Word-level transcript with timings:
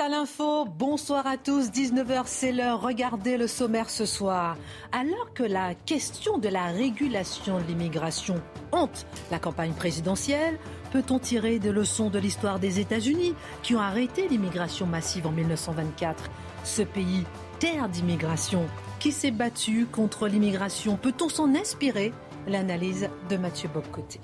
à 0.00 0.08
l'info, 0.08 0.64
bonsoir 0.64 1.26
à 1.26 1.36
tous, 1.36 1.68
19h 1.68 2.22
c'est 2.24 2.52
l'heure, 2.52 2.80
regardez 2.80 3.36
le 3.36 3.46
sommaire 3.46 3.90
ce 3.90 4.06
soir. 4.06 4.56
Alors 4.92 5.34
que 5.34 5.42
la 5.42 5.74
question 5.74 6.38
de 6.38 6.48
la 6.48 6.66
régulation 6.66 7.58
de 7.58 7.64
l'immigration 7.64 8.40
hante 8.72 9.06
la 9.30 9.38
campagne 9.38 9.72
présidentielle, 9.72 10.58
peut-on 10.90 11.18
tirer 11.18 11.58
des 11.58 11.70
leçons 11.70 12.08
de 12.08 12.18
l'histoire 12.18 12.58
des 12.58 12.80
États-Unis 12.80 13.34
qui 13.62 13.74
ont 13.74 13.80
arrêté 13.80 14.26
l'immigration 14.26 14.86
massive 14.86 15.26
en 15.26 15.32
1924 15.32 16.30
Ce 16.64 16.82
pays, 16.82 17.24
terre 17.58 17.90
d'immigration, 17.90 18.66
qui 19.00 19.12
s'est 19.12 19.30
battu 19.30 19.84
contre 19.84 20.28
l'immigration, 20.28 20.96
peut-on 20.96 21.28
s'en 21.28 21.54
inspirer? 21.54 22.14
L'analyse 22.46 23.10
de 23.28 23.36
Mathieu 23.36 23.68
Bobcoté. 23.68 24.18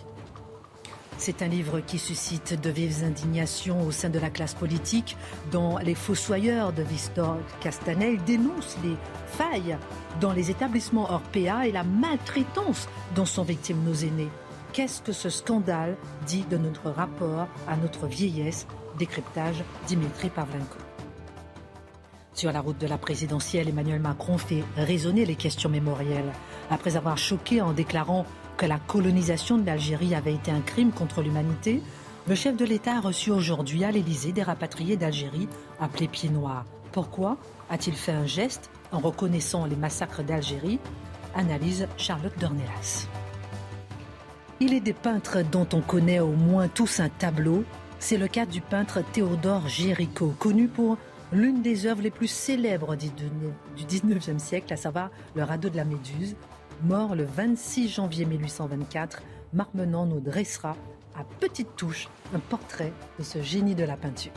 C'est 1.18 1.42
un 1.42 1.48
livre 1.48 1.80
qui 1.80 1.98
suscite 1.98 2.60
de 2.60 2.70
vives 2.70 3.02
indignations 3.02 3.82
au 3.82 3.90
sein 3.90 4.10
de 4.10 4.18
la 4.18 4.28
classe 4.30 4.54
politique, 4.54 5.16
dont 5.50 5.78
les 5.78 5.94
fossoyeurs 5.94 6.72
de 6.72 6.82
Vistor 6.82 7.38
Castanel 7.60 8.22
dénoncent 8.24 8.76
les 8.84 8.96
failles 9.26 9.78
dans 10.20 10.32
les 10.32 10.50
établissements 10.50 11.10
hors 11.10 11.22
PA 11.22 11.66
et 11.66 11.72
la 11.72 11.84
maltraitance 11.84 12.88
dont 13.14 13.24
sont 13.24 13.44
victimes 13.44 13.82
nos 13.82 13.94
aînés. 13.94 14.30
Qu'est-ce 14.72 15.00
que 15.00 15.12
ce 15.12 15.30
scandale 15.30 15.96
dit 16.26 16.44
de 16.50 16.58
notre 16.58 16.90
rapport 16.90 17.48
à 17.66 17.76
notre 17.76 18.06
vieillesse? 18.06 18.66
Décryptage 18.98 19.64
Dimitri 19.86 20.28
Pavlenko. 20.28 20.78
Sur 22.34 22.52
la 22.52 22.60
route 22.60 22.78
de 22.78 22.86
la 22.86 22.98
présidentielle, 22.98 23.70
Emmanuel 23.70 24.00
Macron 24.00 24.36
fait 24.36 24.62
résonner 24.76 25.24
les 25.24 25.36
questions 25.36 25.70
mémorielles. 25.70 26.30
Après 26.68 26.98
avoir 26.98 27.16
choqué 27.16 27.62
en 27.62 27.72
déclarant 27.72 28.26
que 28.56 28.66
la 28.66 28.78
colonisation 28.78 29.58
de 29.58 29.66
l'Algérie 29.66 30.14
avait 30.14 30.34
été 30.34 30.50
un 30.50 30.60
crime 30.60 30.92
contre 30.92 31.22
l'humanité, 31.22 31.82
le 32.28 32.34
chef 32.34 32.56
de 32.56 32.64
l'État 32.64 32.96
a 32.96 33.00
reçu 33.00 33.30
aujourd'hui 33.30 33.84
à 33.84 33.90
l'Élysée 33.90 34.32
des 34.32 34.42
rapatriés 34.42 34.96
d'Algérie 34.96 35.48
appelés 35.78 36.08
pieds 36.08 36.30
noirs. 36.30 36.64
Pourquoi 36.90 37.36
a-t-il 37.70 37.94
fait 37.94 38.12
un 38.12 38.26
geste 38.26 38.70
en 38.90 38.98
reconnaissant 38.98 39.66
les 39.66 39.76
massacres 39.76 40.22
d'Algérie? 40.22 40.80
Analyse 41.34 41.86
Charlotte 41.98 42.36
Dornelas. 42.40 43.06
Il 44.58 44.72
est 44.72 44.80
des 44.80 44.94
peintres 44.94 45.42
dont 45.52 45.68
on 45.74 45.82
connaît 45.82 46.20
au 46.20 46.32
moins 46.32 46.68
tous 46.68 47.00
un 47.00 47.10
tableau. 47.10 47.62
C'est 47.98 48.16
le 48.16 48.26
cas 48.26 48.46
du 48.46 48.62
peintre 48.62 49.02
Théodore 49.12 49.68
Géricault, 49.68 50.34
connu 50.38 50.66
pour 50.66 50.96
l'une 51.30 51.60
des 51.60 51.86
œuvres 51.86 52.02
les 52.02 52.10
plus 52.10 52.28
célèbres 52.28 52.96
du 52.96 53.08
19e 53.84 54.38
siècle, 54.38 54.72
à 54.72 54.76
savoir 54.76 55.10
le 55.34 55.42
radeau 55.42 55.68
de 55.68 55.76
la 55.76 55.84
Méduse, 55.84 56.36
mort 56.82 57.14
le 57.14 57.24
26 57.24 57.88
janvier 57.88 58.24
1824, 58.24 59.22
Marmenant 59.52 60.06
nous 60.06 60.20
dressera 60.20 60.76
à 61.18 61.24
petite 61.40 61.76
touche 61.76 62.08
un 62.34 62.38
portrait 62.38 62.92
de 63.18 63.24
ce 63.24 63.42
génie 63.42 63.74
de 63.74 63.84
la 63.84 63.96
peinture. 63.96 64.32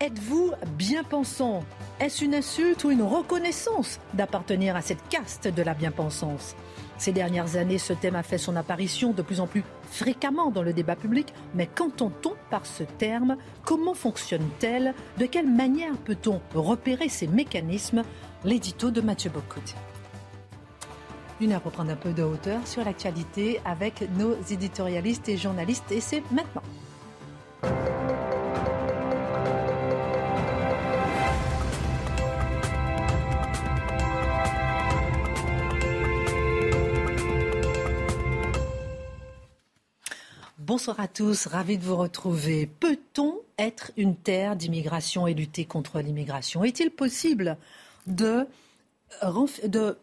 Êtes-vous 0.00 0.52
bien 0.76 1.02
pensant? 1.02 1.64
Est-ce 1.98 2.24
une 2.24 2.34
insulte 2.34 2.84
ou 2.84 2.90
une 2.90 3.02
reconnaissance 3.02 3.98
d'appartenir 4.14 4.76
à 4.76 4.80
cette 4.80 5.06
caste 5.08 5.48
de 5.48 5.62
la 5.62 5.74
bien-pensance? 5.74 6.54
Ces 6.98 7.12
dernières 7.12 7.56
années, 7.56 7.78
ce 7.78 7.92
thème 7.92 8.14
a 8.14 8.22
fait 8.22 8.38
son 8.38 8.54
apparition 8.56 9.12
de 9.12 9.22
plus 9.22 9.40
en 9.40 9.46
plus 9.46 9.64
fréquemment 9.90 10.50
dans 10.50 10.62
le 10.62 10.72
débat 10.72 10.96
public, 10.96 11.32
mais 11.54 11.66
qu'entend-on 11.66 12.34
par 12.50 12.64
ce 12.64 12.84
terme? 12.84 13.36
Comment 13.64 13.94
fonctionne-t-elle? 13.94 14.94
De 15.18 15.26
quelle 15.26 15.50
manière 15.50 15.96
peut-on 16.04 16.40
repérer 16.54 17.08
ces 17.08 17.26
mécanismes? 17.26 18.02
L'édito 18.44 18.92
de 18.92 19.00
Mathieu 19.00 19.30
Bocoté. 19.30 19.74
Une 21.40 21.52
heure 21.52 21.60
pour 21.60 21.70
prendre 21.70 21.92
un 21.92 21.96
peu 21.96 22.12
de 22.12 22.24
hauteur 22.24 22.66
sur 22.66 22.84
l'actualité 22.84 23.60
avec 23.64 24.02
nos 24.16 24.34
éditorialistes 24.50 25.28
et 25.28 25.36
journalistes. 25.36 25.92
Et 25.92 26.00
c'est 26.00 26.22
maintenant. 26.32 26.62
Bonsoir 40.58 40.98
à 40.98 41.06
tous, 41.06 41.46
ravi 41.46 41.78
de 41.78 41.84
vous 41.84 41.96
retrouver. 41.96 42.66
Peut-on 42.66 43.38
être 43.58 43.92
une 43.96 44.16
terre 44.16 44.56
d'immigration 44.56 45.28
et 45.28 45.34
lutter 45.34 45.64
contre 45.64 46.00
l'immigration? 46.00 46.64
Est-il 46.64 46.90
possible 46.90 47.56
de, 48.08 48.44
de 49.66 49.96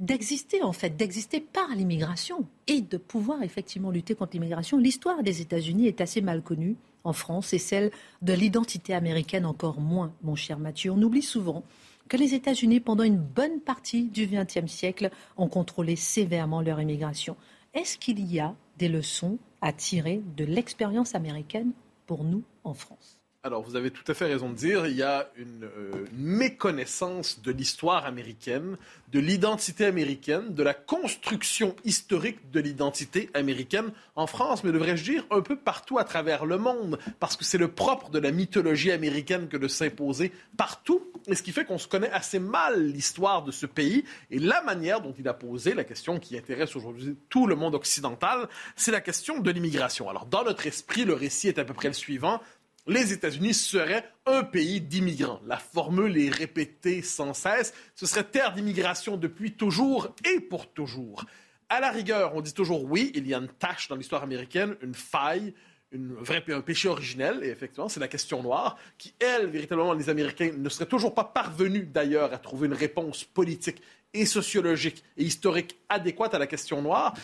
d'exister 0.00 0.62
en 0.62 0.72
fait, 0.72 0.96
d'exister 0.96 1.40
par 1.40 1.74
l'immigration 1.74 2.46
et 2.66 2.80
de 2.80 2.96
pouvoir 2.96 3.42
effectivement 3.42 3.90
lutter 3.90 4.14
contre 4.14 4.32
l'immigration. 4.32 4.78
L'histoire 4.78 5.22
des 5.22 5.40
États-Unis 5.40 5.86
est 5.86 6.00
assez 6.00 6.20
mal 6.20 6.42
connue 6.42 6.76
en 7.04 7.12
France 7.12 7.52
et 7.52 7.58
celle 7.58 7.90
de 8.22 8.32
l'identité 8.32 8.94
américaine 8.94 9.46
encore 9.46 9.80
moins, 9.80 10.12
mon 10.22 10.36
cher 10.36 10.58
Mathieu. 10.58 10.90
On 10.90 11.02
oublie 11.02 11.22
souvent 11.22 11.64
que 12.08 12.16
les 12.16 12.34
États-Unis, 12.34 12.80
pendant 12.80 13.04
une 13.04 13.18
bonne 13.18 13.60
partie 13.60 14.04
du 14.04 14.26
XXe 14.26 14.70
siècle, 14.70 15.10
ont 15.36 15.48
contrôlé 15.48 15.96
sévèrement 15.96 16.62
leur 16.62 16.80
immigration. 16.80 17.36
Est-ce 17.74 17.98
qu'il 17.98 18.24
y 18.24 18.40
a 18.40 18.54
des 18.78 18.88
leçons 18.88 19.38
à 19.60 19.72
tirer 19.72 20.22
de 20.36 20.44
l'expérience 20.44 21.14
américaine 21.14 21.72
pour 22.06 22.24
nous 22.24 22.42
en 22.64 22.72
France? 22.74 23.17
Alors, 23.48 23.62
vous 23.62 23.76
avez 23.76 23.90
tout 23.90 24.04
à 24.06 24.12
fait 24.12 24.26
raison 24.26 24.50
de 24.50 24.54
dire, 24.54 24.86
il 24.86 24.94
y 24.94 25.02
a 25.02 25.30
une, 25.36 25.64
euh, 25.64 26.04
méconnaissance 26.12 27.40
de 27.40 27.50
l'histoire 27.50 28.04
américaine, 28.04 28.76
de 29.10 29.20
l'identité 29.20 29.86
américaine, 29.86 30.52
de 30.52 30.62
la 30.62 30.74
construction 30.74 31.74
historique 31.82 32.50
de 32.50 32.60
l'identité 32.60 33.30
américaine 33.32 33.90
en 34.16 34.26
France, 34.26 34.64
mais 34.64 34.72
devrais-je 34.72 35.02
dire 35.02 35.26
un 35.30 35.40
peu 35.40 35.56
partout 35.56 35.98
à 35.98 36.04
travers 36.04 36.44
le 36.44 36.58
monde, 36.58 36.98
parce 37.20 37.36
que 37.36 37.44
c'est 37.44 37.56
le 37.56 37.68
propre 37.68 38.10
de 38.10 38.18
la 38.18 38.32
mythologie 38.32 38.92
américaine 38.92 39.48
que 39.48 39.56
de 39.56 39.66
s'imposer 39.66 40.30
partout, 40.58 41.10
et 41.26 41.34
ce 41.34 41.42
qui 41.42 41.52
fait 41.52 41.64
qu'on 41.64 41.78
se 41.78 41.88
connaît 41.88 42.10
assez 42.10 42.38
mal 42.38 42.88
l'histoire 42.88 43.44
de 43.44 43.50
ce 43.50 43.64
pays 43.64 44.04
et 44.30 44.38
la 44.38 44.62
manière 44.62 45.00
dont 45.00 45.14
il 45.18 45.26
a 45.26 45.32
posé 45.32 45.72
la 45.72 45.84
question 45.84 46.18
qui 46.18 46.36
intéresse 46.36 46.76
aujourd'hui 46.76 47.16
tout 47.30 47.46
le 47.46 47.56
monde 47.56 47.74
occidental, 47.74 48.46
c'est 48.76 48.92
la 48.92 49.00
question 49.00 49.40
de 49.40 49.50
l'immigration. 49.50 50.10
Alors, 50.10 50.26
dans 50.26 50.44
notre 50.44 50.66
esprit, 50.66 51.06
le 51.06 51.14
récit 51.14 51.48
est 51.48 51.58
à 51.58 51.64
peu 51.64 51.72
près 51.72 51.88
le 51.88 51.94
suivant 51.94 52.42
les 52.88 53.12
États-Unis 53.12 53.54
seraient 53.54 54.10
un 54.26 54.42
pays 54.42 54.80
d'immigrants. 54.80 55.40
La 55.46 55.58
formule 55.58 56.16
est 56.16 56.30
répétée 56.30 57.02
sans 57.02 57.34
cesse. 57.34 57.74
Ce 57.94 58.06
serait 58.06 58.24
terre 58.24 58.54
d'immigration 58.54 59.16
depuis 59.16 59.52
toujours 59.52 60.14
et 60.24 60.40
pour 60.40 60.72
toujours. 60.72 61.24
À 61.68 61.80
la 61.80 61.90
rigueur, 61.90 62.34
on 62.34 62.40
dit 62.40 62.54
toujours 62.54 62.84
oui, 62.84 63.12
il 63.14 63.26
y 63.26 63.34
a 63.34 63.38
une 63.38 63.48
tâche 63.48 63.88
dans 63.88 63.96
l'histoire 63.96 64.22
américaine, 64.22 64.74
une 64.82 64.94
faille, 64.94 65.52
un 65.92 66.60
péché 66.62 66.88
originel, 66.88 67.40
et 67.42 67.48
effectivement, 67.48 67.90
c'est 67.90 68.00
la 68.00 68.08
question 68.08 68.42
noire, 68.42 68.78
qui, 68.96 69.14
elle, 69.18 69.46
véritablement, 69.46 69.92
les 69.92 70.08
Américains 70.08 70.52
ne 70.56 70.68
seraient 70.68 70.86
toujours 70.86 71.14
pas 71.14 71.24
parvenus 71.24 71.86
d'ailleurs 71.88 72.32
à 72.32 72.38
trouver 72.38 72.68
une 72.68 72.74
réponse 72.74 73.24
politique 73.24 73.82
et 74.14 74.24
sociologique 74.24 75.04
et 75.18 75.24
historique 75.24 75.76
adéquate 75.90 76.34
à 76.34 76.38
la 76.38 76.46
question 76.46 76.80
noire. 76.80 77.14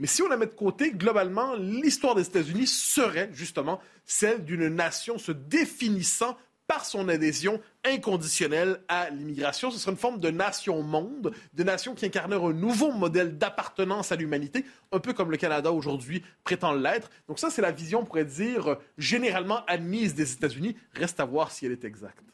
Mais 0.00 0.06
si 0.06 0.22
on 0.22 0.28
la 0.28 0.38
met 0.38 0.46
de 0.46 0.52
côté, 0.52 0.92
globalement, 0.92 1.54
l'histoire 1.56 2.14
des 2.14 2.26
États-Unis 2.26 2.66
serait 2.66 3.28
justement 3.32 3.80
celle 4.06 4.44
d'une 4.44 4.68
nation 4.68 5.18
se 5.18 5.30
définissant 5.30 6.38
par 6.66 6.86
son 6.86 7.08
adhésion 7.08 7.60
inconditionnelle 7.84 8.80
à 8.88 9.10
l'immigration. 9.10 9.70
Ce 9.70 9.78
serait 9.78 9.90
une 9.90 9.98
forme 9.98 10.18
de 10.18 10.30
nation-monde, 10.30 11.34
de 11.52 11.64
nation 11.64 11.94
qui 11.94 12.06
incarnerait 12.06 12.46
un 12.46 12.52
nouveau 12.54 12.92
modèle 12.92 13.36
d'appartenance 13.36 14.10
à 14.10 14.16
l'humanité, 14.16 14.64
un 14.90 15.00
peu 15.00 15.12
comme 15.12 15.30
le 15.30 15.36
Canada 15.36 15.70
aujourd'hui 15.70 16.22
prétend 16.44 16.72
l'être. 16.72 17.10
Donc 17.28 17.38
ça, 17.38 17.50
c'est 17.50 17.60
la 17.60 17.72
vision, 17.72 18.00
on 18.00 18.04
pourrait 18.04 18.24
dire, 18.24 18.78
généralement 18.96 19.66
admise 19.66 20.14
des 20.14 20.32
États-Unis. 20.32 20.76
Reste 20.94 21.20
à 21.20 21.26
voir 21.26 21.50
si 21.50 21.66
elle 21.66 21.72
est 21.72 21.84
exacte. 21.84 22.24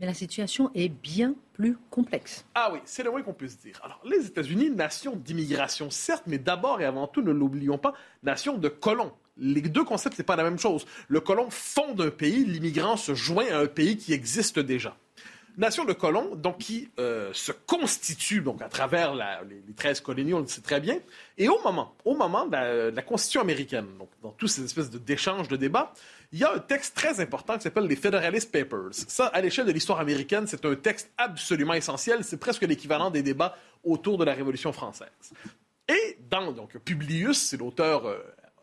Mais 0.00 0.06
la 0.06 0.14
situation 0.14 0.70
est 0.74 0.88
bien 0.88 1.34
plus 1.52 1.78
complexe. 1.90 2.44
Ah 2.54 2.70
oui, 2.72 2.80
c'est 2.84 3.04
le 3.04 3.10
moins 3.12 3.22
qu'on 3.22 3.32
puisse 3.32 3.58
dire. 3.58 3.80
Alors, 3.84 4.00
les 4.04 4.26
États-Unis, 4.26 4.70
nation 4.70 5.14
d'immigration, 5.14 5.88
certes, 5.88 6.24
mais 6.26 6.38
d'abord 6.38 6.80
et 6.80 6.84
avant 6.84 7.06
tout, 7.06 7.22
ne 7.22 7.30
l'oublions 7.30 7.78
pas, 7.78 7.94
nation 8.24 8.58
de 8.58 8.68
colons. 8.68 9.12
Les 9.36 9.62
deux 9.62 9.84
concepts, 9.84 10.16
c'est 10.16 10.24
pas 10.24 10.36
la 10.36 10.42
même 10.44 10.58
chose. 10.58 10.84
Le 11.08 11.20
colon 11.20 11.48
fonde 11.50 12.00
un 12.00 12.10
pays, 12.10 12.44
l'immigrant 12.44 12.96
se 12.96 13.14
joint 13.14 13.46
à 13.52 13.58
un 13.58 13.66
pays 13.66 13.96
qui 13.96 14.12
existe 14.12 14.58
déjà. 14.58 14.96
Nation 15.56 15.84
de 15.84 15.92
colons, 15.92 16.34
donc 16.34 16.58
qui 16.58 16.88
euh, 16.98 17.30
se 17.32 17.52
constitue 17.52 18.40
donc 18.40 18.60
à 18.60 18.68
travers 18.68 19.14
les, 19.14 19.74
13 19.76 20.00
colonies, 20.00 20.34
on 20.34 20.40
le 20.40 20.46
sait 20.48 20.62
très 20.62 20.80
bien. 20.80 20.98
Et 21.38 21.48
au 21.48 21.60
moment, 21.62 21.94
au 22.04 22.16
moment 22.16 22.46
de 22.46 22.90
la, 22.90 23.02
Constitution 23.02 23.40
américaine, 23.40 23.86
donc 23.98 24.08
dans 24.22 24.30
toutes 24.30 24.48
ces 24.48 24.64
espèces 24.64 24.90
d'échanges, 24.90 25.46
de 25.46 25.56
débats, 25.56 25.92
il 26.32 26.40
y 26.40 26.44
a 26.44 26.52
un 26.52 26.58
texte 26.58 26.96
très 26.96 27.20
important 27.20 27.56
qui 27.56 27.62
s'appelle 27.62 27.86
les 27.86 27.94
Federalist 27.94 28.50
Papers. 28.50 28.92
Ça, 28.92 29.26
à 29.26 29.40
l'échelle 29.40 29.66
de 29.66 29.72
l'histoire 29.72 30.00
américaine, 30.00 30.46
c'est 30.48 30.64
un 30.64 30.74
texte 30.74 31.12
absolument 31.16 31.74
essentiel. 31.74 32.24
C'est 32.24 32.40
presque 32.40 32.62
l'équivalent 32.62 33.10
des 33.10 33.22
débats 33.22 33.56
autour 33.84 34.18
de 34.18 34.24
la 34.24 34.34
Révolution 34.34 34.72
française. 34.72 35.08
Et 35.88 36.18
dans 36.28 36.50
donc 36.50 36.76
Publius, 36.78 37.38
c'est 37.38 37.58
l'auteur 37.58 38.06
euh, 38.06 38.18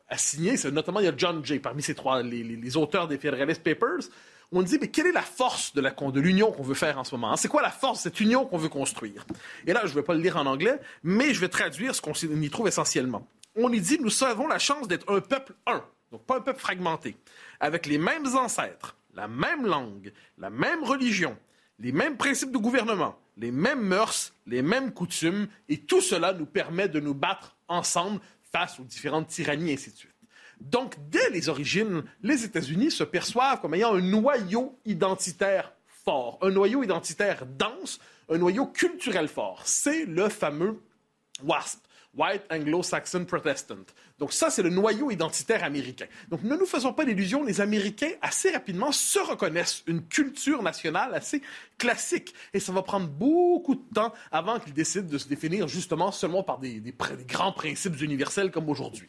assigné, 0.09 0.57
c'est 0.57 0.71
notamment 0.71 0.99
il 0.99 1.05
y 1.05 1.09
a 1.09 1.13
John 1.15 1.45
Jay 1.45 1.59
parmi 1.59 1.81
ces 1.81 1.95
trois 1.95 2.21
les, 2.21 2.43
les 2.43 2.77
auteurs 2.77 3.07
des 3.07 3.17
Federalist 3.17 3.63
Papers 3.63 4.09
on 4.51 4.61
dit, 4.63 4.77
mais 4.79 4.89
quelle 4.89 5.07
est 5.07 5.13
la 5.13 5.21
force 5.21 5.73
de 5.73 6.19
l'union 6.19 6.51
qu'on 6.51 6.63
veut 6.63 6.75
faire 6.75 6.97
en 6.97 7.03
ce 7.03 7.15
moment? 7.15 7.35
C'est 7.37 7.47
quoi 7.47 7.61
la 7.61 7.71
force 7.71 7.99
de 7.99 8.03
cette 8.03 8.19
union 8.19 8.45
qu'on 8.45 8.57
veut 8.57 8.69
construire? 8.69 9.25
Et 9.65 9.73
là, 9.73 9.81
je 9.85 9.91
ne 9.91 9.95
vais 9.95 10.03
pas 10.03 10.13
le 10.13 10.19
lire 10.19 10.37
en 10.37 10.45
anglais, 10.45 10.79
mais 11.03 11.33
je 11.33 11.39
vais 11.39 11.47
traduire 11.47 11.95
ce 11.95 12.01
qu'on 12.01 12.13
y 12.13 12.49
trouve 12.49 12.67
essentiellement. 12.67 13.25
On 13.55 13.71
y 13.71 13.79
dit, 13.79 13.97
nous 13.99 14.23
avons 14.23 14.47
la 14.47 14.59
chance 14.59 14.87
d'être 14.87 15.11
un 15.13 15.21
peuple 15.21 15.53
un, 15.65 15.83
donc 16.11 16.25
pas 16.25 16.37
un 16.37 16.41
peuple 16.41 16.59
fragmenté, 16.59 17.15
avec 17.59 17.85
les 17.85 17.97
mêmes 17.97 18.27
ancêtres, 18.35 18.95
la 19.13 19.27
même 19.27 19.65
langue, 19.65 20.11
la 20.37 20.49
même 20.49 20.83
religion, 20.83 21.37
les 21.79 21.91
mêmes 21.91 22.17
principes 22.17 22.51
de 22.51 22.57
gouvernement, 22.57 23.17
les 23.37 23.51
mêmes 23.51 23.81
mœurs, 23.81 24.33
les 24.47 24.61
mêmes 24.61 24.91
coutumes, 24.91 25.47
et 25.69 25.77
tout 25.77 26.01
cela 26.01 26.33
nous 26.33 26.45
permet 26.45 26.89
de 26.89 26.99
nous 26.99 27.13
battre 27.13 27.55
ensemble 27.67 28.19
face 28.51 28.79
aux 28.79 28.83
différentes 28.83 29.27
tyrannies, 29.27 29.71
et 29.71 29.73
ainsi 29.73 29.91
de 29.91 29.97
suite. 29.97 30.10
Donc, 30.69 30.95
dès 31.09 31.29
les 31.31 31.49
origines, 31.49 32.03
les 32.21 32.43
États-Unis 32.43 32.91
se 32.91 33.03
perçoivent 33.03 33.61
comme 33.61 33.73
ayant 33.73 33.95
un 33.95 34.01
noyau 34.01 34.77
identitaire 34.85 35.73
fort, 35.87 36.37
un 36.41 36.51
noyau 36.51 36.83
identitaire 36.83 37.45
dense, 37.45 37.99
un 38.29 38.37
noyau 38.37 38.67
culturel 38.67 39.27
fort. 39.27 39.61
C'est 39.65 40.05
le 40.05 40.29
fameux 40.29 40.81
WASP. 41.43 41.79
White 42.13 42.43
Anglo-Saxon 42.51 43.23
Protestant. 43.23 43.85
Donc 44.19 44.33
ça, 44.33 44.49
c'est 44.49 44.63
le 44.63 44.69
noyau 44.69 45.11
identitaire 45.11 45.63
américain. 45.63 46.07
Donc 46.27 46.43
ne 46.43 46.57
nous 46.57 46.65
faisons 46.65 46.91
pas 46.91 47.05
d'illusions, 47.05 47.41
les 47.41 47.61
Américains, 47.61 48.11
assez 48.21 48.51
rapidement, 48.51 48.91
se 48.91 49.19
reconnaissent 49.19 49.81
une 49.87 50.05
culture 50.05 50.61
nationale 50.61 51.13
assez 51.13 51.41
classique. 51.77 52.33
Et 52.53 52.59
ça 52.59 52.73
va 52.73 52.81
prendre 52.81 53.07
beaucoup 53.07 53.75
de 53.75 53.93
temps 53.93 54.13
avant 54.29 54.59
qu'ils 54.59 54.73
décident 54.73 55.07
de 55.07 55.17
se 55.17 55.29
définir 55.29 55.69
justement 55.69 56.11
seulement 56.11 56.43
par 56.43 56.59
des 56.59 56.83
grands 57.25 57.53
principes 57.53 58.01
universels 58.01 58.51
comme 58.51 58.67
aujourd'hui. 58.67 59.07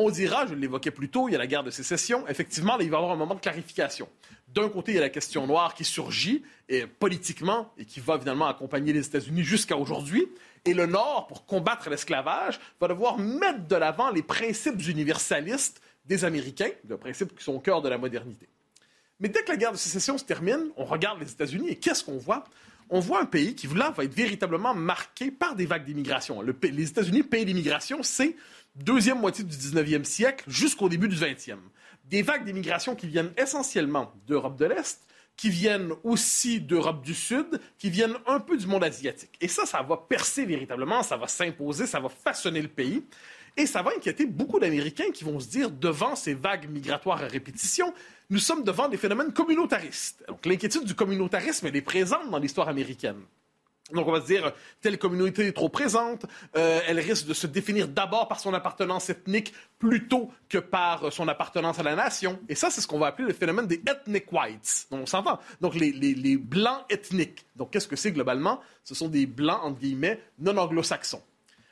On 0.00 0.10
dira, 0.10 0.46
je 0.46 0.54
l'évoquais 0.54 0.92
plus 0.92 1.08
tôt, 1.08 1.28
il 1.28 1.32
y 1.32 1.34
a 1.34 1.38
la 1.38 1.48
guerre 1.48 1.64
de 1.64 1.72
sécession. 1.72 2.24
Effectivement, 2.28 2.78
il 2.78 2.88
va 2.88 2.94
y 2.94 2.98
avoir 2.98 3.10
un 3.10 3.16
moment 3.16 3.34
de 3.34 3.40
clarification. 3.40 4.08
D'un 4.46 4.68
côté, 4.68 4.92
il 4.92 4.94
y 4.94 4.98
a 4.98 5.00
la 5.00 5.08
question 5.08 5.44
noire 5.44 5.74
qui 5.74 5.84
surgit 5.84 6.44
politiquement 7.00 7.72
et 7.76 7.84
qui 7.84 7.98
va 7.98 8.16
finalement 8.16 8.46
accompagner 8.46 8.92
les 8.92 9.04
États-Unis 9.04 9.42
jusqu'à 9.42 9.76
aujourd'hui. 9.76 10.28
Et 10.64 10.72
le 10.72 10.86
Nord, 10.86 11.26
pour 11.26 11.46
combattre 11.46 11.90
l'esclavage, 11.90 12.60
va 12.80 12.86
devoir 12.86 13.18
mettre 13.18 13.66
de 13.66 13.74
l'avant 13.74 14.12
les 14.12 14.22
principes 14.22 14.80
universalistes 14.86 15.82
des 16.04 16.24
Américains, 16.24 16.70
les 16.88 16.96
principes 16.96 17.36
qui 17.36 17.42
sont 17.42 17.54
au 17.54 17.60
cœur 17.60 17.82
de 17.82 17.88
la 17.88 17.98
modernité. 17.98 18.48
Mais 19.18 19.28
dès 19.28 19.42
que 19.42 19.50
la 19.50 19.56
guerre 19.56 19.72
de 19.72 19.78
sécession 19.78 20.16
se 20.16 20.24
termine, 20.24 20.70
on 20.76 20.84
regarde 20.84 21.18
les 21.20 21.32
États-Unis 21.32 21.70
et 21.70 21.76
qu'est-ce 21.76 22.04
qu'on 22.04 22.18
voit? 22.18 22.44
On 22.88 23.00
voit 23.00 23.20
un 23.20 23.26
pays 23.26 23.54
qui, 23.54 23.66
là, 23.66 23.90
va 23.90 24.04
être 24.04 24.14
véritablement 24.14 24.74
marqué 24.74 25.30
par 25.30 25.54
des 25.56 25.66
vagues 25.66 25.84
d'immigration. 25.84 26.40
les 26.40 26.88
États-Unis, 26.88 27.24
pays 27.24 27.44
d'immigration, 27.44 28.02
c'est 28.02 28.36
deuxième 28.78 29.20
moitié 29.20 29.44
du 29.44 29.56
19e 29.56 30.04
siècle 30.04 30.44
jusqu'au 30.48 30.88
début 30.88 31.08
du 31.08 31.16
20e. 31.16 31.58
Des 32.04 32.22
vagues 32.22 32.44
d'immigration 32.44 32.94
qui 32.94 33.06
viennent 33.06 33.32
essentiellement 33.36 34.12
d'Europe 34.26 34.56
de 34.56 34.64
l'Est, 34.64 35.06
qui 35.36 35.50
viennent 35.50 35.92
aussi 36.02 36.60
d'Europe 36.60 37.04
du 37.04 37.14
Sud, 37.14 37.60
qui 37.78 37.90
viennent 37.90 38.16
un 38.26 38.40
peu 38.40 38.56
du 38.56 38.66
monde 38.66 38.82
asiatique. 38.82 39.36
Et 39.40 39.48
ça, 39.48 39.66
ça 39.66 39.82
va 39.82 39.96
percer 39.96 40.44
véritablement, 40.44 41.02
ça 41.02 41.16
va 41.16 41.28
s'imposer, 41.28 41.86
ça 41.86 42.00
va 42.00 42.08
façonner 42.08 42.60
le 42.60 42.68
pays. 42.68 43.04
Et 43.56 43.66
ça 43.66 43.82
va 43.82 43.90
inquiéter 43.96 44.26
beaucoup 44.26 44.60
d'Américains 44.60 45.10
qui 45.12 45.24
vont 45.24 45.40
se 45.40 45.48
dire, 45.48 45.70
devant 45.70 46.14
ces 46.16 46.34
vagues 46.34 46.68
migratoires 46.70 47.22
à 47.22 47.26
répétition, 47.26 47.92
nous 48.30 48.38
sommes 48.38 48.62
devant 48.62 48.88
des 48.88 48.96
phénomènes 48.96 49.32
communautaristes. 49.32 50.24
Donc 50.28 50.44
l'inquiétude 50.46 50.84
du 50.84 50.94
communautarisme, 50.94 51.66
elle 51.66 51.76
est 51.76 51.82
présente 51.82 52.30
dans 52.30 52.38
l'histoire 52.38 52.68
américaine. 52.68 53.20
Donc, 53.92 54.06
on 54.06 54.12
va 54.12 54.20
se 54.20 54.26
dire, 54.26 54.52
telle 54.80 54.98
communauté 54.98 55.46
est 55.46 55.52
trop 55.52 55.70
présente, 55.70 56.26
euh, 56.56 56.80
elle 56.86 57.00
risque 57.00 57.26
de 57.26 57.34
se 57.34 57.46
définir 57.46 57.88
d'abord 57.88 58.28
par 58.28 58.38
son 58.38 58.52
appartenance 58.52 59.08
ethnique 59.08 59.54
plutôt 59.78 60.30
que 60.48 60.58
par 60.58 61.10
son 61.12 61.26
appartenance 61.28 61.78
à 61.78 61.82
la 61.82 61.94
nation. 61.94 62.38
Et 62.48 62.54
ça, 62.54 62.70
c'est 62.70 62.82
ce 62.82 62.86
qu'on 62.86 62.98
va 62.98 63.06
appeler 63.06 63.28
le 63.28 63.34
phénomène 63.34 63.66
des 63.66 63.82
ethnic 63.86 64.30
whites. 64.30 64.86
Donc, 64.90 65.02
on 65.02 65.06
s'entend. 65.06 65.38
Donc, 65.60 65.74
les, 65.74 65.92
les, 65.92 66.36
blancs 66.36 66.84
ethniques. 66.90 67.46
Donc, 67.56 67.70
qu'est-ce 67.70 67.88
que 67.88 67.96
c'est 67.96 68.12
globalement? 68.12 68.60
Ce 68.84 68.94
sont 68.94 69.08
des 69.08 69.26
blancs, 69.26 69.60
entre 69.62 69.80
guillemets, 69.80 70.20
non 70.38 70.56
anglo-saxons. 70.58 71.22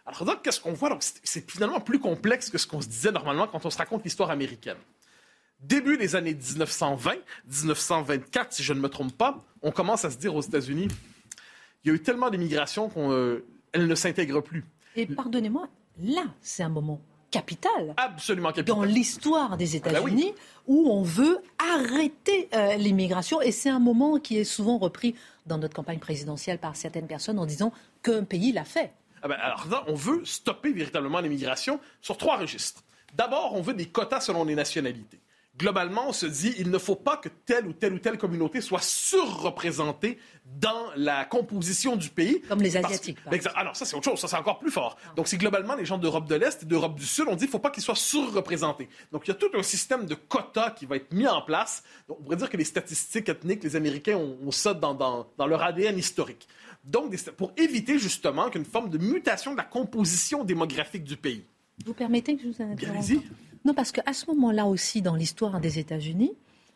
Alors, 0.07 0.25
donc, 0.25 0.43
qu'est-ce 0.43 0.61
qu'on 0.61 0.73
voit? 0.73 0.97
C'est 1.01 1.51
finalement 1.51 1.81
plus 1.81 1.99
complexe 1.99 2.49
que 2.49 2.57
ce 2.57 2.67
qu'on 2.67 2.81
se 2.81 2.89
disait 2.89 3.13
normalement 3.13 3.47
quand 3.47 3.67
on 3.67 3.71
se 3.71 3.79
raconte 3.79 4.05
l'histoire 4.05 4.31
américaine. 4.31 4.79
Début 5.61 5.97
des 5.97 6.17
années 6.17 6.35
1920, 6.35 7.13
1924, 7.47 8.53
si 8.53 8.63
je 8.63 8.73
ne 8.73 8.81
me 8.81 8.89
trompe 8.89 9.17
pas, 9.17 9.45
on 9.63 9.73
commence 9.73 10.05
à 10.05 10.11
se 10.11 10.19
dire 10.19 10.35
aux 10.35 10.43
États-Unis, 10.43 10.89
il 11.87 11.91
y 11.91 11.93
a 11.93 11.95
eu 11.95 12.03
tellement 12.03 12.31
d'immigration 12.31 12.89
qu'elle 12.89 13.05
euh, 13.05 13.43
ne 13.77 13.95
s'intègre 13.95 14.41
plus. 14.41 14.65
Et 14.97 15.07
pardonnez-moi, 15.07 15.69
là, 16.03 16.25
c'est 16.41 16.65
un 16.65 16.69
moment 16.69 17.01
capital. 17.31 17.95
Absolument 17.97 18.49
capital. 18.51 18.75
Dans 18.75 18.83
l'histoire 18.83 19.57
des 19.57 19.77
ah 19.77 19.81
bah 19.85 19.91
États-Unis, 19.91 20.33
où 20.67 20.91
on 20.91 21.03
veut 21.03 21.39
arrêter 21.59 22.49
euh, 22.55 22.75
l'immigration. 22.75 23.41
Et 23.41 23.53
c'est 23.53 23.69
un 23.69 23.79
moment 23.79 24.19
qui 24.19 24.37
est 24.37 24.45
souvent 24.45 24.79
repris 24.79 25.15
dans 25.47 25.59
notre 25.59 25.75
campagne 25.75 26.01
présidentielle 26.01 26.59
par 26.59 26.75
certaines 26.75 27.07
personnes 27.07 27.39
en 27.39 27.47
disant 27.47 27.73
qu'un 28.03 28.25
pays 28.25 28.51
l'a 28.51 28.65
fait. 28.65 28.93
Ah 29.23 29.29
ben, 29.29 29.37
alors, 29.41 29.85
on 29.87 29.95
veut 29.95 30.25
stopper 30.25 30.73
véritablement 30.73 31.21
l'immigration 31.21 31.79
sur 32.01 32.19
trois 32.19 32.37
registres. 32.37 32.83
D'abord, 33.15 33.55
on 33.55 33.63
veut 33.63 33.75
des 33.75 33.87
quotas 33.87 34.21
selon 34.21 34.45
les 34.45 34.57
nationalités 34.57 35.21
globalement, 35.59 36.09
on 36.09 36.13
se 36.13 36.27
dit 36.27 36.55
il 36.59 36.71
ne 36.71 36.79
faut 36.79 36.97
pas 36.97 37.17
que 37.17 37.29
telle 37.29 37.67
ou 37.67 37.73
telle 37.73 37.95
ou 37.95 37.99
telle 37.99 38.19
communauté 38.19 38.61
soit 38.61 38.83
surreprésentée 38.83 40.19
dans 40.45 40.91
la 40.97 41.25
composition 41.25 41.97
du 41.97 42.09
pays. 42.09 42.41
Comme 42.43 42.61
les 42.61 42.77
Asiatiques. 42.77 43.19
alors, 43.55 43.75
ça, 43.75 43.85
c'est 43.85 43.97
autre 43.97 44.05
chose. 44.05 44.21
Ça, 44.21 44.29
c'est 44.29 44.37
encore 44.37 44.59
plus 44.59 44.71
fort. 44.71 44.97
Ah. 45.05 45.13
Donc, 45.17 45.29
c'est 45.29 45.37
globalement 45.37 45.75
les 45.75 45.85
gens 45.85 45.99
d'Europe 45.99 46.29
de 46.29 46.35
l'Est 46.35 46.63
et 46.63 46.67
d'Europe 46.67 46.95
du 46.95 47.07
Sud. 47.07 47.27
On 47.29 47.33
dit 47.33 47.39
qu'il 47.39 47.47
ne 47.47 47.53
faut 47.53 47.59
pas 47.59 47.71
qu'ils 47.71 47.83
soient 47.83 47.95
surreprésentés. 47.95 48.89
Donc, 49.13 49.27
il 49.27 49.29
y 49.29 49.31
a 49.33 49.35
tout 49.35 49.51
un 49.55 49.63
système 49.63 50.07
de 50.07 50.15
quotas 50.15 50.71
qui 50.71 50.87
va 50.87 50.97
être 50.97 51.13
mis 51.13 51.27
en 51.27 51.43
place. 51.43 51.83
Donc, 52.09 52.19
on 52.21 52.23
pourrait 52.23 52.37
dire 52.37 52.51
que 52.51 52.57
les 52.57 52.65
statistiques 52.65 53.29
ethniques, 53.29 53.65
les 53.65 53.77
Américains 53.77 54.17
ont, 54.17 54.51
ça 54.51 54.75
dans, 54.75 54.95
dans, 54.95 55.47
leur 55.47 55.63
ADN 55.63 55.99
historique. 55.99 56.47
Donc, 56.85 57.17
pour 57.33 57.53
éviter 57.57 57.99
justement 57.99 58.49
qu'une 58.49 58.65
forme 58.65 58.91
de 58.91 58.99
mutation 58.99 59.53
de 59.53 59.57
la 59.57 59.65
composition 59.65 60.45
démographique 60.45 61.03
du 61.03 61.17
pays. 61.17 61.45
Vous 61.85 61.95
permettez 61.95 62.37
que 62.37 62.43
je 62.43 62.49
vous 62.49 62.63
interrompe 62.63 63.05
non, 63.67 63.75
parce 63.75 63.91
qu'à 63.91 64.13
ce 64.13 64.27
moment-là 64.27 64.67
aussi, 64.67 65.03
dans 65.03 65.17
l'histoire 65.17 65.61
des 65.61 65.81
États-Unis, 65.81 66.31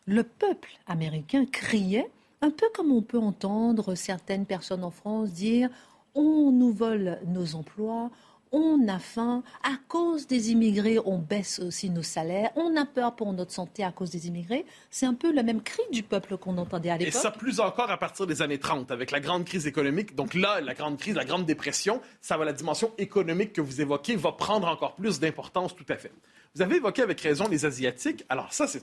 le 0.07 0.25
peuple 0.25 0.71
américain 0.89 1.47
criait, 1.47 2.11
un 2.43 2.51
peu 2.51 2.67
comme 2.75 2.91
on 2.91 3.01
peut 3.01 3.21
entendre 3.21 3.95
certaines 3.95 4.45
personnes 4.45 4.83
en 4.83 4.91
France 4.91 5.33
dire 5.33 5.71
on 6.17 6.51
nous 6.51 6.73
vole 6.73 7.21
nos 7.29 7.55
emplois, 7.55 8.11
on 8.53 8.89
a 8.89 8.99
faim, 8.99 9.43
à 9.63 9.77
cause 9.89 10.27
des 10.27 10.51
immigrés, 10.51 10.99
on 11.05 11.19
baisse 11.19 11.59
aussi 11.61 11.91
nos 11.91 12.03
salaires, 12.03 12.51
on 12.57 12.77
a 12.77 12.85
peur 12.85 13.15
pour 13.15 13.33
notre 13.33 13.53
santé 13.53 13.85
à 13.85 13.93
cause 13.93 14.11
des 14.11 14.27
immigrés. 14.27 14.67
C'est 14.91 15.07
un 15.07 15.15
peu 15.15 15.33
le 15.33 15.43
même 15.43 15.63
cri 15.63 15.83
du 15.93 16.03
peuple 16.03 16.37
qu'on 16.37 16.59
entendait 16.59 16.91
à 16.91 16.99
l'époque. 16.99 17.15
Et 17.15 17.17
ça 17.17 17.31
plus 17.31 17.61
encore 17.61 17.91
à 17.91 17.97
partir 17.97 18.27
des 18.27 18.43
années 18.43 18.59
30, 18.59 18.91
avec 18.91 19.11
la 19.11 19.21
grande 19.21 19.45
crise 19.45 19.67
économique. 19.67 20.15
Donc 20.15 20.35
là, 20.35 20.61
la 20.61 20.75
grande 20.75 20.99
crise, 20.99 21.15
la 21.15 21.25
grande 21.25 21.47
dépression, 21.47 22.01
ça 22.21 22.37
va 22.37 22.45
la 22.45 22.53
dimension 22.53 22.93
économique 22.99 23.53
que 23.53 23.61
vous 23.61 23.81
évoquez 23.81 24.17
va 24.17 24.33
prendre 24.33 24.69
encore 24.69 24.97
plus 24.97 25.21
d'importance 25.21 25.77
tout 25.77 25.87
à 25.89 25.97
fait. 25.97 26.13
Vous 26.57 26.63
avez 26.63 26.77
évoqué 26.77 27.03
avec 27.03 27.21
raison 27.21 27.47
les 27.49 27.65
Asiatiques. 27.65 28.25
Alors 28.29 28.53
ça, 28.53 28.67
c'est 28.67 28.83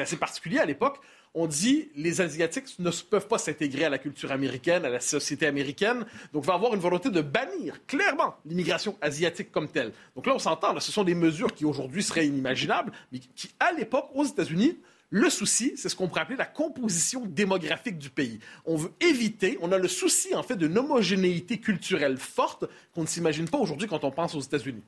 assez 0.00 0.16
particulier 0.16 0.58
à 0.58 0.64
l'époque. 0.64 0.98
On 1.38 1.46
dit 1.46 1.90
les 1.94 2.22
Asiatiques 2.22 2.78
ne 2.78 2.90
peuvent 2.90 3.28
pas 3.28 3.36
s'intégrer 3.36 3.84
à 3.84 3.90
la 3.90 3.98
culture 3.98 4.32
américaine, 4.32 4.86
à 4.86 4.88
la 4.88 5.00
société 5.00 5.46
américaine. 5.46 6.06
Donc, 6.32 6.44
il 6.44 6.46
va 6.46 6.54
avoir 6.54 6.72
une 6.72 6.80
volonté 6.80 7.10
de 7.10 7.20
bannir 7.20 7.84
clairement 7.86 8.36
l'immigration 8.46 8.96
asiatique 9.02 9.52
comme 9.52 9.68
telle. 9.68 9.92
Donc 10.14 10.26
là, 10.26 10.34
on 10.34 10.38
s'entend, 10.38 10.80
ce 10.80 10.90
sont 10.90 11.04
des 11.04 11.14
mesures 11.14 11.54
qui 11.54 11.66
aujourd'hui 11.66 12.02
seraient 12.02 12.26
inimaginables, 12.26 12.90
mais 13.12 13.18
qui, 13.18 13.50
à 13.60 13.70
l'époque, 13.72 14.08
aux 14.14 14.24
États-Unis, 14.24 14.78
le 15.10 15.28
souci, 15.28 15.74
c'est 15.76 15.90
ce 15.90 15.94
qu'on 15.94 16.08
pourrait 16.08 16.22
appeler 16.22 16.38
la 16.38 16.46
composition 16.46 17.26
démographique 17.26 17.98
du 17.98 18.08
pays. 18.08 18.40
On 18.64 18.76
veut 18.76 18.92
éviter, 19.00 19.58
on 19.60 19.72
a 19.72 19.78
le 19.78 19.88
souci 19.88 20.34
en 20.34 20.42
fait 20.42 20.56
d'une 20.56 20.78
homogénéité 20.78 21.58
culturelle 21.58 22.16
forte 22.16 22.64
qu'on 22.94 23.02
ne 23.02 23.06
s'imagine 23.06 23.46
pas 23.46 23.58
aujourd'hui 23.58 23.88
quand 23.88 24.04
on 24.04 24.10
pense 24.10 24.34
aux 24.34 24.40
États-Unis. 24.40 24.82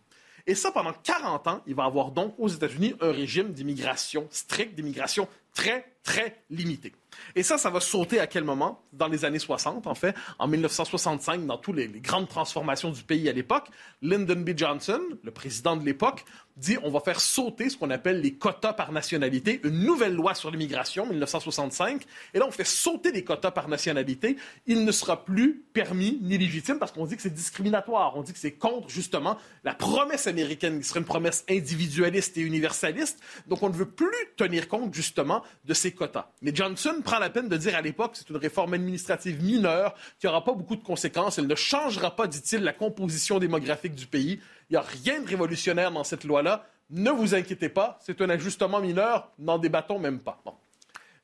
Et 0.49 0.55
ça, 0.55 0.73
pendant 0.73 0.95
40 0.95 1.47
ans, 1.47 1.62
il 1.67 1.75
va 1.75 1.85
avoir 1.85 2.11
donc 2.11 2.35
aux 2.38 2.49
États-Unis 2.49 2.95
un 3.02 3.12
régime 3.12 3.52
d'immigration 3.52 4.26
stricte, 4.31 4.75
d'immigration 4.75 5.28
très, 5.59 5.85
très 6.05 6.45
limité. 6.50 6.93
Et 7.35 7.43
ça, 7.43 7.59
ça 7.59 7.71
va 7.71 7.81
sauter 7.81 8.21
à 8.21 8.27
quel 8.27 8.45
moment? 8.45 8.83
Dans 8.93 9.09
les 9.09 9.25
années 9.25 9.38
60, 9.38 9.87
en 9.87 9.95
fait. 9.95 10.15
En 10.38 10.49
1965, 10.49 11.47
dans 11.47 11.59
toutes 11.59 11.77
les, 11.77 11.88
grandes 11.88 12.29
transformations 12.29 12.91
du 12.91 13.03
pays 13.03 13.29
à 13.29 13.33
l'époque, 13.33 13.69
Lyndon 14.03 14.41
B. 14.41 14.50
Johnson, 14.57 15.00
le 15.23 15.31
président 15.31 15.77
de 15.77 15.85
l'époque, 15.85 16.25
dit 16.59 16.77
on 16.83 16.91
va 16.91 17.00
faire 17.00 17.21
sauter 17.21 17.71
ce 17.71 17.77
qu'on 17.77 17.91
appelle 17.91 18.21
les 18.21 18.35
quotas 18.35 18.73
par 18.73 18.93
nationalité, 18.93 19.61
une 19.65 19.85
nouvelle 19.85 20.15
loi 20.15 20.35
sur 20.35 20.50
l'immigration, 20.50 21.07
1965. 21.07 22.05
Et 22.35 22.38
là, 22.38 22.47
on 22.47 22.50
fait 22.50 22.65
sauter 22.65 23.12
les 23.12 23.25
quotas 23.25 23.53
par 23.53 23.69
nationalité. 23.69 24.37
Il 24.67 24.85
ne 24.85 24.93
sera 24.93 25.25
plus 25.25 25.62
permis 25.73 26.19
ni 26.23 26.37
légitime 26.37 26.79
parce 26.79 26.93
qu'on 26.93 27.07
dit 27.07 27.17
que 27.17 27.23
c'est 27.23 27.33
discriminatoire. 27.33 28.17
On 28.17 28.23
dit 28.23 28.33
que 28.33 28.38
c'est 28.38 28.53
contre, 28.53 28.88
justement, 28.88 29.38
la 29.65 29.75
promesse 29.75 30.27
américaine 30.27 30.81
qui 30.81 30.88
serait 30.88 31.00
une 31.00 31.07
promesse 31.07 31.45
individualiste 31.49 32.37
et 32.37 32.41
universaliste. 32.41 33.21
Donc, 33.47 33.62
on 33.62 33.69
ne 33.69 33.75
veut 33.75 33.88
plus 33.88 34.09
tenir 34.37 34.69
compte, 34.69 34.95
justement, 34.95 35.43
de 35.65 35.75
ces 35.75 35.93
quotas. 35.93 36.31
Mais 36.43 36.55
Johnson 36.55 37.00
prend 37.09 37.19
la 37.19 37.31
peine 37.31 37.49
de 37.49 37.57
dire 37.57 37.75
à 37.75 37.81
l'époque 37.81 38.11
c'est 38.15 38.29
une 38.29 38.37
réforme 38.37 38.75
administrative 38.75 39.43
mineure 39.43 39.95
qui 40.21 40.27
n'aura 40.27 40.45
pas 40.45 40.53
beaucoup 40.53 40.77
de 40.77 40.83
conséquences. 40.83 41.38
Elle 41.38 41.47
ne 41.47 41.55
changera 41.55 42.15
pas, 42.15 42.27
dit-il, 42.27 42.61
la 42.61 42.75
composition 42.75 43.38
démographique 43.38 43.95
du 43.95 44.07
pays. 44.07 44.41
Il 44.69 44.73
n'y 44.73 44.77
a 44.77 44.83
rien 44.83 45.23
de 45.23 45.27
révolutionnaire 45.27 45.91
dans 45.91 46.05
cette 46.05 46.25
loi-là. 46.25 46.67
Ne 46.91 47.11
vous 47.11 47.35
inquiétez 47.35 47.71
pas, 47.71 47.99
c'est 48.03 48.21
un 48.21 48.29
ajustement 48.29 48.81
mineur, 48.81 49.33
n'en 49.38 49.59
débattons 49.59 49.99
même 49.99 50.21
pas. 50.21 50.43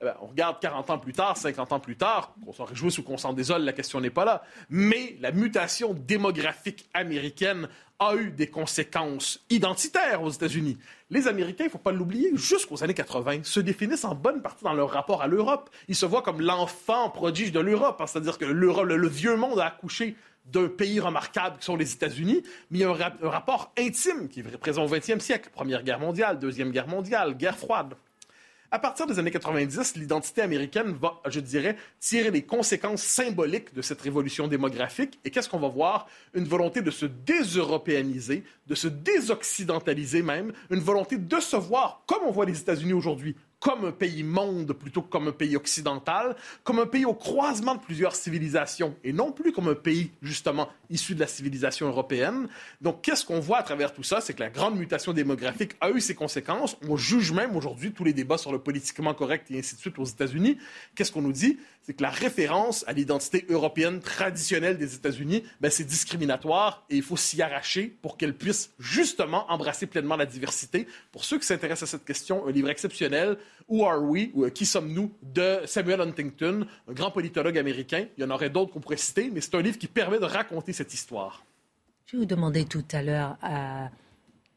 Eh 0.00 0.04
ben, 0.04 0.16
on 0.22 0.26
regarde 0.26 0.58
40 0.60 0.90
ans 0.90 0.98
plus 0.98 1.12
tard, 1.12 1.36
50 1.36 1.72
ans 1.72 1.80
plus 1.80 1.96
tard, 1.96 2.34
qu'on 2.44 2.52
s'en 2.52 2.64
réjouisse 2.64 2.98
ou 2.98 3.02
qu'on 3.02 3.18
s'en 3.18 3.34
désole, 3.34 3.62
la 3.62 3.72
question 3.74 4.00
n'est 4.00 4.10
pas 4.10 4.24
là. 4.24 4.42
Mais 4.70 5.16
la 5.20 5.32
mutation 5.32 5.92
démographique 5.92 6.88
américaine 6.94 7.68
a 7.98 8.16
eu 8.16 8.30
des 8.30 8.48
conséquences 8.48 9.44
identitaires 9.50 10.22
aux 10.22 10.30
États-Unis. 10.30 10.78
Les 11.10 11.28
Américains, 11.28 11.64
il 11.64 11.68
ne 11.68 11.72
faut 11.72 11.78
pas 11.78 11.92
l'oublier, 11.92 12.30
jusqu'aux 12.34 12.82
années 12.82 12.94
80, 12.94 13.40
se 13.44 13.60
définissent 13.60 14.04
en 14.04 14.14
bonne 14.14 14.42
partie 14.42 14.64
dans 14.64 14.72
leur 14.72 14.90
rapport 14.90 15.22
à 15.22 15.26
l'Europe. 15.26 15.70
Ils 15.88 15.94
se 15.94 16.06
voient 16.06 16.22
comme 16.22 16.40
l'enfant 16.40 17.10
prodige 17.10 17.52
de 17.52 17.60
l'Europe, 17.60 18.00
hein, 18.00 18.06
c'est-à-dire 18.06 18.38
que 18.38 18.44
le, 18.44 19.08
vieux 19.08 19.36
monde 19.36 19.60
a 19.60 19.66
accouché 19.66 20.16
d'un 20.46 20.68
pays 20.68 21.00
remarquable 21.00 21.58
qui 21.58 21.64
sont 21.64 21.76
les 21.76 21.92
États-Unis, 21.92 22.42
mais 22.70 22.78
il 22.78 22.82
y 22.82 22.84
a 22.84 22.90
un, 22.90 23.28
rapport 23.28 23.72
intime 23.78 24.28
qui 24.28 24.40
est 24.40 24.58
présent 24.58 24.84
au 24.84 24.88
20e 24.88 25.20
siècle. 25.20 25.50
Première 25.52 25.82
guerre 25.82 26.00
mondiale, 26.00 26.38
Deuxième 26.38 26.70
guerre 26.70 26.88
mondiale, 26.88 27.36
guerre 27.36 27.56
froide. 27.56 27.94
À 28.74 28.80
partir 28.80 29.06
des 29.06 29.20
années 29.20 29.30
90, 29.30 29.94
l'identité 29.94 30.42
américaine 30.42 30.96
va, 31.00 31.20
je 31.28 31.38
dirais, 31.38 31.76
tirer 32.00 32.32
les 32.32 32.42
conséquences 32.42 33.02
symboliques 33.04 33.72
de 33.72 33.80
cette 33.82 34.00
révolution 34.00 34.48
démographique. 34.48 35.20
Et 35.24 35.30
qu'est-ce 35.30 35.48
qu'on 35.48 35.60
va 35.60 35.68
voir? 35.68 36.08
Une 36.34 36.42
volonté 36.42 36.82
de 36.82 36.90
se 36.90 37.06
déseuropéaniser, 37.06 38.42
de 38.66 38.74
se 38.74 38.88
désoccidentaliser 38.88 40.22
même, 40.22 40.52
une 40.70 40.80
volonté 40.80 41.18
de 41.18 41.38
se 41.38 41.54
voir 41.54 42.02
comme 42.06 42.24
on 42.26 42.32
voit 42.32 42.46
les 42.46 42.58
États-Unis 42.58 42.94
aujourd'hui, 42.94 43.36
comme 43.64 43.86
un 43.86 43.92
pays 43.92 44.22
monde 44.22 44.74
plutôt 44.74 45.00
que 45.00 45.08
comme 45.08 45.28
un 45.28 45.32
pays 45.32 45.56
occidental, 45.56 46.36
comme 46.64 46.80
un 46.80 46.86
pays 46.86 47.06
au 47.06 47.14
croisement 47.14 47.74
de 47.74 47.80
plusieurs 47.80 48.14
civilisations 48.14 48.94
et 49.02 49.14
non 49.14 49.32
plus 49.32 49.52
comme 49.52 49.68
un 49.68 49.74
pays 49.74 50.10
justement 50.20 50.68
issu 50.90 51.14
de 51.14 51.20
la 51.20 51.26
civilisation 51.26 51.88
européenne. 51.88 52.48
Donc 52.82 53.00
qu'est-ce 53.00 53.24
qu'on 53.24 53.40
voit 53.40 53.56
à 53.56 53.62
travers 53.62 53.94
tout 53.94 54.02
ça? 54.02 54.20
C'est 54.20 54.34
que 54.34 54.40
la 54.40 54.50
grande 54.50 54.76
mutation 54.76 55.14
démographique 55.14 55.76
a 55.80 55.90
eu 55.92 56.02
ses 56.02 56.14
conséquences. 56.14 56.76
On 56.86 56.98
juge 56.98 57.32
même 57.32 57.56
aujourd'hui 57.56 57.92
tous 57.92 58.04
les 58.04 58.12
débats 58.12 58.36
sur 58.36 58.52
le 58.52 58.58
politiquement 58.58 59.14
correct 59.14 59.50
et 59.50 59.58
ainsi 59.58 59.76
de 59.76 59.80
suite 59.80 59.98
aux 59.98 60.04
États-Unis. 60.04 60.58
Qu'est-ce 60.94 61.10
qu'on 61.10 61.22
nous 61.22 61.32
dit? 61.32 61.58
C'est 61.84 61.92
que 61.92 62.02
la 62.02 62.10
référence 62.10 62.82
à 62.88 62.92
l'identité 62.94 63.44
européenne 63.50 64.00
traditionnelle 64.00 64.78
des 64.78 64.94
États-Unis, 64.94 65.44
ben, 65.60 65.70
c'est 65.70 65.84
discriminatoire 65.84 66.84
et 66.88 66.96
il 66.96 67.02
faut 67.02 67.18
s'y 67.18 67.42
arracher 67.42 67.94
pour 68.00 68.16
qu'elle 68.16 68.34
puisse 68.34 68.72
justement 68.78 69.50
embrasser 69.52 69.86
pleinement 69.86 70.16
la 70.16 70.24
diversité. 70.24 70.88
Pour 71.12 71.24
ceux 71.24 71.38
qui 71.38 71.46
s'intéressent 71.46 71.90
à 71.90 71.98
cette 71.98 72.06
question, 72.06 72.46
un 72.46 72.52
livre 72.52 72.70
exceptionnel, 72.70 73.36
Who 73.68 73.84
Are 73.84 74.02
We, 74.02 74.30
ou 74.32 74.44
euh, 74.44 74.50
Qui 74.50 74.64
sommes-nous, 74.64 75.12
de 75.22 75.60
Samuel 75.66 76.00
Huntington, 76.00 76.66
un 76.88 76.92
grand 76.92 77.10
politologue 77.10 77.58
américain. 77.58 78.06
Il 78.16 78.22
y 78.22 78.26
en 78.26 78.30
aurait 78.30 78.50
d'autres 78.50 78.72
qu'on 78.72 78.80
pourrait 78.80 78.96
citer, 78.96 79.30
mais 79.30 79.42
c'est 79.42 79.54
un 79.54 79.62
livre 79.62 79.78
qui 79.78 79.86
permet 79.86 80.18
de 80.18 80.24
raconter 80.24 80.72
cette 80.72 80.94
histoire. 80.94 81.44
Je 82.06 82.16
vous 82.16 82.24
demandais 82.24 82.64
tout 82.64 82.84
à 82.92 83.02
l'heure, 83.02 83.36
euh, 83.44 83.86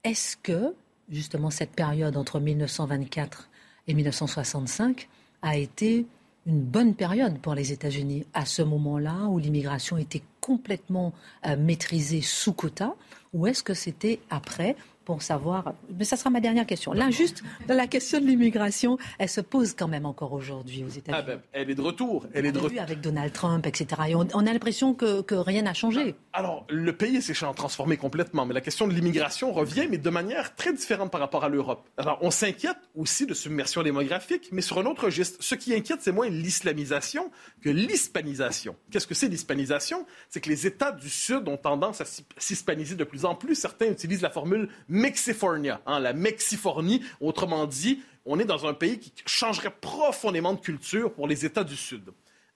est-ce 0.05 0.37
que 0.37 0.73
justement 1.09 1.49
cette 1.49 1.71
période 1.71 2.15
entre 2.15 2.39
1924 2.39 3.49
et 3.87 3.93
1965 3.93 5.09
a 5.41 5.57
été 5.57 6.05
une 6.47 6.61
bonne 6.61 6.95
période 6.95 7.39
pour 7.39 7.53
les 7.53 7.73
États-Unis 7.73 8.25
à 8.33 8.45
ce 8.45 8.61
moment-là 8.61 9.27
où 9.27 9.37
l'immigration 9.37 9.97
était 9.97 10.23
complètement 10.39 11.13
euh, 11.45 11.57
maîtrisée 11.57 12.21
sous 12.21 12.53
quota 12.53 12.95
ou 13.33 13.47
est-ce 13.47 13.61
que 13.61 13.73
c'était 13.73 14.21
après 14.29 14.77
pour 15.07 15.21
savoir. 15.21 15.73
Mais 15.97 16.03
ça 16.03 16.17
sera 16.17 16.29
ma 16.29 16.41
dernière 16.41 16.65
question. 16.65 16.91
Là, 16.91 17.09
juste 17.11 17.41
la 17.69 17.87
question 17.87 18.19
de 18.19 18.25
l'immigration, 18.25 18.97
elle 19.19 19.29
se 19.29 19.39
pose 19.39 19.73
quand 19.73 19.87
même 19.87 20.05
encore 20.05 20.33
aujourd'hui 20.33 20.83
aux 20.83 20.89
États-Unis. 20.89 21.17
Ah 21.17 21.21
ben, 21.21 21.39
elle 21.53 21.69
est 21.69 21.75
de 21.75 21.81
retour. 21.81 22.25
Elle 22.33 22.45
est 22.45 22.51
de 22.51 22.59
retour. 22.59 22.81
avec 22.81 22.99
Donald 22.99 23.31
Trump, 23.31 23.65
etc. 23.65 24.01
Et 24.09 24.15
on, 24.15 24.25
a 24.25 24.51
l'impression 24.51 24.93
que, 24.93 25.21
que, 25.21 25.35
rien 25.35 25.61
n'a 25.61 25.73
changé. 25.73 26.15
Alors, 26.33 26.65
le 26.67 26.91
pays 26.91 27.21
s'est 27.21 27.33
transformé 27.55 27.95
complètement, 27.95 28.45
mais 28.45 28.53
la 28.53 28.59
question 28.59 28.85
de 28.85 28.91
l'immigration 28.91 29.53
revient, 29.53 29.87
mais 29.89 29.97
de 29.97 30.09
manière 30.09 30.55
très 30.55 30.73
différente 30.73 31.09
par 31.09 31.21
rapport 31.21 31.45
à 31.45 31.47
l'Europe. 31.47 31.87
Alors, 31.95 32.17
on 32.21 32.29
s'inquiète 32.29 32.75
aussi 32.93 33.25
de 33.25 33.33
submersion 33.33 33.83
démographique, 33.83 34.49
mais 34.51 34.61
sur 34.61 34.77
un 34.77 34.85
autre 34.87 35.09
geste. 35.09 35.37
Ce 35.39 35.55
qui 35.55 35.73
inquiète, 35.73 35.99
c'est 36.01 36.11
moins 36.11 36.27
l'islamisation 36.27 37.31
que 37.61 37.69
l'hispanisation. 37.69 38.75
Qu'est-ce 38.91 39.07
que 39.07 39.15
c'est 39.15 39.29
l'hispanisation? 39.29 40.05
C'est 40.27 40.41
que 40.41 40.49
les 40.49 40.67
États 40.67 40.91
du 40.91 41.09
Sud 41.09 41.47
ont 41.47 41.55
tendance 41.55 42.01
à 42.01 42.05
s'hispaniser 42.37 42.95
de 42.95 43.05
plus 43.05 43.23
en 43.23 43.35
plus. 43.35 43.55
Certains 43.55 43.87
utilisent 43.87 44.21
la 44.21 44.31
formule 44.31 44.67
Mexifornia, 44.97 45.79
hein, 45.85 45.99
la 45.99 46.13
Mexifornie. 46.13 47.03
Autrement 47.21 47.67
dit, 47.67 48.01
on 48.25 48.39
est 48.39 48.45
dans 48.45 48.65
un 48.65 48.73
pays 48.73 48.99
qui 48.99 49.13
changerait 49.25 49.73
profondément 49.79 50.53
de 50.53 50.59
culture 50.59 51.13
pour 51.13 51.27
les 51.27 51.45
États 51.45 51.63
du 51.63 51.75
Sud. 51.75 52.09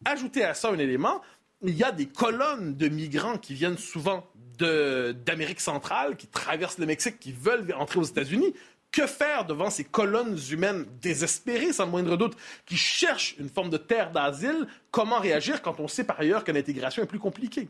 Ajoutez 0.04 0.44
à 0.44 0.54
ça 0.54 0.70
un 0.70 0.80
élément, 0.80 1.22
il 1.62 1.76
y 1.76 1.84
a 1.84 1.92
des 1.92 2.08
colonnes 2.08 2.76
de 2.76 2.88
migrants 2.88 3.38
qui 3.38 3.54
viennent 3.54 3.78
souvent 3.78 4.28
d'Amérique 4.58 5.62
centrale, 5.62 6.18
qui 6.18 6.28
traversent 6.28 6.78
le 6.78 6.86
Mexique, 6.86 7.20
qui 7.20 7.32
veulent 7.32 7.74
entrer 7.78 8.00
aux 8.00 8.04
États-Unis. 8.04 8.54
Que 8.92 9.08
faire 9.08 9.46
devant 9.46 9.70
ces 9.70 9.86
colonnes 9.86 10.38
humaines 10.52 10.86
désespérées, 11.02 11.72
sans 11.72 11.86
le 11.86 11.92
moindre 11.92 12.18
doute, 12.18 12.36
qui 12.66 12.76
cherchent 12.76 13.36
une 13.40 13.50
forme 13.50 13.70
de 13.70 13.78
terre 13.78 14.12
d'asile? 14.12 14.68
Comment 14.92 15.20
réagir 15.20 15.62
quand 15.62 15.80
on 15.80 15.88
sait 15.88 16.04
par 16.04 16.20
ailleurs 16.20 16.44
que 16.44 16.52
l'intégration 16.52 17.02
est 17.02 17.06
plus 17.06 17.20
compliquée? 17.20 17.70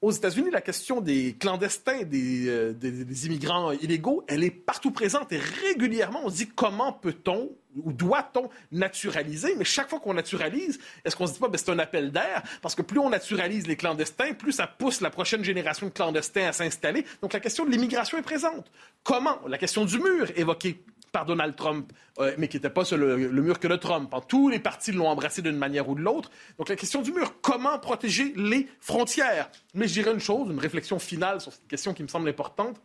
Aux 0.00 0.12
États-Unis, 0.12 0.50
la 0.50 0.60
question 0.60 1.00
des 1.00 1.34
clandestins, 1.38 2.02
euh, 2.12 2.72
des, 2.72 3.26
immigrants 3.26 3.72
illégaux, 3.72 4.24
elle 4.28 4.44
est 4.44 4.50
partout 4.50 4.92
présente 4.92 5.32
et 5.32 5.38
régulièrement, 5.38 6.20
on 6.24 6.30
se 6.30 6.36
dit 6.36 6.46
comment 6.46 6.92
peut-on 6.92 7.50
ou 7.76 7.92
doit-on 7.92 8.48
naturaliser? 8.70 9.54
Mais 9.56 9.64
chaque 9.64 9.88
fois 9.88 9.98
qu'on 9.98 10.14
naturalise, 10.14 10.78
est-ce 11.04 11.16
qu'on 11.16 11.26
se 11.26 11.32
dit 11.32 11.38
pas, 11.40 11.48
ben, 11.48 11.58
c'est 11.58 11.70
un 11.70 11.78
appel 11.80 12.12
d'air? 12.12 12.42
Parce 12.62 12.76
que 12.76 12.82
plus 12.82 13.00
on 13.00 13.10
naturalise 13.10 13.66
les 13.66 13.76
clandestins, 13.76 14.34
plus 14.34 14.52
ça 14.52 14.68
pousse 14.68 15.00
la 15.00 15.10
prochaine 15.10 15.42
génération 15.42 15.86
de 15.86 15.92
clandestins 15.92 16.46
à 16.46 16.52
s'installer. 16.52 17.04
Donc 17.20 17.32
la 17.32 17.40
question 17.40 17.64
de 17.64 17.70
l'immigration 17.70 18.18
est 18.18 18.22
présente. 18.22 18.70
Comment? 19.02 19.40
La 19.48 19.58
question 19.58 19.84
du 19.84 19.98
mur 19.98 20.28
évoquée 20.36 20.80
par 21.12 21.24
Donald 21.26 21.56
Trump, 21.56 21.92
euh, 22.18 22.34
mais 22.38 22.48
qui 22.48 22.56
n'était 22.56 22.70
pas 22.70 22.84
sur 22.84 22.96
le, 22.96 23.16
mur 23.16 23.58
que 23.58 23.68
de 23.68 23.76
Trump. 23.76 24.12
Tous 24.28 24.48
les 24.48 24.58
partis 24.58 24.92
l'ont 24.92 25.08
embrassé 25.08 25.42
d'une 25.42 25.56
manière 25.56 25.88
ou 25.88 25.94
de 25.94 26.00
l'autre. 26.00 26.30
Donc 26.58 26.68
la 26.68 26.76
question 26.76 27.02
du 27.02 27.12
mur, 27.12 27.40
comment 27.40 27.78
protéger 27.78 28.32
les 28.36 28.68
frontières? 28.80 29.50
Mais 29.74 29.88
je 29.88 29.94
dirais 29.94 30.12
une 30.12 30.20
chose, 30.20 30.50
une 30.50 30.58
réflexion 30.58 30.98
finale 30.98 31.40
sur 31.40 31.52
cette 31.52 31.66
question 31.66 31.94
qui 31.94 32.02
me 32.02 32.08
semble 32.08 32.28
importante. 32.28 32.80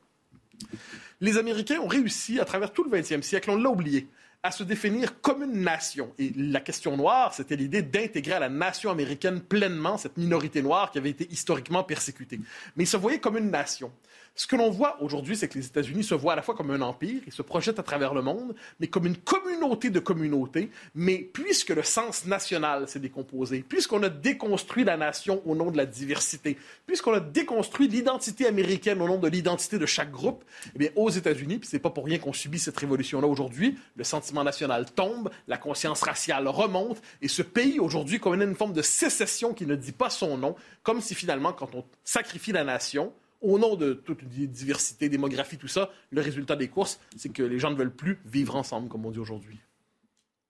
Les 1.21 1.37
Américains 1.37 1.79
ont 1.79 1.87
réussi, 1.87 2.39
à 2.39 2.45
travers 2.45 2.71
tout 2.71 2.83
le 2.83 2.89
20e 2.89 3.21
siècle, 3.21 3.49
on 3.49 3.55
l'a 3.55 3.69
oublié, 3.69 4.07
à 4.45 4.51
se 4.51 4.63
définir 4.63 5.21
comme 5.21 5.41
une 5.41 5.61
nation. 5.61 6.11
Et 6.19 6.33
la 6.35 6.59
question 6.59 6.97
noire, 6.97 7.33
c'était 7.33 7.55
l'idée 7.55 7.81
d'intégrer 7.81 8.33
à 8.33 8.39
la 8.39 8.49
nation 8.49 8.91
américaine 8.91 9.39
pleinement 9.39 9.97
cette 9.97 10.17
minorité 10.17 10.61
noire 10.61 10.91
qui 10.91 10.97
avait 10.97 11.11
été 11.11 11.27
historiquement 11.31 11.83
persécutée. 11.83 12.41
Mais 12.75 12.83
ils 12.83 12.87
se 12.87 12.97
voyaient 12.97 13.21
comme 13.21 13.37
une 13.37 13.49
nation. 13.49 13.89
Ce 14.35 14.47
que 14.47 14.55
l'on 14.55 14.71
voit 14.71 14.99
aujourd'hui, 14.99 15.37
c'est 15.37 15.47
que 15.47 15.59
les 15.59 15.65
États-Unis 15.67 16.03
se 16.03 16.15
voient 16.15 16.33
à 16.33 16.35
la 16.35 16.41
fois 16.41 16.55
comme 16.55 16.71
un 16.71 16.81
empire, 16.81 17.21
ils 17.27 17.31
se 17.31 17.43
projettent 17.43 17.77
à 17.77 17.83
travers 17.83 18.15
le 18.15 18.23
monde, 18.23 18.55
mais 18.79 18.87
comme 18.87 19.05
une 19.05 19.15
communauté 19.15 19.91
de 19.91 19.99
communautés. 19.99 20.71
Mais 20.95 21.17
puisque 21.19 21.69
le 21.69 21.83
sens 21.83 22.25
national 22.25 22.87
s'est 22.87 22.99
décomposé, 22.99 23.63
puisqu'on 23.67 24.01
a 24.01 24.09
déconstruit 24.09 24.85
la 24.85 24.97
nation 24.97 25.43
au 25.45 25.53
nom 25.55 25.69
de 25.69 25.77
la 25.77 25.85
diversité, 25.85 26.57
puisqu'on 26.87 27.13
a 27.13 27.19
déconstruit 27.19 27.87
l'identité 27.87 28.47
américaine 28.47 29.01
au 29.03 29.07
nom 29.07 29.19
de 29.19 29.27
l'identité 29.27 29.77
de 29.77 29.85
chaque 29.85 30.09
groupe, 30.09 30.43
eh 30.73 30.79
bien, 30.79 30.89
aux 30.95 31.11
États-Unis, 31.11 31.59
puis 31.59 31.69
c'est 31.69 31.77
pas 31.77 31.91
pour 31.91 32.05
rien 32.05 32.17
qu'on 32.17 32.33
subit 32.33 32.57
cette 32.57 32.77
révolution-là 32.77 33.27
aujourd'hui, 33.27 33.77
le 33.95 34.03
sentiment 34.03 34.32
national 34.41 34.91
tombe, 34.91 35.29
la 35.47 35.57
conscience 35.57 36.01
raciale 36.01 36.47
remonte, 36.47 37.01
et 37.21 37.27
ce 37.27 37.43
pays 37.43 37.79
aujourd'hui 37.79 38.19
connaît 38.19 38.45
une 38.45 38.55
forme 38.55 38.73
de 38.73 38.81
sécession 38.81 39.53
qui 39.53 39.67
ne 39.67 39.75
dit 39.75 39.91
pas 39.91 40.09
son 40.09 40.37
nom, 40.37 40.55
comme 40.81 41.01
si 41.01 41.13
finalement, 41.13 41.53
quand 41.53 41.75
on 41.75 41.85
sacrifie 42.03 42.51
la 42.51 42.63
nation, 42.63 43.13
au 43.41 43.59
nom 43.59 43.75
de 43.75 43.93
toute 43.93 44.23
diversité, 44.23 45.09
démographie, 45.09 45.57
tout 45.57 45.67
ça, 45.67 45.91
le 46.09 46.21
résultat 46.21 46.55
des 46.55 46.69
courses, 46.69 46.99
c'est 47.17 47.29
que 47.29 47.43
les 47.43 47.59
gens 47.59 47.69
ne 47.69 47.75
veulent 47.75 47.93
plus 47.93 48.17
vivre 48.25 48.55
ensemble, 48.55 48.87
comme 48.87 49.05
on 49.05 49.11
dit 49.11 49.19
aujourd'hui. 49.19 49.59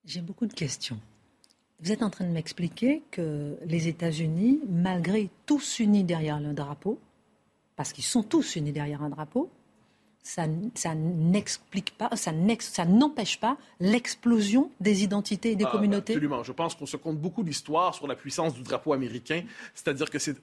J'ai 0.05 0.21
beaucoup 0.21 0.45
de 0.45 0.53
questions. 0.53 0.99
Vous 1.79 1.91
êtes 1.91 2.03
en 2.03 2.09
train 2.09 2.25
de 2.25 2.31
m'expliquer 2.31 3.01
que 3.11 3.57
les 3.65 3.87
États-Unis, 3.87 4.61
malgré 4.69 5.29
tous 5.45 5.79
unis 5.79 6.03
derrière 6.03 6.39
le 6.39 6.53
drapeau, 6.53 6.99
parce 7.75 7.91
qu'ils 7.91 8.03
sont 8.03 8.23
tous 8.23 8.55
unis 8.55 8.71
derrière 8.71 9.01
un 9.01 9.09
drapeau, 9.09 9.49
ça, 10.23 10.47
n'explique 10.95 11.97
pas, 11.97 12.09
ça 12.15 12.31
n'empêche 12.85 13.39
pas 13.39 13.57
l'explosion 13.81 14.71
des 14.79 15.03
identités 15.03 15.51
et 15.51 15.55
des 15.57 15.65
ah, 15.65 15.71
communautés 15.71 16.13
Absolument. 16.13 16.43
Je 16.43 16.53
pense 16.53 16.75
qu'on 16.75 16.85
se 16.85 16.95
compte 16.95 17.17
beaucoup 17.17 17.43
d'histoires 17.43 17.93
sur 17.93 18.07
la 18.07 18.15
puissance 18.15 18.53
du 18.53 18.61
drapeau 18.61 18.93
américain. 18.93 19.43
C'est-à-dire 19.75 20.09
que 20.09 20.19
c'est, 20.19 20.37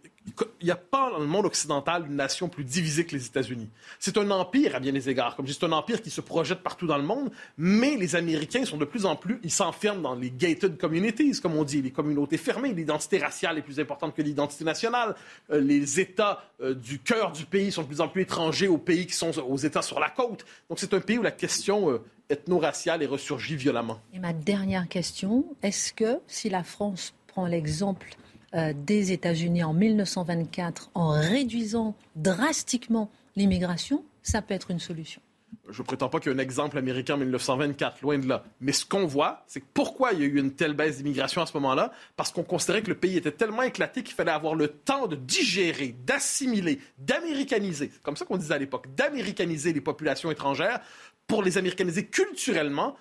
il 0.61 0.65
n'y 0.67 0.71
a 0.71 0.77
pas 0.77 1.11
dans 1.11 1.19
le 1.19 1.27
monde 1.27 1.47
occidental 1.47 2.05
une 2.07 2.17
nation 2.17 2.51
plus 2.51 2.65
divisée 2.65 3.07
que 3.07 3.17
les 3.17 3.25
États-Unis. 3.25 3.71
C'est 3.99 4.19
un 4.19 4.31
empire 4.31 4.77
à 4.77 4.81
bien 4.81 4.93
des 4.93 5.09
égards. 5.09 5.35
Comme 5.35 5.47
je 5.47 5.55
c'est 5.55 5.65
un 5.65 5.73
empire 5.73 6.03
qui 6.03 6.11
se 6.11 6.21
projette 6.21 6.61
partout 6.61 6.87
dans 6.87 6.99
le 6.99 7.03
monde, 7.03 7.31
mais 7.57 7.97
les 7.97 8.17
Américains 8.17 8.67
sont 8.67 8.77
de 8.77 8.85
plus 8.85 9.07
en 9.07 9.17
plus, 9.17 9.41
ils 9.43 9.51
s'enferment 9.51 10.03
dans 10.03 10.15
les 10.15 10.31
gated 10.31 10.77
communities, 10.77 11.41
comme 11.41 11.57
on 11.57 11.65
dit, 11.65 11.81
les 11.81 11.91
communautés 11.91 12.37
fermées. 12.37 12.75
L'identité 12.75 13.19
raciale 13.19 13.57
est 13.57 13.63
plus 13.63 13.81
importante 13.81 14.15
que 14.15 14.23
l'identité 14.23 14.65
nationale. 14.65 15.15
Euh, 15.51 15.61
les 15.61 16.01
États 16.01 16.45
euh, 16.61 16.75
du 16.75 16.99
cœur 16.99 17.33
du 17.33 17.47
pays 17.47 17.73
sont 17.73 17.83
de 17.83 17.87
plus 17.87 18.03
en 18.03 18.09
plus 18.09 18.23
étrangers 18.23 18.69
aux 18.69 18.79
pays 18.79 19.07
qui 19.07 19.15
sont 19.15 19.31
aux 19.39 19.57
États 19.57 19.70
sur 19.81 20.01
la 20.01 20.11
côte. 20.11 20.45
Donc 20.69 20.79
c'est 20.79 20.93
un 20.95 21.01
pays 21.01 21.19
où 21.19 21.23
la 21.23 21.31
question 21.31 21.91
euh, 21.91 22.03
ethno-raciale 22.29 23.03
est 23.03 23.07
ressurgie 23.07 23.57
violemment. 23.57 24.01
Et 24.13 24.19
ma 24.19 24.33
dernière 24.33 24.89
question, 24.89 25.45
est-ce 25.63 25.93
que 25.93 26.21
si 26.27 26.49
la 26.49 26.63
France 26.63 27.15
prend 27.27 27.47
l'exemple 27.47 28.15
euh, 28.55 28.73
des 28.75 29.13
États-Unis 29.13 29.63
en 29.63 29.73
1924 29.73 30.91
en 30.95 31.11
réduisant 31.11 31.95
drastiquement 32.17 33.11
l'immigration, 33.37 34.05
ça 34.23 34.43
peut 34.43 34.55
être 34.55 34.71
une 34.71 34.81
solution? 34.81 35.21
Je 35.69 35.83
ne 35.83 35.87
prétends 35.87 36.09
pas 36.09 36.21
qu'il 36.21 36.33
y 36.33 36.35
a 36.35 36.37
un 36.37 36.43
exemple 36.43 36.79
américain 36.79 37.15
en 37.15 37.19
1924, 37.19 38.03
loin 38.03 38.19
de 38.19 38.29
là. 38.29 38.45
Mais 38.61 38.73
ce 38.73 38.85
qu'on 38.85 39.07
voit, 39.07 39.45
c'est 39.47 39.63
pourquoi 39.63 40.13
il 40.13 40.21
y 40.21 40.23
a 40.23 40.27
eu 40.27 40.39
une 40.39 40.53
telle 40.53 40.75
baisse 40.75 40.99
d'immigration 40.99 41.43
à 41.43 41.47
ce 41.47 41.55
moment-là, 41.55 41.93
parce 42.17 42.31
qu'on 42.31 42.43
considérait 42.43 42.83
que 42.83 42.89
le 42.89 42.97
pays 42.97 43.17
était 43.17 43.33
tellement 43.33 43.63
éclaté 43.63 44.03
qu'il 44.03 44.15
fallait 44.15 44.31
avoir 44.31 44.55
le 44.55 44.69
temps 44.69 45.07
de 45.07 45.17
digérer, 45.17 45.95
d'assimiler, 46.05 46.81
d'américaniser, 46.99 47.91
comme 48.03 48.17
ça 48.17 48.25
qu'on 48.25 48.37
disait 48.37 48.55
à 48.55 48.59
l'époque, 48.59 48.95
d'américaniser 48.95 49.73
les 49.73 49.81
populations 49.81 50.31
étrangères 50.31 50.81
pour 51.27 51.43
les 51.43 51.59
américaniser 51.59 52.07
culturellement, 52.07 52.97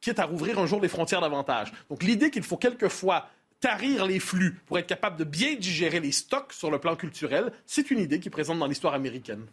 quitte 0.00 0.18
à 0.18 0.24
rouvrir 0.24 0.58
un 0.58 0.66
jour 0.66 0.80
les 0.80 0.88
frontières 0.88 1.20
davantage. 1.20 1.72
Donc 1.90 2.02
l'idée 2.02 2.30
qu'il 2.30 2.42
faut 2.42 2.56
quelquefois 2.56 3.28
tarir 3.60 4.04
les 4.04 4.20
flux 4.20 4.60
pour 4.66 4.78
être 4.78 4.86
capable 4.86 5.16
de 5.16 5.24
bien 5.24 5.54
digérer 5.54 6.00
les 6.00 6.12
stocks 6.12 6.52
sur 6.52 6.70
le 6.70 6.78
plan 6.78 6.96
culturel, 6.96 7.50
c'est 7.64 7.90
une 7.90 7.98
idée 7.98 8.20
qui 8.20 8.28
est 8.28 8.30
présente 8.30 8.58
dans 8.58 8.66
l'histoire 8.66 8.92
américaine. 8.92 9.46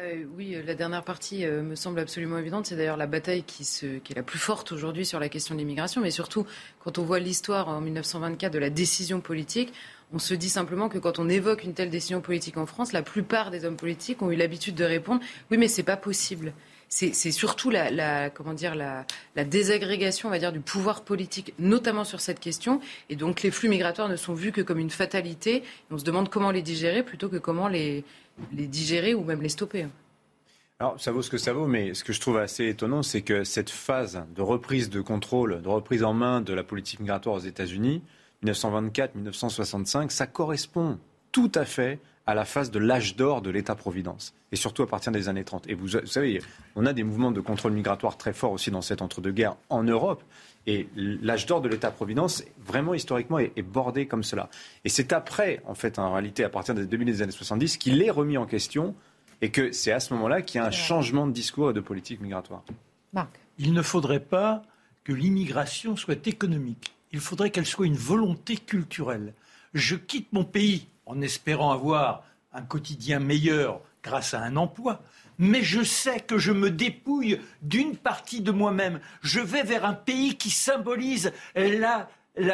Euh, 0.00 0.24
oui, 0.36 0.56
euh, 0.56 0.62
la 0.66 0.74
dernière 0.74 1.04
partie 1.04 1.44
euh, 1.44 1.62
me 1.62 1.76
semble 1.76 2.00
absolument 2.00 2.36
évidente. 2.36 2.66
C'est 2.66 2.74
d'ailleurs 2.74 2.96
la 2.96 3.06
bataille 3.06 3.44
qui, 3.44 3.62
qui, 3.62 4.12
est 4.12 4.16
la 4.16 4.24
plus 4.24 4.40
forte 4.40 4.72
aujourd'hui 4.72 5.06
sur 5.06 5.20
la 5.20 5.28
question 5.28 5.54
de 5.54 5.60
l'immigration. 5.60 6.00
Mais 6.00 6.10
surtout, 6.10 6.46
quand 6.80 6.98
on 6.98 7.04
voit 7.04 7.20
l'histoire 7.20 7.68
en 7.68 7.80
1924 7.80 8.52
de 8.52 8.58
la 8.58 8.70
décision 8.70 9.20
politique, 9.20 9.72
on 10.12 10.18
se 10.18 10.34
dit 10.34 10.48
simplement 10.48 10.88
que 10.88 10.98
quand 10.98 11.20
on 11.20 11.28
évoque 11.28 11.62
une 11.62 11.74
telle 11.74 11.90
décision 11.90 12.20
politique 12.20 12.56
en 12.56 12.66
France, 12.66 12.92
la 12.92 13.02
plupart 13.02 13.52
des 13.52 13.64
hommes 13.64 13.76
politiques 13.76 14.20
ont 14.20 14.32
eu 14.32 14.36
l'habitude 14.36 14.74
de 14.74 14.84
répondre 14.84 15.20
oui, 15.50 15.58
mais 15.58 15.68
c'est 15.68 15.84
pas 15.84 15.96
possible. 15.96 16.52
C'est 16.88 17.32
surtout 17.32 17.70
la, 17.70 18.30
comment 18.30 18.52
dire, 18.52 18.76
la, 18.76 19.04
la, 19.34 19.44
désagrégation, 19.44 20.28
on 20.28 20.30
va 20.30 20.38
dire, 20.38 20.52
du 20.52 20.60
pouvoir 20.60 21.02
politique, 21.02 21.52
notamment 21.58 22.04
sur 22.04 22.20
cette 22.20 22.38
question. 22.38 22.80
Et 23.10 23.16
donc, 23.16 23.42
les 23.42 23.50
flux 23.50 23.68
migratoires 23.68 24.08
ne 24.08 24.14
sont 24.14 24.32
vus 24.32 24.52
que 24.52 24.60
comme 24.60 24.78
une 24.78 24.90
fatalité. 24.90 25.64
On 25.90 25.98
se 25.98 26.04
demande 26.04 26.28
comment 26.28 26.52
les 26.52 26.62
digérer 26.62 27.02
plutôt 27.02 27.28
que 27.28 27.38
comment 27.38 27.66
les, 27.66 28.04
les 28.52 28.66
digérer 28.66 29.14
ou 29.14 29.24
même 29.24 29.42
les 29.42 29.48
stopper. 29.48 29.86
Alors, 30.80 31.00
ça 31.00 31.12
vaut 31.12 31.22
ce 31.22 31.30
que 31.30 31.38
ça 31.38 31.52
vaut, 31.52 31.66
mais 31.66 31.94
ce 31.94 32.02
que 32.02 32.12
je 32.12 32.20
trouve 32.20 32.36
assez 32.36 32.66
étonnant, 32.66 33.02
c'est 33.02 33.22
que 33.22 33.44
cette 33.44 33.70
phase 33.70 34.24
de 34.34 34.42
reprise 34.42 34.90
de 34.90 35.00
contrôle, 35.00 35.62
de 35.62 35.68
reprise 35.68 36.02
en 36.02 36.12
main 36.12 36.40
de 36.40 36.52
la 36.52 36.64
politique 36.64 37.00
migratoire 37.00 37.36
aux 37.36 37.40
États-Unis, 37.40 38.02
1924-1965, 38.44 40.10
ça 40.10 40.26
correspond 40.26 40.98
tout 41.32 41.50
à 41.54 41.64
fait 41.64 42.00
à 42.26 42.34
la 42.34 42.44
phase 42.44 42.70
de 42.70 42.78
l'âge 42.78 43.16
d'or 43.16 43.42
de 43.42 43.50
l'État-providence, 43.50 44.34
et 44.50 44.56
surtout 44.56 44.82
à 44.82 44.86
partir 44.86 45.12
des 45.12 45.28
années 45.28 45.44
30. 45.44 45.68
Et 45.68 45.74
vous, 45.74 45.88
savez, 46.06 46.40
on 46.74 46.86
a 46.86 46.92
des 46.92 47.04
mouvements 47.04 47.32
de 47.32 47.40
contrôle 47.40 47.72
migratoire 47.72 48.16
très 48.16 48.32
forts 48.32 48.52
aussi 48.52 48.70
dans 48.70 48.82
cette 48.82 49.02
entre-deux-guerres 49.02 49.56
en 49.68 49.82
Europe, 49.82 50.22
et 50.66 50.88
l'âge 50.96 51.46
d'or 51.46 51.60
de 51.60 51.68
l'État-providence, 51.68 52.44
vraiment 52.64 52.94
historiquement, 52.94 53.38
est, 53.38 53.62
bordé 53.62 54.06
comme 54.06 54.22
cela. 54.22 54.48
Et 54.84 54.88
c'est 54.88 55.12
après, 55.12 55.60
en 55.66 55.74
fait, 55.74 55.98
en 55.98 56.12
réalité, 56.12 56.44
à 56.44 56.48
partir 56.48 56.74
des 56.74 56.86
des 56.86 57.22
années 57.22 57.32
70, 57.32 57.76
qu'il 57.76 58.02
est 58.02 58.10
remis 58.10 58.38
en 58.38 58.46
question 58.46 58.94
et 59.42 59.50
que 59.50 59.72
c'est 59.72 59.92
à 59.92 60.00
ce 60.00 60.14
moment-là 60.14 60.42
qu'il 60.42 60.60
y 60.60 60.64
a 60.64 60.66
un 60.66 60.70
changement 60.70 61.26
de 61.26 61.32
discours 61.32 61.70
et 61.70 61.72
de 61.74 61.80
politique 61.80 62.20
migratoire. 62.20 62.62
Marc. 63.12 63.38
Il 63.58 63.72
ne 63.72 63.82
faudrait 63.82 64.20
pas 64.20 64.62
que 65.04 65.12
l'immigration 65.12 65.96
soit 65.96 66.26
économique. 66.26 66.94
Il 67.12 67.20
faudrait 67.20 67.50
qu'elle 67.50 67.66
soit 67.66 67.86
une 67.86 67.96
volonté 67.96 68.56
culturelle. 68.56 69.34
Je 69.74 69.96
quitte 69.96 70.32
mon 70.32 70.44
pays 70.44 70.88
en 71.06 71.20
espérant 71.20 71.72
avoir 71.72 72.24
un 72.52 72.62
quotidien 72.62 73.20
meilleur 73.20 73.80
grâce 74.02 74.34
à 74.34 74.40
un 74.40 74.56
emploi 74.56 75.02
mais 75.38 75.62
je 75.62 75.82
sais 75.82 76.20
que 76.20 76.38
je 76.38 76.52
me 76.52 76.70
dépouille 76.70 77.40
d'une 77.62 77.96
partie 77.96 78.40
de 78.40 78.50
moi-même. 78.50 79.00
Je 79.22 79.40
vais 79.40 79.62
vers 79.62 79.84
un 79.84 79.94
pays 79.94 80.36
qui 80.36 80.50
symbolise 80.50 81.32
la, 81.54 82.08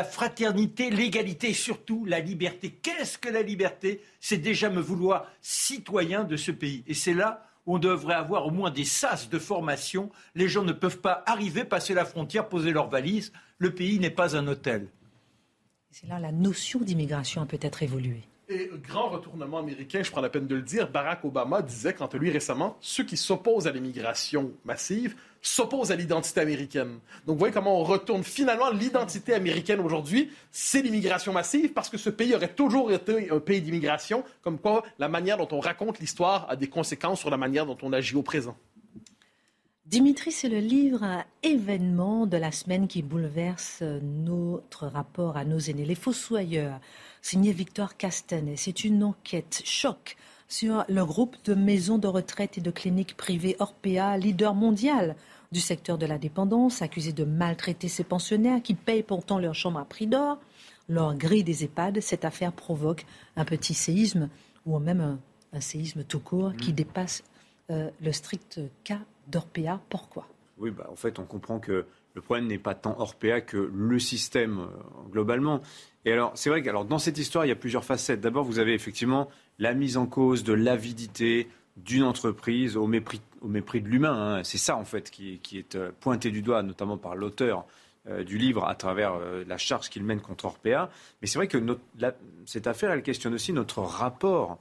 fraternité, 0.04 0.90
l'égalité 0.90 1.50
et 1.50 1.54
surtout 1.54 2.04
la 2.04 2.20
liberté. 2.20 2.70
Qu'est-ce 2.70 3.18
que 3.18 3.28
la 3.28 3.42
liberté? 3.42 4.00
C'est 4.20 4.38
déjà 4.38 4.70
me 4.70 4.80
vouloir 4.80 5.26
citoyen 5.40 6.24
de 6.24 6.36
ce 6.36 6.50
pays. 6.50 6.84
Et 6.86 6.94
c'est 6.94 7.14
là 7.14 7.46
où 7.66 7.76
on 7.76 7.78
devrait 7.78 8.14
avoir 8.14 8.46
au 8.46 8.50
moins 8.50 8.70
des 8.70 8.84
sas 8.84 9.28
de 9.28 9.38
formation. 9.38 10.10
Les 10.34 10.48
gens 10.48 10.64
ne 10.64 10.72
peuvent 10.72 11.00
pas 11.00 11.22
arriver, 11.26 11.64
passer 11.64 11.94
la 11.94 12.04
frontière, 12.04 12.48
poser 12.48 12.72
leurs 12.72 12.88
valises. 12.88 13.32
Le 13.58 13.74
pays 13.74 13.98
n'est 13.98 14.10
pas 14.10 14.36
un 14.36 14.46
hôtel. 14.46 14.88
C'est 15.90 16.06
là 16.06 16.18
la 16.18 16.32
notion 16.32 16.80
d'immigration 16.80 17.44
peut-être 17.46 17.82
évolué. 17.82 18.22
Et 18.52 18.68
grand 18.88 19.10
retournement 19.10 19.58
américain, 19.58 20.02
je 20.02 20.10
prends 20.10 20.20
la 20.20 20.28
peine 20.28 20.48
de 20.48 20.56
le 20.56 20.62
dire, 20.62 20.90
Barack 20.90 21.24
Obama 21.24 21.62
disait, 21.62 21.94
quant 21.94 22.06
à 22.06 22.16
lui 22.16 22.32
récemment, 22.32 22.76
ceux 22.80 23.04
qui 23.04 23.16
s'opposent 23.16 23.68
à 23.68 23.70
l'immigration 23.70 24.50
massive 24.64 25.14
s'opposent 25.40 25.92
à 25.92 25.96
l'identité 25.96 26.40
américaine. 26.40 26.98
Donc 27.26 27.34
vous 27.34 27.38
voyez 27.38 27.54
comment 27.54 27.80
on 27.80 27.84
retourne 27.84 28.24
finalement 28.24 28.70
l'identité 28.70 29.34
américaine 29.34 29.78
aujourd'hui, 29.78 30.32
c'est 30.50 30.82
l'immigration 30.82 31.32
massive 31.32 31.72
parce 31.72 31.88
que 31.88 31.96
ce 31.96 32.10
pays 32.10 32.34
aurait 32.34 32.52
toujours 32.52 32.90
été 32.90 33.30
un 33.30 33.38
pays 33.38 33.62
d'immigration, 33.62 34.24
comme 34.42 34.58
quoi 34.58 34.82
la 34.98 35.08
manière 35.08 35.36
dont 35.36 35.48
on 35.52 35.60
raconte 35.60 36.00
l'histoire 36.00 36.46
a 36.50 36.56
des 36.56 36.66
conséquences 36.66 37.20
sur 37.20 37.30
la 37.30 37.36
manière 37.36 37.66
dont 37.66 37.78
on 37.82 37.92
agit 37.92 38.16
au 38.16 38.22
présent. 38.22 38.56
Dimitri, 39.90 40.30
c'est 40.30 40.48
le 40.48 40.60
livre 40.60 41.24
événement 41.42 42.24
de 42.24 42.36
la 42.36 42.52
semaine 42.52 42.86
qui 42.86 43.02
bouleverse 43.02 43.82
notre 43.82 44.86
rapport 44.86 45.36
à 45.36 45.44
nos 45.44 45.58
aînés, 45.58 45.84
les 45.84 45.96
fossoyeurs 45.96 46.78
signé 47.22 47.52
Victor 47.52 47.96
Castanet. 47.96 48.54
C'est 48.56 48.84
une 48.84 49.02
enquête 49.02 49.62
choc 49.64 50.16
sur 50.46 50.84
le 50.88 51.04
groupe 51.04 51.34
de 51.44 51.54
maisons 51.54 51.98
de 51.98 52.06
retraite 52.06 52.56
et 52.56 52.60
de 52.60 52.70
cliniques 52.70 53.16
privées 53.16 53.56
Orpea, 53.58 54.16
leader 54.16 54.54
mondial 54.54 55.16
du 55.50 55.58
secteur 55.58 55.98
de 55.98 56.06
la 56.06 56.18
dépendance, 56.18 56.82
accusé 56.82 57.12
de 57.12 57.24
maltraiter 57.24 57.88
ses 57.88 58.04
pensionnaires 58.04 58.62
qui 58.62 58.74
payent 58.74 59.02
pourtant 59.02 59.40
leur 59.40 59.56
chambre 59.56 59.80
à 59.80 59.84
prix 59.84 60.06
d'or. 60.06 60.38
Leur 60.88 61.16
grille 61.16 61.42
des 61.42 61.64
EHPAD, 61.64 61.98
cette 61.98 62.24
affaire 62.24 62.52
provoque 62.52 63.06
un 63.34 63.44
petit 63.44 63.74
séisme 63.74 64.28
ou 64.66 64.78
même 64.78 65.18
un, 65.52 65.60
séisme 65.60 66.04
tout 66.04 66.20
court 66.20 66.54
qui 66.54 66.70
mmh. 66.70 66.76
dépasse 66.76 67.24
euh, 67.72 67.90
le 68.00 68.12
strict 68.12 68.60
cas 68.84 69.00
d'Orpea. 69.30 69.80
Pourquoi? 69.88 70.26
Oui, 70.58 70.70
bah, 70.70 70.86
en 70.90 70.96
fait, 70.96 71.18
on 71.18 71.24
comprend 71.24 71.58
que 71.58 71.86
le 72.14 72.20
problème 72.20 72.46
n'est 72.46 72.58
pas 72.58 72.74
tant 72.74 72.98
Orpea 72.98 73.40
que 73.40 73.70
le 73.72 73.98
système 73.98 74.60
euh, 74.60 75.10
globalement. 75.10 75.60
Et 76.04 76.12
alors, 76.12 76.32
c'est 76.34 76.50
vrai 76.50 76.62
que 76.62 76.68
alors, 76.68 76.84
dans 76.84 76.98
cette 76.98 77.18
histoire, 77.18 77.44
il 77.46 77.48
y 77.48 77.52
a 77.52 77.56
plusieurs 77.56 77.84
facettes. 77.84 78.20
D'abord, 78.20 78.44
vous 78.44 78.58
avez 78.58 78.74
effectivement 78.74 79.28
la 79.58 79.74
mise 79.74 79.96
en 79.96 80.06
cause 80.06 80.44
de 80.44 80.52
l'avidité 80.52 81.48
d'une 81.76 82.02
entreprise 82.02 82.76
au 82.76 82.86
mépris, 82.86 83.20
au 83.40 83.48
mépris 83.48 83.80
de 83.80 83.88
l'humain. 83.88 84.38
Hein. 84.38 84.44
C'est 84.44 84.58
ça, 84.58 84.76
en 84.76 84.84
fait, 84.84 85.10
qui, 85.10 85.40
est 85.54 85.76
euh, 85.76 85.92
pointé 86.00 86.30
du 86.30 86.42
doigt, 86.42 86.62
notamment 86.62 86.98
par 86.98 87.14
l'auteur 87.14 87.64
euh, 88.08 88.24
du 88.24 88.36
livre, 88.36 88.66
à 88.66 88.74
travers 88.74 89.14
la 89.46 89.56
charge 89.56 89.88
qu'il 89.88 90.04
mène 90.04 90.20
contre 90.20 90.46
Orpea. 90.46 90.90
Mais 91.20 91.26
c'est 91.26 91.38
vrai 91.38 91.48
que 91.48 91.58
cette 92.44 92.66
affaire, 92.66 92.90
elle 92.90 93.02
questionne 93.02 93.34
aussi 93.34 93.52
notre 93.52 93.80
rapport 93.80 94.58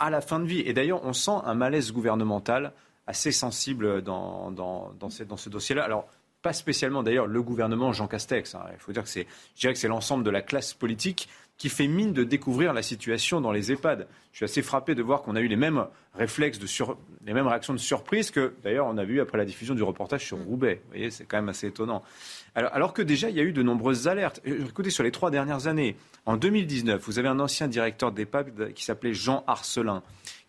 à 0.00 0.10
la 0.10 0.20
fin 0.20 0.40
de 0.40 0.46
vie. 0.46 0.60
Et 0.60 0.72
d'ailleurs, 0.72 1.04
on 1.04 1.12
sent 1.12 1.38
un 1.44 1.54
malaise 1.54 1.92
gouvernemental 1.92 2.72
assez 3.08 3.32
sensible 3.32 4.02
dans, 4.02 4.50
dans, 4.50 4.92
dans 4.92 5.08
ce 5.10 5.48
dossier-là. 5.48 5.82
Alors, 5.82 6.06
pas 6.42 6.52
spécialement 6.52 7.02
d'ailleurs 7.02 7.26
le 7.26 7.42
gouvernement 7.42 7.92
Jean 7.92 8.06
Castex. 8.06 8.54
Hein. 8.54 8.64
Il 8.72 8.78
faut 8.78 8.92
dire 8.92 9.02
que 9.02 9.08
c'est, 9.08 9.26
je 9.56 9.60
dirais 9.60 9.72
que 9.72 9.78
c'est 9.78 9.88
l'ensemble 9.88 10.24
de 10.24 10.30
la 10.30 10.42
classe 10.42 10.74
politique 10.74 11.28
qui 11.56 11.68
fait 11.68 11.88
mine 11.88 12.12
de 12.12 12.22
découvrir 12.22 12.72
la 12.72 12.82
situation 12.82 13.40
dans 13.40 13.50
les 13.50 13.72
EHPAD. 13.72 14.06
Je 14.30 14.36
suis 14.36 14.44
assez 14.44 14.62
frappé 14.62 14.94
de 14.94 15.02
voir 15.02 15.22
qu'on 15.22 15.34
a 15.34 15.40
eu 15.40 15.48
les 15.48 15.56
mêmes 15.56 15.86
réflexes, 16.14 16.60
de 16.60 16.68
sur... 16.68 16.96
les 17.26 17.34
mêmes 17.34 17.48
réactions 17.48 17.72
de 17.72 17.78
surprise 17.78 18.30
que 18.30 18.54
d'ailleurs 18.62 18.86
on 18.86 18.96
a 18.96 19.04
vu 19.04 19.20
après 19.20 19.38
la 19.38 19.44
diffusion 19.44 19.74
du 19.74 19.82
reportage 19.82 20.24
sur 20.24 20.38
Roubaix. 20.38 20.80
Vous 20.84 20.90
voyez, 20.90 21.10
c'est 21.10 21.24
quand 21.24 21.38
même 21.38 21.48
assez 21.48 21.66
étonnant. 21.66 22.04
Alors, 22.54 22.72
alors, 22.72 22.92
que 22.92 23.02
déjà 23.02 23.28
il 23.28 23.36
y 23.36 23.40
a 23.40 23.42
eu 23.42 23.52
de 23.52 23.62
nombreuses 23.62 24.06
alertes. 24.06 24.40
Écoutez, 24.44 24.90
sur 24.90 25.02
les 25.02 25.10
trois 25.10 25.32
dernières 25.32 25.66
années, 25.66 25.96
en 26.26 26.36
2019, 26.36 27.02
vous 27.04 27.18
avez 27.18 27.28
un 27.28 27.40
ancien 27.40 27.66
directeur 27.66 28.12
d'EHPAD 28.12 28.72
qui 28.74 28.84
s'appelait 28.84 29.14
Jean 29.14 29.42
Arcelin, 29.48 30.04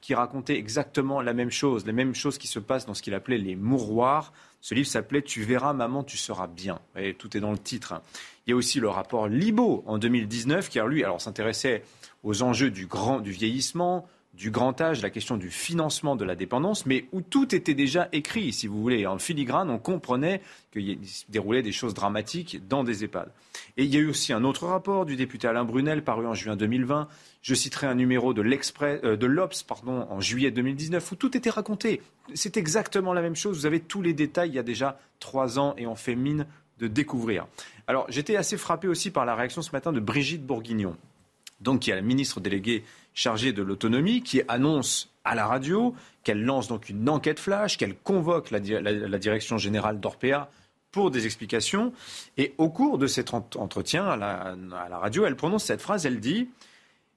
qui 0.10 0.16
racontait 0.16 0.58
exactement 0.58 1.22
la 1.22 1.36
même 1.36 1.52
chose, 1.52 1.86
les 1.86 1.94
mêmes 1.94 2.16
choses 2.16 2.40
qui 2.40 2.48
se 2.48 2.58
passent 2.58 2.88
dans 2.88 2.96
ce 2.96 3.04
qu'il 3.04 3.14
appelait 3.14 3.38
les 3.38 3.56
mouroirs 3.56 4.34
ce 4.60 4.74
livre 4.74 4.88
s'appelait 4.88 5.22
Tu 5.22 5.44
verras, 5.44 5.74
maman, 5.74 6.04
tu 6.04 6.18
seras 6.18 6.48
bien. 6.48 6.80
Et 6.96 7.14
tout 7.14 7.38
est 7.38 7.40
dans 7.40 7.52
le 7.52 7.60
titre. 7.60 7.94
Hein. 7.94 8.02
Il 8.46 8.50
y 8.50 8.54
a 8.54 8.56
aussi 8.56 8.80
le 8.80 8.90
rapport 8.90 9.28
Libo 9.28 9.84
en 9.86 10.00
2019 10.00 10.70
qui, 10.70 10.80
lui, 10.80 11.04
alors 11.04 11.22
s'intéressait 11.22 11.84
aux 12.24 12.42
enjeux 12.42 12.72
du 12.72 12.88
grand, 12.88 13.20
du 13.20 13.32
vieillissement, 13.32 14.08
du 14.40 14.52
grand 14.52 14.80
âge, 14.80 15.02
la 15.02 15.10
question 15.10 15.36
du 15.36 15.50
financement 15.50 16.16
de 16.16 16.24
la 16.24 16.34
dépendance, 16.34 16.86
mais 16.86 17.10
où 17.12 17.20
tout 17.20 17.54
était 17.54 17.74
déjà 17.74 18.08
écrit, 18.14 18.54
si 18.54 18.68
vous 18.68 18.82
voulez. 18.82 19.06
En 19.06 19.18
filigrane, 19.18 19.70
on 19.70 19.80
comprenait 19.80 20.42
qu'il 20.72 21.06
se 21.06 21.26
déroulait 21.28 21.62
des 21.62 21.74
choses 21.74 21.94
dramatiques 21.94 22.66
dans 22.66 22.86
des 22.86 23.04
EHPAD. 23.04 23.34
Et 23.76 23.84
il 23.84 23.94
y 23.94 23.98
a 23.98 24.00
eu 24.00 24.08
aussi 24.08 24.32
un 24.32 24.46
autre 24.46 24.66
rapport 24.66 25.06
du 25.06 25.18
député 25.18 25.50
Alain 25.50 25.66
Brunel, 25.66 26.06
paru 26.06 26.26
en 26.26 26.36
juin 26.36 26.56
2020. 26.56 27.10
Je 27.42 27.54
citerai 27.54 27.88
un 27.88 27.96
numéro 27.96 28.34
de 28.34 28.42
euh, 28.42 29.18
de 29.18 29.26
l'Obs, 29.26 29.62
pardon, 29.64 30.08
en 30.10 30.22
juillet 30.22 30.52
2019, 30.52 31.12
où 31.12 31.16
tout 31.16 31.36
était 31.36 31.50
raconté. 31.50 32.02
C'est 32.34 32.56
exactement 32.56 33.12
la 33.12 33.22
même 33.22 33.36
chose. 33.36 33.58
Vous 33.58 33.66
avez 33.66 33.82
tous 33.82 34.02
les 34.02 34.14
détails 34.14 34.52
il 34.52 34.56
y 34.56 34.60
a 34.60 34.64
déjà 34.64 35.02
trois 35.20 35.60
ans 35.60 35.76
et 35.78 35.86
on 35.86 35.96
fait 35.96 36.16
mine 36.16 36.46
de 36.78 36.88
découvrir. 36.88 37.46
Alors, 37.88 38.06
j'étais 38.08 38.38
assez 38.38 38.56
frappé 38.56 38.88
aussi 38.88 39.12
par 39.12 39.26
la 39.26 39.36
réaction 39.36 39.62
ce 39.62 39.72
matin 39.74 39.92
de 39.92 40.00
Brigitte 40.00 40.46
Bourguignon, 40.46 40.96
donc 41.60 41.82
qui 41.82 41.92
est 41.92 41.96
la 41.96 42.02
ministre 42.02 42.40
déléguée 42.40 42.86
chargée 43.20 43.52
de 43.52 43.62
l'autonomie, 43.62 44.24
qui 44.24 44.42
annonce 44.48 45.12
à 45.26 45.36
la 45.36 45.46
radio 45.46 45.94
qu'elle 46.24 46.42
lance 46.42 46.70
donc 46.70 46.88
une 46.88 47.10
enquête 47.10 47.38
flash, 47.38 47.78
qu'elle 47.78 47.98
convoque 47.98 48.50
la, 48.50 48.62
direction 48.62 49.58
générale 49.58 50.00
d'Orpea 50.00 50.50
pour 50.92 51.12
des 51.12 51.26
explications. 51.26 51.92
Et 52.38 52.54
au 52.58 52.70
cours 52.70 52.98
de 52.98 53.08
cet 53.08 53.34
entretien 53.34 54.06
à 54.06 54.16
la 54.16 54.98
radio, 54.98 55.26
elle 55.26 55.36
prononce 55.36 55.66
cette 55.66 55.82
phrase, 55.82 56.06
elle 56.06 56.22
dit 56.22 56.48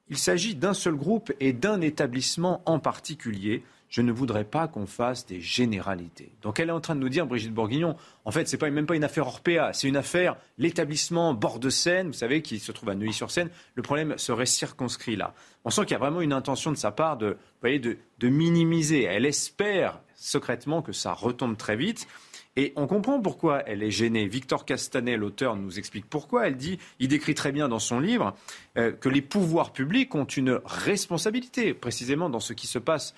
Il 0.09 0.19
s'agit 0.19 0.57
d'un 0.57 0.75
seul 0.75 0.97
groupe 0.97 1.33
et 1.39 1.53
d'un 1.53 1.81
établissement 1.81 2.63
en 2.67 2.81
particulier 2.81 3.63
je 3.93 4.01
ne 4.01 4.11
voudrais 4.11 4.45
pas 4.45 4.69
qu'on 4.69 4.87
fasse 4.87 5.27
des 5.27 5.43
généralités. 5.43 6.33
Donc 6.41 6.59
elle 6.59 6.71
est 6.71 6.73
en 6.73 6.81
train 6.81 6.95
de 6.95 7.01
nous 7.01 7.11
dire, 7.11 7.27
Brigitte 7.27 7.53
Bourguignon, 7.53 7.95
en 8.25 8.31
fait, 8.31 8.49
ce 8.49 8.57
n'est 8.57 8.71
même 8.71 8.87
pas 8.87 8.97
une 8.97 9.05
affaire 9.05 9.27
Orpea, 9.27 9.75
c'est 9.75 9.87
une 9.87 9.99
affaire, 9.99 10.39
l'établissement 10.57 11.35
bord 11.35 11.59
de 11.59 11.69
Seine, 11.69 12.07
vous 12.07 12.15
savez, 12.15 12.41
qui 12.41 12.59
se 12.59 12.73
trouve 12.73 12.89
à 12.89 12.95
Neuilly-sur-Seine, 12.95 13.51
le 13.75 13.83
problème 13.83 14.17
serait 14.17 14.47
circonscrit 14.47 15.15
là. 15.15 15.35
On 15.67 15.71
sent 15.71 15.83
qu'il 15.83 15.93
y 15.93 15.97
a 15.97 15.99
vraiment 15.99 16.23
une 16.23 16.33
intention 16.33 16.73
de 16.73 16.77
sa 16.77 16.91
part 16.91 17.19
de, 17.19 17.37
voyez, 17.61 17.79
de 17.79 18.29
minimiser. 18.29 19.03
Elle 19.03 19.27
espère 19.27 20.01
secrètement 20.17 20.81
que 20.81 20.93
ça 20.93 21.13
retombe 21.13 21.59
très 21.59 21.77
vite. 21.77 22.09
Et 22.55 22.75
on 22.77 22.87
comprend 22.87 23.21
pourquoi 23.21 23.63
elle 23.67 23.83
est 23.83 23.91
gênée. 23.91 24.27
Victor 24.27 24.67
Castanet, 24.67 25.17
l'auteur, 25.17 25.57
nous 25.57 25.79
explique 25.79 26.05
pourquoi. 26.09 26.47
Elle 26.47 26.57
dit, 26.57 26.79
il 26.99 27.09
décrit 27.09 27.35
très 27.35 27.51
bien 27.51 27.69
dans 27.69 27.79
son 27.79 27.99
livre, 27.99 28.35
euh, 28.77 28.93
que 28.93 29.09
les 29.09 29.23
pouvoirs 29.23 29.73
publics 29.73 30.15
ont 30.15 30.25
une 30.25 30.61
responsabilité, 30.65 31.73
précisément 31.73 32.29
dans 32.29 32.41
ce 32.41 32.53
qui 32.53 32.67
se 32.67 32.79
passe 32.79 33.15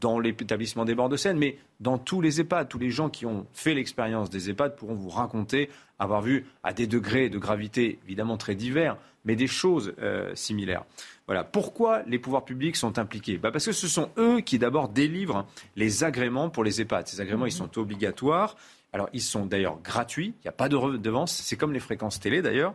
dans 0.00 0.18
l'établissement 0.18 0.84
des 0.84 0.94
bords 0.94 1.08
de 1.08 1.16
Seine, 1.16 1.38
mais 1.38 1.58
dans 1.80 1.98
tous 1.98 2.20
les 2.20 2.40
EHPAD. 2.40 2.68
Tous 2.68 2.78
les 2.78 2.90
gens 2.90 3.08
qui 3.08 3.26
ont 3.26 3.46
fait 3.52 3.74
l'expérience 3.74 4.30
des 4.30 4.50
EHPAD 4.50 4.76
pourront 4.76 4.94
vous 4.94 5.08
raconter 5.08 5.70
avoir 5.98 6.22
vu 6.22 6.46
à 6.62 6.72
des 6.72 6.86
degrés 6.86 7.28
de 7.28 7.38
gravité 7.38 7.98
évidemment 8.04 8.36
très 8.36 8.54
divers, 8.54 8.96
mais 9.24 9.36
des 9.36 9.46
choses 9.46 9.94
euh, 10.00 10.34
similaires. 10.34 10.84
Voilà. 11.26 11.44
Pourquoi 11.44 12.02
les 12.06 12.18
pouvoirs 12.18 12.44
publics 12.44 12.76
sont 12.76 12.98
impliqués? 12.98 13.36
Bah 13.36 13.50
Parce 13.50 13.66
que 13.66 13.72
ce 13.72 13.88
sont 13.88 14.10
eux 14.16 14.40
qui 14.40 14.58
d'abord 14.58 14.88
délivrent 14.88 15.46
les 15.76 16.04
agréments 16.04 16.50
pour 16.50 16.64
les 16.64 16.80
EHPAD. 16.80 17.08
Ces 17.08 17.20
agréments, 17.20 17.46
ils 17.46 17.52
sont 17.52 17.78
obligatoires. 17.78 18.56
Alors, 18.92 19.10
ils 19.12 19.22
sont 19.22 19.44
d'ailleurs 19.44 19.78
gratuits, 19.82 20.34
il 20.38 20.44
n'y 20.44 20.48
a 20.48 20.52
pas 20.52 20.70
de 20.70 20.76
redevance, 20.76 21.32
c'est 21.32 21.56
comme 21.56 21.74
les 21.74 21.78
fréquences 21.78 22.20
télé 22.20 22.40
d'ailleurs, 22.40 22.74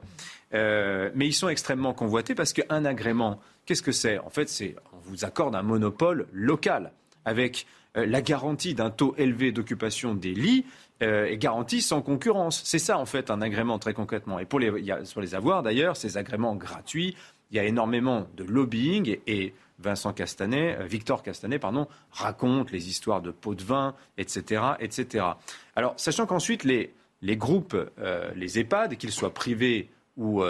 euh, 0.53 1.09
mais 1.15 1.25
ils 1.25 1.33
sont 1.33 1.49
extrêmement 1.49 1.95
convoités 1.95 2.35
parce 2.35 2.53
qu'un 2.53 2.85
agrément, 2.85 3.39
qu'est-ce 3.65 3.81
que 3.81 3.91
c'est? 3.91 4.19
En 4.19 4.29
fait, 4.29 4.47
c'est 4.47 4.75
on 4.93 4.99
vous 5.09 5.25
accorde 5.25 5.55
un 5.55 5.63
monopole 5.63 6.27
local 6.31 6.91
avec 7.25 7.65
euh, 7.97 8.05
la 8.05 8.21
garantie 8.21 8.73
d'un 8.73 8.89
taux 8.89 9.13
élevé 9.17 9.51
d'occupation 9.51 10.15
des 10.15 10.33
lits 10.33 10.65
euh, 11.01 11.25
est 11.25 11.37
garantie 11.37 11.81
sans 11.81 12.01
concurrence. 12.01 12.61
C'est 12.65 12.79
ça, 12.79 12.97
en 12.97 13.05
fait, 13.05 13.29
un 13.29 13.41
agrément 13.41 13.77
très 13.77 13.93
concrètement. 13.93 14.39
Et 14.39 14.45
pour 14.45 14.59
les, 14.59 14.71
les 14.71 15.35
avoir, 15.35 15.61
d'ailleurs, 15.63 15.95
ces 15.95 16.17
agréments 16.17 16.55
gratuits, 16.55 17.15
il 17.51 17.57
y 17.57 17.59
a 17.59 17.65
énormément 17.65 18.27
de 18.35 18.43
lobbying 18.43 19.17
et, 19.27 19.53
Vincent 19.79 20.13
Castanet, 20.13 20.77
euh, 20.79 20.85
Victor 20.85 21.23
Castanet, 21.23 21.59
pardon, 21.59 21.87
raconte 22.11 22.71
les 22.71 22.89
histoires 22.89 23.21
de 23.21 23.31
pots 23.31 23.55
de 23.55 23.63
vin, 23.63 23.95
etc., 24.17 24.61
etc. 24.79 25.25
Alors, 25.75 25.93
sachant 25.97 26.25
qu'ensuite 26.25 26.63
les, 26.63 26.93
les 27.21 27.35
groupes, 27.35 27.75
les 28.35 28.59
EHPAD, 28.59 28.97
qu'ils 28.97 29.11
soient 29.11 29.33
privés 29.33 29.89
ou 30.15 30.43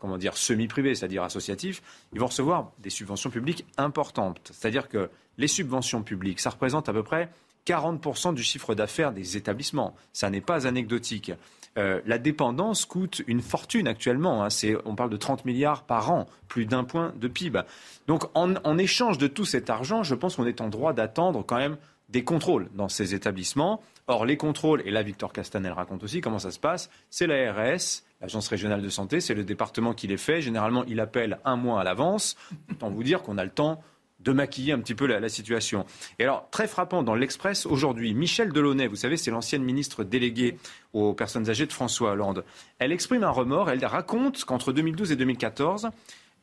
comment 0.00 0.16
dire 0.16 0.36
semi-privés, 0.36 0.94
c'est-à-dire 0.94 1.22
associatifs, 1.22 1.82
ils 2.12 2.18
vont 2.18 2.26
recevoir 2.26 2.72
des 2.78 2.90
subventions 2.90 3.30
publiques 3.30 3.66
importantes. 3.76 4.40
C'est-à-dire 4.52 4.88
que 4.88 5.10
les 5.38 5.48
subventions 5.48 6.02
publiques, 6.02 6.40
ça 6.40 6.50
représente 6.50 6.88
à 6.88 6.92
peu 6.92 7.02
près 7.02 7.30
40% 7.66 8.34
du 8.34 8.42
chiffre 8.42 8.74
d'affaires 8.74 9.12
des 9.12 9.36
établissements. 9.36 9.94
Ça 10.12 10.30
n'est 10.30 10.40
pas 10.40 10.66
anecdotique. 10.66 11.32
Euh, 11.78 12.00
la 12.04 12.18
dépendance 12.18 12.84
coûte 12.84 13.22
une 13.26 13.40
fortune 13.40 13.88
actuellement. 13.88 14.44
Hein. 14.44 14.48
on 14.84 14.94
parle 14.94 15.10
de 15.10 15.16
30 15.16 15.44
milliards 15.44 15.84
par 15.84 16.10
an, 16.10 16.26
plus 16.48 16.66
d'un 16.66 16.84
point 16.84 17.14
de 17.16 17.28
PIB. 17.28 17.62
Donc 18.06 18.24
en, 18.34 18.54
en, 18.64 18.78
échange 18.78 19.16
de 19.16 19.26
tout 19.26 19.44
cet 19.44 19.70
argent, 19.70 20.02
je 20.02 20.14
pense 20.14 20.36
qu'on 20.36 20.46
est 20.46 20.60
en 20.60 20.68
droit 20.68 20.92
d'attendre 20.92 21.44
quand 21.46 21.56
même 21.56 21.78
des 22.10 22.24
contrôles 22.24 22.68
dans 22.74 22.88
ces 22.88 23.14
établissements. 23.14 23.80
Or, 24.06 24.26
les 24.26 24.36
contrôles, 24.36 24.82
et 24.84 24.90
là 24.90 25.02
Victor 25.02 25.32
Castanel 25.32 25.72
raconte 25.72 26.02
aussi 26.02 26.20
comment 26.20 26.40
ça 26.40 26.50
se 26.50 26.58
passe, 26.58 26.90
c'est 27.08 27.26
l'ARS, 27.26 28.02
l'Agence 28.20 28.48
régionale 28.48 28.82
de 28.82 28.88
santé, 28.90 29.20
c'est 29.20 29.34
le 29.34 29.44
département 29.44 29.94
qui 29.94 30.08
les 30.08 30.18
fait. 30.18 30.42
Généralement, 30.42 30.84
il 30.84 31.00
appelle 31.00 31.38
un 31.44 31.56
mois 31.56 31.80
à 31.80 31.84
l'avance. 31.84 32.36
Autant 32.70 32.90
vous 32.90 33.02
dire 33.02 33.22
qu'on 33.22 33.38
a 33.38 33.44
le 33.44 33.50
temps 33.50 33.82
de 34.24 34.32
maquiller 34.32 34.72
un 34.72 34.78
petit 34.78 34.94
peu 34.94 35.06
la, 35.06 35.28
situation. 35.28 35.84
Et 36.18 36.24
alors, 36.24 36.48
très 36.50 36.68
frappant 36.68 37.02
dans 37.02 37.14
l'Express, 37.14 37.66
aujourd'hui, 37.66 38.14
Michel 38.14 38.52
Delaunay, 38.52 38.86
vous 38.86 38.96
savez, 38.96 39.16
c'est 39.16 39.30
l'ancienne 39.30 39.62
ministre 39.62 40.04
déléguée 40.04 40.58
aux 40.92 41.14
personnes 41.14 41.48
âgées 41.48 41.66
de 41.66 41.72
François 41.72 42.12
Hollande, 42.12 42.44
elle 42.78 42.92
exprime 42.92 43.24
un 43.24 43.30
remords, 43.30 43.70
elle 43.70 43.84
raconte 43.84 44.44
qu'entre 44.44 44.72
2012 44.72 45.12
et 45.12 45.16
2014, 45.16 45.90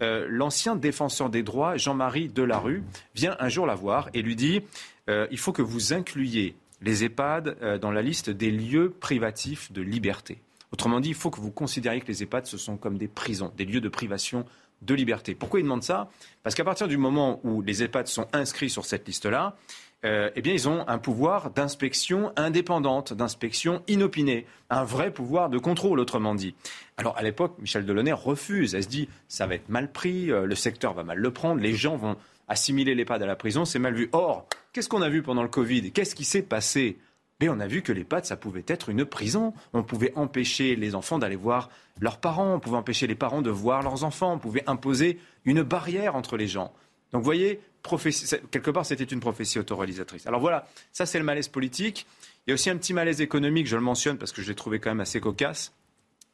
euh, 0.02 0.26
l'ancien 0.30 0.76
défenseur 0.76 1.30
des 1.30 1.44
droits, 1.44 1.78
Jean-Marie 1.78 2.30
Delarue, 2.30 2.84
vient 3.16 3.36
un 3.40 3.50
jour 3.50 3.66
la 3.66 3.76
voir 3.76 4.10
et 4.14 4.22
lui 4.22 4.36
dit 4.36 4.62
euh, 5.10 5.28
il 5.32 5.38
faut 5.38 5.52
que 5.52 5.62
vous 5.62 5.94
incluiez 5.94 6.56
les 6.82 7.04
EHPAD 7.04 7.58
euh, 7.62 7.78
dans 7.78 7.92
la 7.92 8.02
liste 8.02 8.30
des 8.30 8.52
lieux 8.52 8.92
privatifs 8.92 9.72
de 9.72 9.82
liberté. 9.82 10.40
Autrement 10.72 11.00
dit, 11.00 11.10
il 11.10 11.16
faut 11.16 11.32
que 11.32 11.42
vous 11.42 11.52
considériez 11.52 12.00
que 12.00 12.08
les 12.08 12.24
EHPAD, 12.24 12.46
ce 12.46 12.58
sont 12.58 12.78
comme 12.78 12.98
des 12.98 13.08
prisons, 13.08 13.52
des 13.58 13.66
lieux 13.66 13.82
de 13.82 13.90
privation 13.90 14.46
de 14.82 14.94
liberté. 14.94 15.36
Pourquoi 15.36 15.60
ils 15.60 15.64
demandent 15.64 15.84
ça? 15.84 16.10
Parce 16.44 16.56
qu'à 16.56 16.64
partir 16.64 16.88
du 16.88 16.98
moment 16.98 17.40
où 17.44 17.62
les 17.62 17.84
EHPAD 17.84 18.08
sont 18.08 18.28
inscrits 18.34 18.70
sur 18.70 18.86
cette 18.86 19.08
liste-là, 19.08 19.56
euh, 20.06 20.30
eh 20.36 20.42
bien, 20.42 20.54
ils 20.54 20.70
ont 20.70 20.88
un 20.88 20.98
pouvoir 20.98 21.52
d'inspection 21.52 22.32
indépendante, 22.38 23.14
d'inspection 23.14 23.84
inopinée, 23.88 24.46
un 24.70 24.86
vrai 24.86 25.12
pouvoir 25.12 25.50
de 25.50 25.58
contrôle, 25.58 26.00
autrement 26.00 26.36
dit. 26.36 26.56
Alors, 26.96 27.18
à 27.18 27.22
l'époque, 27.22 27.56
Michel 27.60 27.86
Delaunay 27.86 28.14
refuse. 28.14 28.76
Elle 28.76 28.84
se 28.84 28.88
dit, 28.88 29.10
ça 29.28 29.46
va 29.46 29.56
être 29.56 29.68
mal 29.68 29.92
pris, 29.92 30.32
euh, 30.32 30.46
le 30.46 30.56
secteur 30.56 30.94
va 30.94 31.04
mal 31.04 31.18
le 31.18 31.34
prendre, 31.34 31.60
les 31.60 31.74
gens 31.74 31.98
vont 31.98 32.16
assimiler 32.48 32.96
l'EHPAD 32.96 33.22
à 33.24 33.26
la 33.26 33.36
prison, 33.36 33.66
c'est 33.66 33.80
mal 33.80 33.94
vu. 33.94 34.10
Or, 34.14 34.48
qu'est-ce 34.72 34.88
qu'on 34.88 35.02
a 35.02 35.10
vu 35.10 35.22
pendant 35.22 35.44
le 35.44 35.50
Covid? 35.50 35.92
Qu'est-ce 35.92 36.16
qui 36.16 36.26
s'est 36.26 36.42
passé? 36.42 36.98
Mais 37.40 37.50
on 37.50 37.60
a 37.60 37.68
vu 37.68 37.82
que 37.82 37.92
les 37.92 38.02
l'EHPAD, 38.02 38.26
ça 38.26 38.36
pouvait 38.36 38.66
être 38.68 38.90
une 38.90 39.06
prison. 39.06 39.54
On 39.74 39.84
pouvait 39.84 40.12
empêcher 40.16 40.76
les 40.76 40.94
enfants 40.94 41.20
d'aller 41.20 41.38
voir 41.38 41.70
leurs 42.02 42.18
parents, 42.18 42.56
on 42.56 42.60
pouvait 42.60 42.78
empêcher 42.78 43.08
les 43.08 43.16
parents 43.16 43.42
de 43.42 43.50
voir 43.50 43.82
leurs 43.82 44.04
enfants, 44.04 44.34
on 44.34 44.40
pouvait 44.40 44.64
imposer 44.68 45.20
une 45.46 45.64
barrière 45.64 46.16
entre 46.16 46.38
les 46.38 46.48
gens. 46.48 46.74
Donc 47.12 47.22
vous 47.22 47.26
voyez, 47.26 47.60
quelque 48.52 48.72
part, 48.72 48.86
c'était 48.86 49.04
une 49.04 49.20
prophétie 49.20 49.60
autoréalisatrice. 49.60 50.28
Alors 50.28 50.42
voilà, 50.42 50.68
ça 50.92 51.06
c'est 51.06 51.18
le 51.18 51.26
malaise 51.26 51.48
politique. 51.48 52.06
Il 52.46 52.52
y 52.52 52.54
a 52.54 52.56
aussi 52.56 52.70
un 52.70 52.78
petit 52.78 52.94
malaise 52.94 53.22
économique, 53.22 53.68
je 53.68 53.76
le 53.76 53.82
mentionne 53.82 54.18
parce 54.18 54.32
que 54.32 54.42
je 54.42 54.50
l'ai 54.50 54.56
trouvé 54.56 54.80
quand 54.80 54.90
même 54.90 55.00
assez 55.00 55.20
cocasse. 55.20 55.74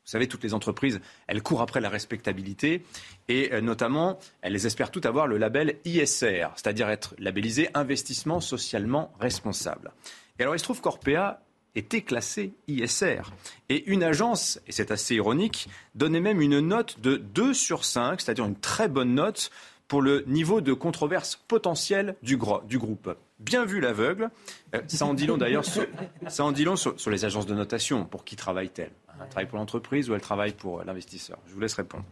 Vous 0.05 0.11
savez, 0.11 0.27
toutes 0.27 0.43
les 0.43 0.53
entreprises, 0.53 1.01
elles 1.25 1.41
courent 1.41 1.61
après 1.61 1.81
la 1.81 1.89
respectabilité 1.89 2.83
et 3.27 3.51
euh, 3.53 3.61
notamment, 3.61 4.19
elles 4.41 4.67
espèrent 4.67 4.91
toutes 4.91 5.07
avoir 5.07 5.25
le 5.25 5.37
label 5.37 5.77
ISR, 5.83 6.49
c'est-à-dire 6.55 6.89
être 6.89 7.15
labellisé 7.17 7.69
investissement 7.73 8.39
socialement 8.39 9.11
responsable. 9.19 9.91
Et 10.39 10.43
alors, 10.43 10.55
il 10.55 10.59
se 10.59 10.63
trouve 10.63 10.81
qu'Orpea 10.81 11.39
était 11.75 12.01
classé 12.01 12.53
ISR. 12.67 13.21
Et 13.69 13.85
une 13.91 14.03
agence, 14.03 14.59
et 14.67 14.71
c'est 14.71 14.91
assez 14.91 15.15
ironique, 15.15 15.69
donnait 15.93 16.21
même 16.21 16.41
une 16.41 16.59
note 16.59 16.99
de 17.01 17.17
2 17.17 17.53
sur 17.53 17.85
5, 17.85 18.21
c'est-à-dire 18.21 18.45
une 18.45 18.55
très 18.55 18.87
bonne 18.87 19.13
note 19.13 19.51
pour 19.87 20.01
le 20.01 20.23
niveau 20.27 20.61
de 20.61 20.73
controverse 20.73 21.35
potentiel 21.47 22.15
du, 22.23 22.37
groupe. 22.37 23.15
Bien 23.39 23.65
vu 23.65 23.79
l'aveugle. 23.79 24.29
Euh, 24.73 24.81
ça 24.87 25.05
en 25.05 25.13
dit 25.13 25.27
long 25.27 25.37
d'ailleurs 25.37 25.65
sur, 25.65 25.85
ça 26.27 26.43
en 26.43 26.51
dit 26.51 26.63
long 26.63 26.75
sur, 26.75 26.95
les 27.09 27.25
agences 27.25 27.45
de 27.45 27.53
notation. 27.53 28.05
Pour 28.05 28.23
qui 28.23 28.35
travaille-t-elle? 28.35 28.91
Elle 29.21 29.29
travaille 29.29 29.47
pour 29.47 29.59
l'entreprise 29.59 30.09
ou 30.09 30.15
elle 30.15 30.21
travaille 30.21 30.53
pour 30.53 30.83
l'investisseur? 30.83 31.37
Je 31.47 31.53
vous 31.53 31.59
laisse 31.59 31.75
répondre. 31.75 32.05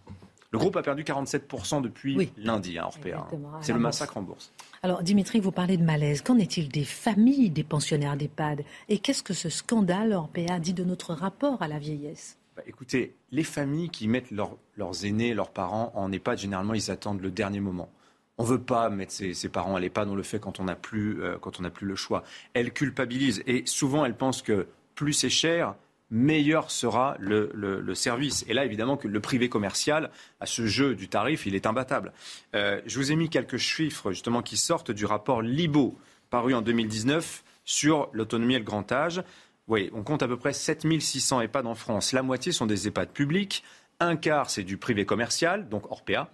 Le 0.54 0.60
groupe 0.60 0.76
a 0.76 0.84
perdu 0.84 1.04
47% 1.04 1.82
depuis 1.82 2.32
lundi, 2.38 2.78
hein, 2.78 2.84
Orpea. 2.86 3.28
C'est 3.62 3.74
le 3.74 3.80
massacre 3.80 4.18
en 4.18 4.22
bourse. 4.22 4.54
Alors, 4.84 5.02
Dimitri, 5.02 5.40
vous 5.40 5.52
parlez 5.52 5.78
de 5.78 5.84
malaise. 5.84 6.22
Qu'en 6.22 6.38
est-il 6.38 6.70
des 6.70 6.84
familles 6.84 7.50
des 7.50 7.64
pensionnaires 7.64 8.16
d'EHPAD 8.16 8.64
Et 8.88 9.00
qu'est-ce 9.00 9.24
que 9.24 9.34
ce 9.34 9.50
scandale 9.50 10.14
Orpea 10.14 10.60
dit 10.60 10.74
de 10.74 10.84
notre 10.84 11.16
rapport 11.16 11.60
à 11.64 11.68
la 11.68 11.80
vieillesse? 11.80 12.38
Bah, 12.56 12.62
Écoutez, 12.68 13.16
les 13.32 13.44
familles 13.44 13.90
qui 13.90 14.08
mettent 14.08 14.30
leurs 14.30 15.06
aînés, 15.06 15.34
leurs 15.34 15.50
parents 15.50 15.92
en 15.96 16.12
EHPAD, 16.12 16.38
généralement, 16.38 16.76
ils 16.76 16.92
attendent 16.92 17.22
le 17.22 17.32
dernier 17.32 17.60
moment. 17.60 17.90
On 18.38 18.44
ne 18.44 18.48
veut 18.48 18.62
pas 18.62 18.90
mettre 18.92 19.12
ses, 19.12 19.50
parents 19.50 19.76
à 19.76 19.80
l'EHPAD, 19.80 20.08
on 20.08 20.16
le 20.16 20.22
fait 20.22 20.40
quand 20.40 20.60
on 20.60 20.66
n'a 20.66 20.76
plus, 20.76 21.24
euh, 21.24 21.38
plus 21.74 21.88
le 21.88 21.96
choix. 21.96 22.24
Elles 22.54 22.74
culpabilisent 22.74 23.42
et 23.48 23.64
souvent 23.66 24.06
elles 24.06 24.16
pensent 24.16 24.44
que 24.44 24.68
plus 24.94 25.14
c'est 25.14 25.30
cher, 25.30 25.76
meilleur 26.14 26.70
sera 26.70 27.18
le, 27.20 27.94
service. 27.96 28.46
Et 28.48 28.54
là, 28.54 28.64
évidemment, 28.64 28.96
que 28.96 29.08
le 29.08 29.20
privé 29.20 29.50
commercial, 29.50 30.12
à 30.40 30.46
ce 30.46 30.68
jeu 30.68 30.96
du 30.96 31.10
tarif, 31.10 31.46
il 31.46 31.56
est 31.56 31.66
imbattable. 31.66 32.14
Euh, 32.56 32.80
je 32.86 32.98
vous 33.00 33.12
ai 33.12 33.16
mis 33.16 33.30
quelques 33.30 33.58
chiffres, 33.58 34.12
justement, 34.12 34.42
qui 34.42 34.56
sortent 34.56 34.92
du 34.92 35.06
rapport 35.06 35.42
LIBO, 35.42 35.98
paru 36.30 36.54
en 36.54 36.62
2019, 36.62 37.44
sur 37.66 38.10
l'autonomie 38.14 38.54
et 38.54 38.60
le 38.60 38.64
grand 38.64 38.90
âge. 38.92 39.24
Oui, 39.68 39.90
on 39.94 40.04
compte 40.04 40.22
à 40.22 40.28
peu 40.28 40.38
près 40.38 40.54
7600 40.54 41.42
EHPAD 41.42 41.66
en 41.66 41.76
France. 41.76 42.12
La 42.14 42.22
moitié 42.22 42.52
sont 42.52 42.68
des 42.68 42.88
EHPAD 42.88 43.10
publics. 43.10 43.64
Un 44.00 44.16
quart, 44.16 44.50
c'est 44.50 44.64
du 44.64 44.78
privé 44.78 45.06
commercial, 45.06 45.68
donc 45.68 45.92
Orpea. 45.92 46.30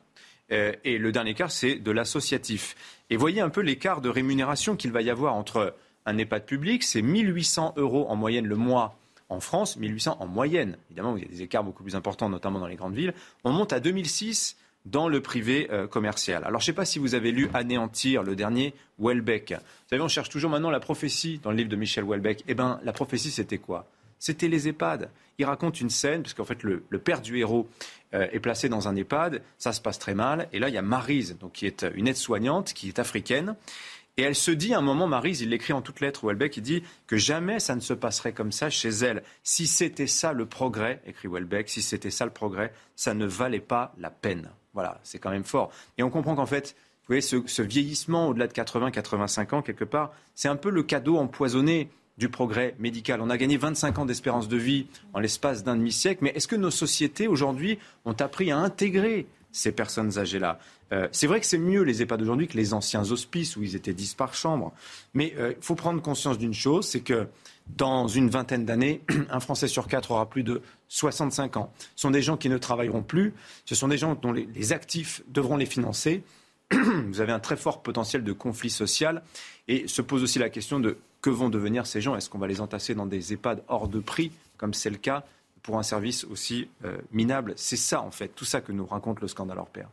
Euh, 0.51 0.73
et 0.83 0.97
le 0.97 1.11
dernier 1.11 1.35
quart, 1.35 1.51
c'est 1.51 1.75
de 1.75 1.91
l'associatif. 1.91 2.75
Et 3.09 3.15
voyez 3.15 3.39
un 3.39 3.49
peu 3.49 3.61
l'écart 3.61 4.01
de 4.01 4.09
rémunération 4.09 4.75
qu'il 4.75 4.91
va 4.91 5.01
y 5.01 5.09
avoir 5.09 5.35
entre 5.35 5.75
un 6.05 6.17
EHPAD 6.17 6.45
public, 6.45 6.83
c'est 6.83 7.01
1800 7.01 7.75
euros 7.77 8.07
en 8.09 8.15
moyenne 8.15 8.47
le 8.47 8.55
mois 8.55 8.97
en 9.29 9.39
France, 9.39 9.77
1800 9.77 10.17
en 10.19 10.27
moyenne. 10.27 10.77
Évidemment, 10.89 11.15
il 11.15 11.23
y 11.23 11.25
a 11.25 11.29
des 11.29 11.41
écarts 11.43 11.63
beaucoup 11.63 11.83
plus 11.83 11.95
importants, 11.95 12.29
notamment 12.29 12.59
dans 12.59 12.67
les 12.67 12.75
grandes 12.75 12.95
villes. 12.95 13.13
On 13.43 13.51
monte 13.51 13.73
à 13.73 13.79
2006 13.79 14.57
dans 14.85 15.07
le 15.07 15.21
privé 15.21 15.67
euh, 15.71 15.87
commercial. 15.87 16.43
Alors, 16.45 16.61
je 16.61 16.63
ne 16.63 16.67
sais 16.67 16.75
pas 16.75 16.85
si 16.85 16.99
vous 16.99 17.15
avez 17.15 17.31
lu 17.31 17.49
Anéantir, 17.53 18.23
le 18.23 18.35
dernier, 18.35 18.73
Welbeck. 18.97 19.51
Vous 19.51 19.89
savez, 19.89 20.01
on 20.01 20.07
cherche 20.07 20.29
toujours 20.29 20.49
maintenant 20.49 20.71
la 20.71 20.79
prophétie 20.79 21.39
dans 21.43 21.51
le 21.51 21.57
livre 21.57 21.69
de 21.69 21.75
Michel 21.75 22.05
Welbeck. 22.05 22.43
Eh 22.47 22.55
bien, 22.55 22.79
la 22.83 22.93
prophétie, 22.93 23.31
c'était 23.31 23.57
quoi? 23.57 23.87
C'était 24.17 24.47
les 24.47 24.67
EHPAD. 24.67 25.09
Il 25.37 25.45
raconte 25.45 25.79
une 25.79 25.89
scène, 25.89 26.21
parce 26.21 26.33
qu'en 26.33 26.43
fait, 26.43 26.63
le, 26.63 26.81
père 26.99 27.21
du 27.21 27.37
héros 27.37 27.69
euh, 28.13 28.27
est 28.31 28.39
placé 28.39 28.67
dans 28.67 28.87
un 28.87 28.95
EHPAD, 28.95 29.41
ça 29.57 29.71
se 29.71 29.79
passe 29.79 29.99
très 29.99 30.15
mal, 30.15 30.49
et 30.51 30.59
là, 30.59 30.67
il 30.69 30.75
y 30.75 30.77
a 30.77 30.81
Marise, 30.81 31.37
donc, 31.39 31.53
qui 31.53 31.65
est 31.65 31.85
une 31.95 32.07
aide-soignante, 32.07 32.73
qui 32.73 32.89
est 32.89 32.99
africaine, 32.99 33.55
et 34.19 34.23
elle 34.23 34.35
se 34.35 34.51
dit 34.51 34.73
à 34.73 34.79
un 34.79 34.81
moment, 34.81 35.07
Marise, 35.07 35.39
il 35.39 35.47
l'écrit 35.47 35.71
en 35.71 35.81
toutes 35.81 36.01
lettres, 36.01 36.27
Welbeck, 36.27 36.57
il 36.57 36.61
dit 36.61 36.83
que 37.07 37.15
jamais 37.15 37.61
ça 37.61 37.73
ne 37.73 37.79
se 37.79 37.93
passerait 37.93 38.33
comme 38.33 38.51
ça 38.51 38.69
chez 38.69 38.89
elle. 38.89 39.23
Si 39.43 39.65
c'était 39.65 40.07
ça 40.07 40.33
le 40.33 40.45
progrès, 40.45 41.01
écrit 41.07 41.29
Welbeck, 41.29 41.69
si 41.69 41.81
c'était 41.81 42.09
ça 42.09 42.25
le 42.25 42.31
progrès, 42.31 42.73
ça 42.97 43.13
ne 43.13 43.25
valait 43.25 43.61
pas 43.61 43.93
la 43.97 44.09
peine. 44.09 44.49
Voilà, 44.73 44.99
c'est 45.03 45.19
quand 45.19 45.29
même 45.29 45.45
fort. 45.45 45.71
Et 45.97 46.03
on 46.03 46.09
comprend 46.09 46.35
qu'en 46.35 46.45
fait, 46.45 46.75
vous 47.03 47.15
voyez, 47.15 47.21
ce, 47.21 47.61
vieillissement 47.61 48.27
au-delà 48.27 48.47
de 48.47 48.51
80-85 48.51 49.55
ans, 49.55 49.61
quelque 49.61 49.85
part, 49.85 50.11
c'est 50.35 50.49
un 50.49 50.57
peu 50.57 50.69
le 50.69 50.83
cadeau 50.83 51.15
empoisonné 51.15 51.89
du 52.17 52.27
progrès 52.27 52.75
médical. 52.77 53.21
On 53.21 53.29
a 53.29 53.37
gagné 53.37 53.55
25 53.55 53.99
ans 53.99 54.05
d'espérance 54.05 54.49
de 54.49 54.57
vie 54.57 54.87
en 55.13 55.19
l'espace 55.19 55.63
d'un 55.63 55.77
demi-siècle, 55.77 56.25
mais 56.25 56.33
est-ce 56.35 56.49
que 56.49 56.57
nos 56.57 56.71
sociétés 56.71 57.29
aujourd'hui 57.29 57.79
ont 58.03 58.15
appris 58.19 58.51
à 58.51 58.57
intégrer 58.57 59.27
ces 59.51 59.71
personnes 59.71 60.17
âgées-là. 60.17 60.59
Euh, 60.91 61.07
c'est 61.11 61.27
vrai 61.27 61.39
que 61.39 61.45
c'est 61.45 61.57
mieux 61.57 61.81
les 61.83 62.01
EHPAD 62.01 62.19
d'aujourd'hui 62.19 62.47
que 62.47 62.57
les 62.57 62.73
anciens 62.73 63.11
hospices 63.11 63.55
où 63.55 63.63
ils 63.63 63.75
étaient 63.75 63.93
10 63.93 64.15
par 64.15 64.33
chambre. 64.33 64.73
Mais 65.13 65.33
il 65.35 65.41
euh, 65.41 65.53
faut 65.61 65.75
prendre 65.75 66.01
conscience 66.01 66.37
d'une 66.37 66.53
chose, 66.53 66.87
c'est 66.87 67.01
que 67.01 67.27
dans 67.77 68.07
une 68.07 68.29
vingtaine 68.29 68.65
d'années, 68.65 69.01
un 69.29 69.39
Français 69.39 69.67
sur 69.67 69.87
quatre 69.87 70.11
aura 70.11 70.29
plus 70.29 70.43
de 70.43 70.61
65 70.87 71.57
ans. 71.57 71.71
Ce 71.95 72.01
sont 72.03 72.11
des 72.11 72.21
gens 72.21 72.37
qui 72.37 72.49
ne 72.49 72.57
travailleront 72.57 73.03
plus, 73.03 73.33
ce 73.65 73.75
sont 73.75 73.87
des 73.87 73.97
gens 73.97 74.15
dont 74.15 74.31
les, 74.31 74.73
actifs 74.73 75.21
devront 75.27 75.57
les 75.57 75.67
financer. 75.67 76.23
Vous 76.71 77.21
avez 77.21 77.31
un 77.31 77.39
très 77.39 77.57
fort 77.57 77.81
potentiel 77.81 78.23
de 78.23 78.33
conflit 78.33 78.69
social 78.69 79.23
et 79.67 79.87
se 79.87 80.01
pose 80.01 80.23
aussi 80.23 80.39
la 80.39 80.49
question 80.49 80.79
de 80.79 80.97
que 81.21 81.29
vont 81.29 81.49
devenir 81.49 81.85
ces 81.85 81.99
gens 81.99 82.15
Est-ce 82.15 82.29
qu'on 82.29 82.37
va 82.37 82.47
les 82.47 82.61
entasser 82.61 82.95
dans 82.95 83.05
des 83.05 83.33
EHPAD 83.33 83.63
hors 83.67 83.89
de 83.89 83.99
prix, 83.99 84.31
comme 84.57 84.73
c'est 84.73 84.89
le 84.89 84.97
cas 84.97 85.25
pour 85.63 85.77
un 85.77 85.83
service 85.83 86.23
aussi 86.25 86.69
euh, 86.85 86.97
minable. 87.11 87.53
C'est 87.55 87.77
ça, 87.77 88.01
en 88.01 88.11
fait, 88.11 88.29
tout 88.29 88.45
ça 88.45 88.61
que 88.61 88.71
nous 88.71 88.85
raconte 88.85 89.21
le 89.21 89.27
scandale 89.27 89.59
pair. 89.71 89.89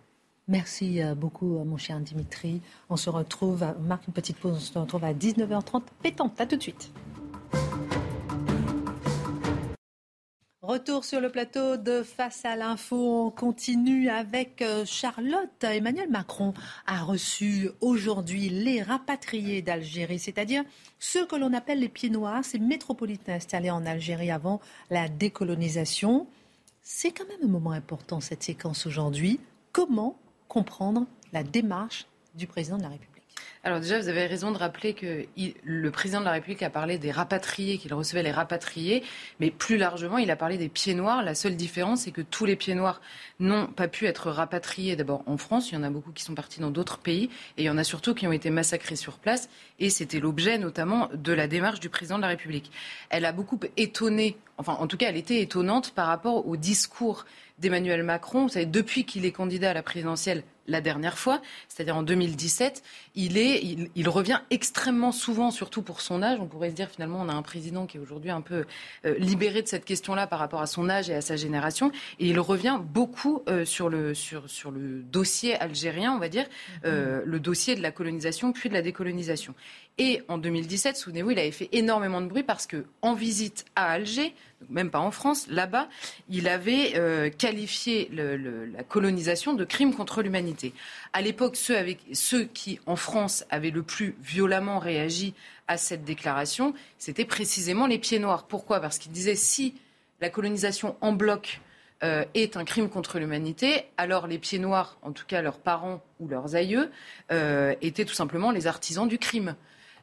Merci 0.48 1.02
euh, 1.02 1.14
beaucoup, 1.14 1.58
euh, 1.58 1.64
mon 1.64 1.76
cher 1.76 1.98
Dimitri. 1.98 2.60
On 2.88 2.96
se 2.96 3.10
retrouve, 3.10 3.64
on 3.78 3.82
marque 3.82 4.06
une 4.06 4.12
petite 4.14 4.36
pause, 4.36 4.54
on 4.56 4.60
se 4.60 4.78
retrouve 4.78 5.04
à 5.04 5.12
19h30. 5.12 5.82
Pétante, 6.02 6.40
à 6.40 6.46
tout 6.46 6.56
de 6.56 6.62
suite. 6.62 6.92
Retour 10.66 11.04
sur 11.04 11.20
le 11.20 11.30
plateau 11.30 11.76
de 11.76 12.02
Face 12.02 12.44
à 12.44 12.56
l'info. 12.56 13.26
On 13.26 13.30
continue 13.30 14.08
avec 14.08 14.62
euh, 14.62 14.84
Charlotte. 14.84 15.62
Emmanuel 15.62 16.10
Macron 16.10 16.54
a 16.88 17.04
reçu 17.04 17.70
aujourd'hui 17.80 18.48
les 18.48 18.82
rapatriés 18.82 19.62
d'Algérie, 19.62 20.18
c'est-à-dire 20.18 20.64
ceux 20.98 21.24
que 21.24 21.36
l'on 21.36 21.52
appelle 21.52 21.78
les 21.78 21.88
pieds 21.88 22.10
noirs, 22.10 22.44
ces 22.44 22.58
métropolitains 22.58 23.34
installés 23.34 23.70
en 23.70 23.86
Algérie 23.86 24.32
avant 24.32 24.60
la 24.90 25.08
décolonisation. 25.08 26.26
C'est 26.82 27.12
quand 27.12 27.28
même 27.28 27.48
un 27.48 27.52
moment 27.52 27.70
important, 27.70 28.18
cette 28.18 28.42
séquence 28.42 28.86
aujourd'hui. 28.86 29.38
Comment 29.70 30.18
comprendre 30.48 31.06
la 31.32 31.44
démarche 31.44 32.08
du 32.34 32.48
président 32.48 32.76
de 32.76 32.82
la 32.82 32.88
République? 32.88 33.15
Alors 33.66 33.80
déjà, 33.80 33.98
vous 33.98 34.08
avez 34.08 34.26
raison 34.26 34.52
de 34.52 34.58
rappeler 34.58 34.94
que 34.94 35.26
le 35.64 35.90
président 35.90 36.20
de 36.20 36.24
la 36.24 36.30
République 36.30 36.62
a 36.62 36.70
parlé 36.70 36.98
des 36.98 37.10
rapatriés, 37.10 37.78
qu'il 37.78 37.92
recevait 37.94 38.22
les 38.22 38.30
rapatriés, 38.30 39.02
mais 39.40 39.50
plus 39.50 39.76
largement, 39.76 40.18
il 40.18 40.30
a 40.30 40.36
parlé 40.36 40.56
des 40.56 40.68
pieds 40.68 40.94
noirs. 40.94 41.24
La 41.24 41.34
seule 41.34 41.56
différence, 41.56 42.02
c'est 42.02 42.12
que 42.12 42.20
tous 42.20 42.44
les 42.44 42.54
pieds 42.54 42.76
noirs 42.76 43.00
n'ont 43.40 43.66
pas 43.66 43.88
pu 43.88 44.06
être 44.06 44.30
rapatriés 44.30 44.94
d'abord 44.94 45.24
en 45.26 45.36
France. 45.36 45.72
Il 45.72 45.74
y 45.74 45.78
en 45.78 45.82
a 45.82 45.90
beaucoup 45.90 46.12
qui 46.12 46.22
sont 46.22 46.36
partis 46.36 46.60
dans 46.60 46.70
d'autres 46.70 46.98
pays, 46.98 47.24
et 47.56 47.62
il 47.62 47.64
y 47.64 47.70
en 47.70 47.76
a 47.76 47.82
surtout 47.82 48.14
qui 48.14 48.28
ont 48.28 48.32
été 48.32 48.50
massacrés 48.50 48.94
sur 48.94 49.18
place. 49.18 49.48
Et 49.80 49.90
c'était 49.90 50.20
l'objet 50.20 50.58
notamment 50.58 51.10
de 51.12 51.32
la 51.32 51.48
démarche 51.48 51.80
du 51.80 51.88
président 51.88 52.18
de 52.18 52.22
la 52.22 52.28
République. 52.28 52.70
Elle 53.10 53.24
a 53.24 53.32
beaucoup 53.32 53.58
étonné, 53.76 54.36
enfin 54.58 54.74
en 54.74 54.86
tout 54.86 54.96
cas, 54.96 55.08
elle 55.08 55.16
était 55.16 55.40
étonnante 55.40 55.90
par 55.90 56.06
rapport 56.06 56.46
au 56.46 56.56
discours 56.56 57.24
d'Emmanuel 57.58 58.04
Macron. 58.04 58.42
Vous 58.42 58.50
savez, 58.50 58.66
depuis 58.66 59.04
qu'il 59.04 59.24
est 59.24 59.32
candidat 59.32 59.72
à 59.72 59.74
la 59.74 59.82
présidentielle 59.82 60.44
la 60.68 60.80
dernière 60.80 61.18
fois, 61.18 61.40
c'est-à-dire 61.68 61.96
en 61.96 62.02
2017, 62.02 62.82
il, 63.14 63.38
est, 63.38 63.62
il, 63.94 64.08
revient 64.08 64.40
extrêmement 64.50 65.12
souvent, 65.12 65.50
surtout 65.50 65.82
pour 65.82 66.00
son 66.00 66.22
âge. 66.22 66.38
On 66.40 66.46
pourrait 66.46 66.70
se 66.70 66.74
dire 66.74 66.88
finalement 66.90 67.20
on 67.20 67.28
a 67.28 67.34
un 67.34 67.42
président 67.42 67.86
qui 67.86 67.96
est 67.96 68.00
aujourd'hui 68.00 68.30
un 68.30 68.40
peu 68.40 68.64
euh, 69.04 69.14
libéré 69.18 69.62
de 69.62 69.68
cette 69.68 69.84
question-là 69.84 70.26
par 70.26 70.38
rapport 70.38 70.60
à 70.60 70.66
son 70.66 70.88
âge 70.88 71.10
et 71.10 71.14
à 71.14 71.20
sa 71.20 71.36
génération. 71.36 71.90
Et 72.18 72.28
il 72.28 72.40
revient 72.40 72.78
beaucoup 72.80 73.42
euh, 73.48 73.64
sur, 73.64 73.88
le, 73.88 74.14
sur, 74.14 74.48
sur 74.48 74.70
le 74.70 75.02
dossier 75.02 75.56
algérien, 75.56 76.12
on 76.12 76.18
va 76.18 76.28
dire, 76.28 76.46
euh, 76.84 77.22
le 77.24 77.40
dossier 77.40 77.74
de 77.74 77.82
la 77.82 77.90
colonisation 77.90 78.52
puis 78.52 78.68
de 78.68 78.74
la 78.74 78.82
décolonisation. 78.82 79.54
Et 79.98 80.22
en 80.28 80.36
2017, 80.36 80.94
souvenez-vous, 80.94 81.30
il 81.30 81.38
avait 81.38 81.50
fait 81.50 81.70
énormément 81.72 82.20
de 82.20 82.26
bruit 82.26 82.42
parce 82.42 82.66
que 82.66 82.84
en 83.00 83.14
visite 83.14 83.64
à 83.76 83.90
Alger, 83.92 84.34
même 84.68 84.90
pas 84.90 84.98
en 84.98 85.10
France, 85.10 85.46
là-bas, 85.48 85.88
il 86.28 86.48
avait 86.48 86.92
euh, 86.96 87.30
qualifié 87.30 88.10
la 88.12 88.82
colonisation 88.82 89.54
de 89.54 89.64
crime 89.64 89.94
contre 89.94 90.20
l'humanité. 90.20 90.74
À 91.14 91.22
l'époque, 91.22 91.56
ceux, 91.56 92.44
qui, 92.44 92.78
en 92.84 92.96
France, 92.96 93.46
avaient 93.48 93.70
le 93.70 93.82
plus 93.82 94.16
violemment 94.22 94.78
réagi 94.78 95.32
à 95.66 95.78
cette 95.78 96.04
déclaration, 96.04 96.74
c'était 96.98 97.24
précisément 97.24 97.86
les 97.86 97.98
pieds 97.98 98.18
noirs. 98.18 98.46
Pourquoi? 98.46 98.80
Parce 98.80 98.98
qu'ils 98.98 99.12
disaient 99.12 99.34
si 99.34 99.74
la 100.20 100.28
colonisation 100.28 100.96
en 101.00 101.12
bloc 101.12 101.60
euh, 102.02 102.26
est 102.34 102.58
un 102.58 102.64
crime 102.64 102.90
contre 102.90 103.18
l'humanité, 103.18 103.86
alors 103.96 104.26
les 104.26 104.38
pieds 104.38 104.58
noirs, 104.58 104.98
en 105.00 105.12
tout 105.12 105.24
cas 105.26 105.40
leurs 105.40 105.58
parents 105.58 106.02
ou 106.20 106.28
leurs 106.28 106.54
aïeux, 106.54 106.90
euh, 107.32 107.74
étaient 107.80 108.04
tout 108.04 108.14
simplement 108.14 108.50
les 108.50 108.66
artisans 108.66 109.08
du 109.08 109.16
crime. 109.16 109.56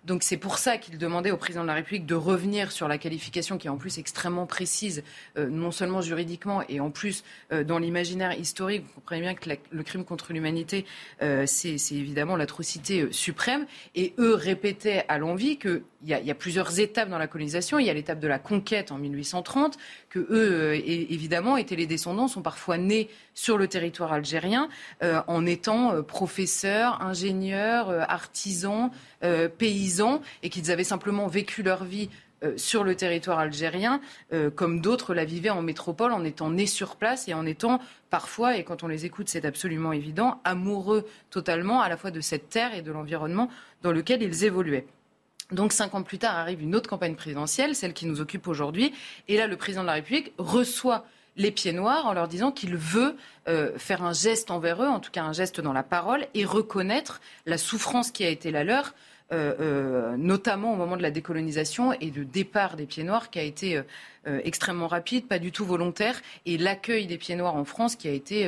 Donc 0.06 0.24
c'est 0.24 0.38
pour 0.38 0.58
ça 0.58 0.78
qu'il 0.78 0.98
demandait 0.98 1.32
au 1.32 1.38
président 1.38 1.62
de 1.62 1.68
la 1.68 1.76
République 1.76 2.06
de 2.06 2.16
revenir 2.16 2.72
sur 2.72 2.88
la 2.90 2.98
qualification 2.98 3.58
qui 3.58 3.68
est 3.68 3.70
en 3.70 3.78
plus 3.78 4.00
extrêmement 4.00 4.46
précise, 4.46 5.04
euh, 5.38 5.50
non 5.50 5.72
seulement 5.72 6.02
juridiquement 6.02 6.62
et 6.68 6.82
en 6.82 6.92
plus 6.92 7.24
euh, 7.54 7.64
dans 7.64 7.80
l'imaginaire 7.80 8.38
historique. 8.38 8.84
Vous 8.84 8.94
comprenez 8.96 9.22
bien 9.22 9.34
que 9.34 9.50
le 9.72 9.84
crime 9.84 10.04
contre 10.04 10.34
l'humanité, 10.34 10.86
euh, 11.22 11.46
c'est 11.46 11.78
évidemment 11.92 12.36
l'atrocité 12.36 13.08
suprême. 13.12 13.66
Et 13.96 14.14
eux 14.20 14.34
répétaient 14.34 15.06
à 15.08 15.18
l'envie 15.18 15.58
qu'il 16.06 16.28
y, 16.28 16.32
a 16.32 16.36
plusieurs 16.36 16.80
étapes 16.80 17.10
dans 17.10 17.18
la 17.18 17.28
colonisation. 17.28 17.80
Il 17.80 17.86
y 17.86 17.90
a 17.90 17.94
l'étape 17.94 18.20
de 18.20 18.28
la 18.28 18.40
conquête 18.40 18.92
en 18.92 18.98
1830, 18.98 19.78
que 20.10 20.20
eux, 20.30 20.76
évidemment, 20.76 21.58
étaient 21.58 21.76
les 21.76 21.88
descendants, 21.88 22.28
sont 22.28 22.42
parfois 22.42 22.78
nés 22.78 23.10
sur 23.34 23.58
le 23.58 23.68
territoire 23.68 24.14
algérien 24.14 24.70
en 25.02 25.46
étant 25.46 26.04
professeurs, 26.04 27.02
ingénieurs, 27.02 27.90
artisans. 28.10 28.92
Euh, 29.24 29.48
paysans 29.48 30.22
et 30.42 30.50
qu'ils 30.50 30.70
avaient 30.70 30.84
simplement 30.84 31.28
vécu 31.28 31.64
leur 31.64 31.86
vie 31.86 32.10
euh, 32.44 32.58
sur 32.58 32.84
le 32.84 32.94
territoire 32.94 33.40
algérien, 33.40 34.02
euh, 34.34 34.50
comme 34.50 34.82
d'autres 34.82 35.14
la 35.14 35.24
vivaient 35.24 35.50
en 35.50 35.62
métropole 35.62 36.12
en 36.12 36.26
étant 36.26 36.50
nés 36.50 36.66
sur 36.66 36.98
place 36.98 37.30
et 37.30 37.34
en 37.34 37.46
étant 37.46 37.80
parfois, 38.10 38.58
et 38.58 38.66
quand 38.66 38.84
on 38.84 38.88
les 38.88 39.06
écoute 39.06 39.30
c'est 39.30 39.46
absolument 39.46 39.94
évident, 39.94 40.42
amoureux 40.44 41.06
totalement 41.30 41.82
à 41.82 41.88
la 41.88 41.96
fois 41.96 42.12
de 42.12 42.20
cette 42.20 42.50
terre 42.50 42.76
et 42.76 42.82
de 42.82 42.92
l'environnement 42.92 43.50
dans 43.82 43.94
lequel 43.94 44.22
ils 44.22 44.44
évoluaient. 44.44 44.88
Donc 45.54 45.72
cinq 45.72 45.96
ans 45.96 46.04
plus 46.04 46.18
tard 46.18 46.36
arrive 46.36 46.62
une 46.62 46.76
autre 46.76 46.90
campagne 46.90 47.16
présidentielle, 47.16 47.76
celle 47.76 47.94
qui 47.94 48.06
nous 48.06 48.22
occupe 48.22 48.48
aujourd'hui, 48.48 48.94
et 49.28 49.38
là 49.38 49.48
le 49.48 49.56
président 49.56 49.82
de 49.82 49.88
la 49.88 49.94
République 49.94 50.34
reçoit 50.38 51.06
les 51.36 51.52
pieds 51.52 51.74
noirs 51.74 52.06
en 52.06 52.14
leur 52.14 52.28
disant 52.28 52.52
qu'il 52.52 52.76
veut 52.76 53.16
faire 53.78 54.04
un 54.04 54.14
geste 54.14 54.52
envers 54.52 54.84
eux, 54.84 54.88
en 54.88 55.00
tout 55.00 55.10
cas 55.10 55.24
un 55.24 55.34
geste 55.34 55.62
dans 55.62 55.74
la 55.74 55.82
parole, 55.82 56.28
et 56.36 56.46
reconnaître 56.46 57.22
la 57.48 57.58
souffrance 57.58 58.12
qui 58.12 58.24
a 58.24 58.30
été 58.30 58.52
la 58.52 58.64
leur 58.64 58.86
euh, 58.86 58.90
euh, 58.90 59.13
notamment 59.32 60.74
au 60.74 60.76
moment 60.76 60.96
de 60.98 61.02
la 61.02 61.12
décolonisation 61.12 61.94
et 61.94 62.12
du 62.12 62.26
départ 62.26 62.76
des 62.76 62.86
pieds 62.86 63.04
noirs 63.04 63.30
qui 63.30 63.40
a 63.40 63.44
été 63.44 63.82
extrêmement 64.26 64.88
rapide, 64.88 65.28
pas 65.28 65.40
du 65.40 65.52
tout 65.52 65.66
volontaire, 65.66 66.22
et 66.46 66.58
l'accueil 66.58 67.08
des 67.08 67.18
pieds 67.18 67.36
noirs 67.36 67.56
en 67.56 67.66
France 67.66 67.96
qui 67.96 68.08
a 68.08 68.12
été 68.12 68.48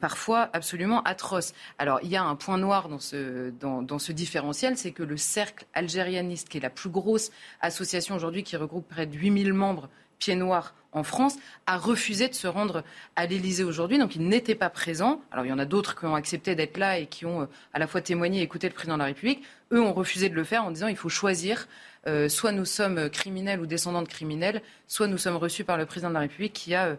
parfois 0.00 0.50
absolument 0.52 1.02
atroce. 1.02 1.54
Alors 1.78 2.00
il 2.02 2.08
y 2.08 2.16
a 2.16 2.24
un 2.24 2.34
point 2.34 2.58
noir 2.58 2.88
dans 2.88 2.98
ce, 2.98 3.50
dans, 3.50 3.82
dans 3.82 4.00
ce 4.00 4.10
différentiel, 4.12 4.76
c'est 4.76 4.90
que 4.90 5.04
le 5.04 5.16
cercle 5.16 5.64
algérianiste, 5.74 6.48
qui 6.48 6.58
est 6.58 6.62
la 6.62 6.70
plus 6.70 6.90
grosse 6.90 7.30
association 7.60 8.16
aujourd'hui 8.16 8.42
qui 8.42 8.56
regroupe 8.56 8.88
près 8.88 9.06
de 9.06 9.16
8000 9.16 9.52
membres 9.52 9.88
pieds 10.20 10.36
noirs 10.36 10.74
en 10.92 11.02
France, 11.02 11.36
a 11.66 11.76
refusé 11.76 12.28
de 12.28 12.34
se 12.34 12.46
rendre 12.46 12.82
à 13.16 13.26
l'Élysée 13.26 13.64
aujourd'hui. 13.64 13.98
Donc 13.98 14.16
il 14.16 14.26
n'était 14.26 14.54
pas 14.54 14.70
présent. 14.70 15.20
Alors 15.32 15.44
il 15.44 15.48
y 15.48 15.52
en 15.52 15.58
a 15.58 15.64
d'autres 15.64 15.98
qui 15.98 16.04
ont 16.04 16.14
accepté 16.14 16.54
d'être 16.54 16.78
là 16.78 16.98
et 16.98 17.06
qui 17.06 17.26
ont 17.26 17.42
euh, 17.42 17.46
à 17.74 17.78
la 17.78 17.86
fois 17.86 18.00
témoigné 18.00 18.40
et 18.40 18.42
écouté 18.42 18.68
le 18.68 18.74
président 18.74 18.94
de 18.94 19.00
la 19.00 19.06
République. 19.06 19.42
Eux 19.72 19.80
ont 19.80 19.92
refusé 19.92 20.28
de 20.28 20.34
le 20.34 20.44
faire 20.44 20.64
en 20.64 20.70
disant 20.70 20.88
il 20.88 20.96
faut 20.96 21.08
choisir. 21.08 21.68
Euh, 22.06 22.28
soit 22.28 22.52
nous 22.52 22.64
sommes 22.64 23.10
criminels 23.10 23.60
ou 23.60 23.66
descendants 23.66 24.02
de 24.02 24.08
criminels, 24.08 24.62
soit 24.88 25.06
nous 25.06 25.18
sommes 25.18 25.36
reçus 25.36 25.64
par 25.64 25.76
le 25.76 25.86
président 25.86 26.08
de 26.08 26.14
la 26.14 26.20
République 26.20 26.54
qui 26.54 26.74
a 26.74 26.86
euh, 26.86 26.96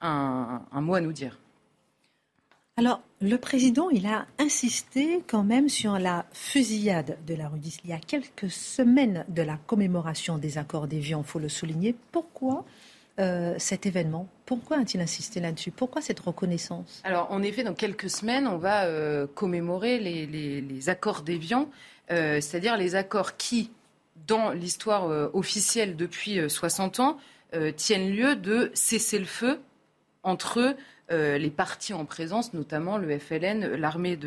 un 0.00 0.80
mot 0.80 0.94
à 0.94 1.00
nous 1.00 1.12
dire. 1.12 1.38
Alors, 2.78 3.00
le 3.20 3.36
président, 3.38 3.88
a 4.06 4.26
insisté 4.38 5.24
quand 5.26 5.42
même 5.42 5.68
sur 5.68 5.98
la 5.98 6.26
fusillade 6.32 7.18
de 7.26 7.34
la 7.34 7.48
rue 7.48 7.58
d'Isly. 7.58 7.80
Il 7.86 7.90
y 7.90 7.92
a 7.92 7.98
quelques 7.98 8.52
semaines 8.52 9.24
de 9.26 9.42
la 9.42 9.56
commémoration 9.56 10.38
des 10.38 10.58
accords 10.58 10.86
d'Évian, 10.86 11.24
il 11.26 11.28
faut 11.28 11.40
le 11.40 11.48
souligner. 11.48 11.96
Pourquoi 12.12 12.64
euh, 13.18 13.56
cet 13.58 13.86
événement? 13.86 14.28
Pourquoi 14.46 14.78
a-t-il 14.78 15.00
insisté 15.00 15.40
là-dessus? 15.40 15.72
Pourquoi 15.72 16.02
cette 16.02 16.20
reconnaissance? 16.20 17.00
Alors, 17.02 17.32
en 17.32 17.42
effet, 17.42 17.64
dans 17.64 17.74
quelques 17.74 18.10
semaines, 18.10 18.46
on 18.46 18.58
va 18.58 18.84
euh, 18.84 19.26
commémorer 19.26 19.98
les, 19.98 20.88
accords 20.88 21.22
d'Évian, 21.22 21.68
euh, 22.12 22.40
c'est-à-dire 22.40 22.76
les 22.76 22.94
accords 22.94 23.36
qui, 23.36 23.72
dans 24.28 24.52
l'histoire 24.52 25.34
officielle 25.34 25.96
depuis 25.96 26.48
60 26.48 27.00
ans, 27.00 27.16
tiennent 27.74 28.12
lieu 28.12 28.36
de 28.36 28.70
cesser 28.72 29.18
le 29.18 29.24
feu 29.24 29.58
entre 30.22 30.76
euh, 31.10 31.38
les 31.38 31.50
partis 31.50 31.94
en 31.94 32.04
présence, 32.04 32.52
notamment 32.52 32.98
le 32.98 33.18
FLN, 33.18 33.76
l'armée 33.76 34.18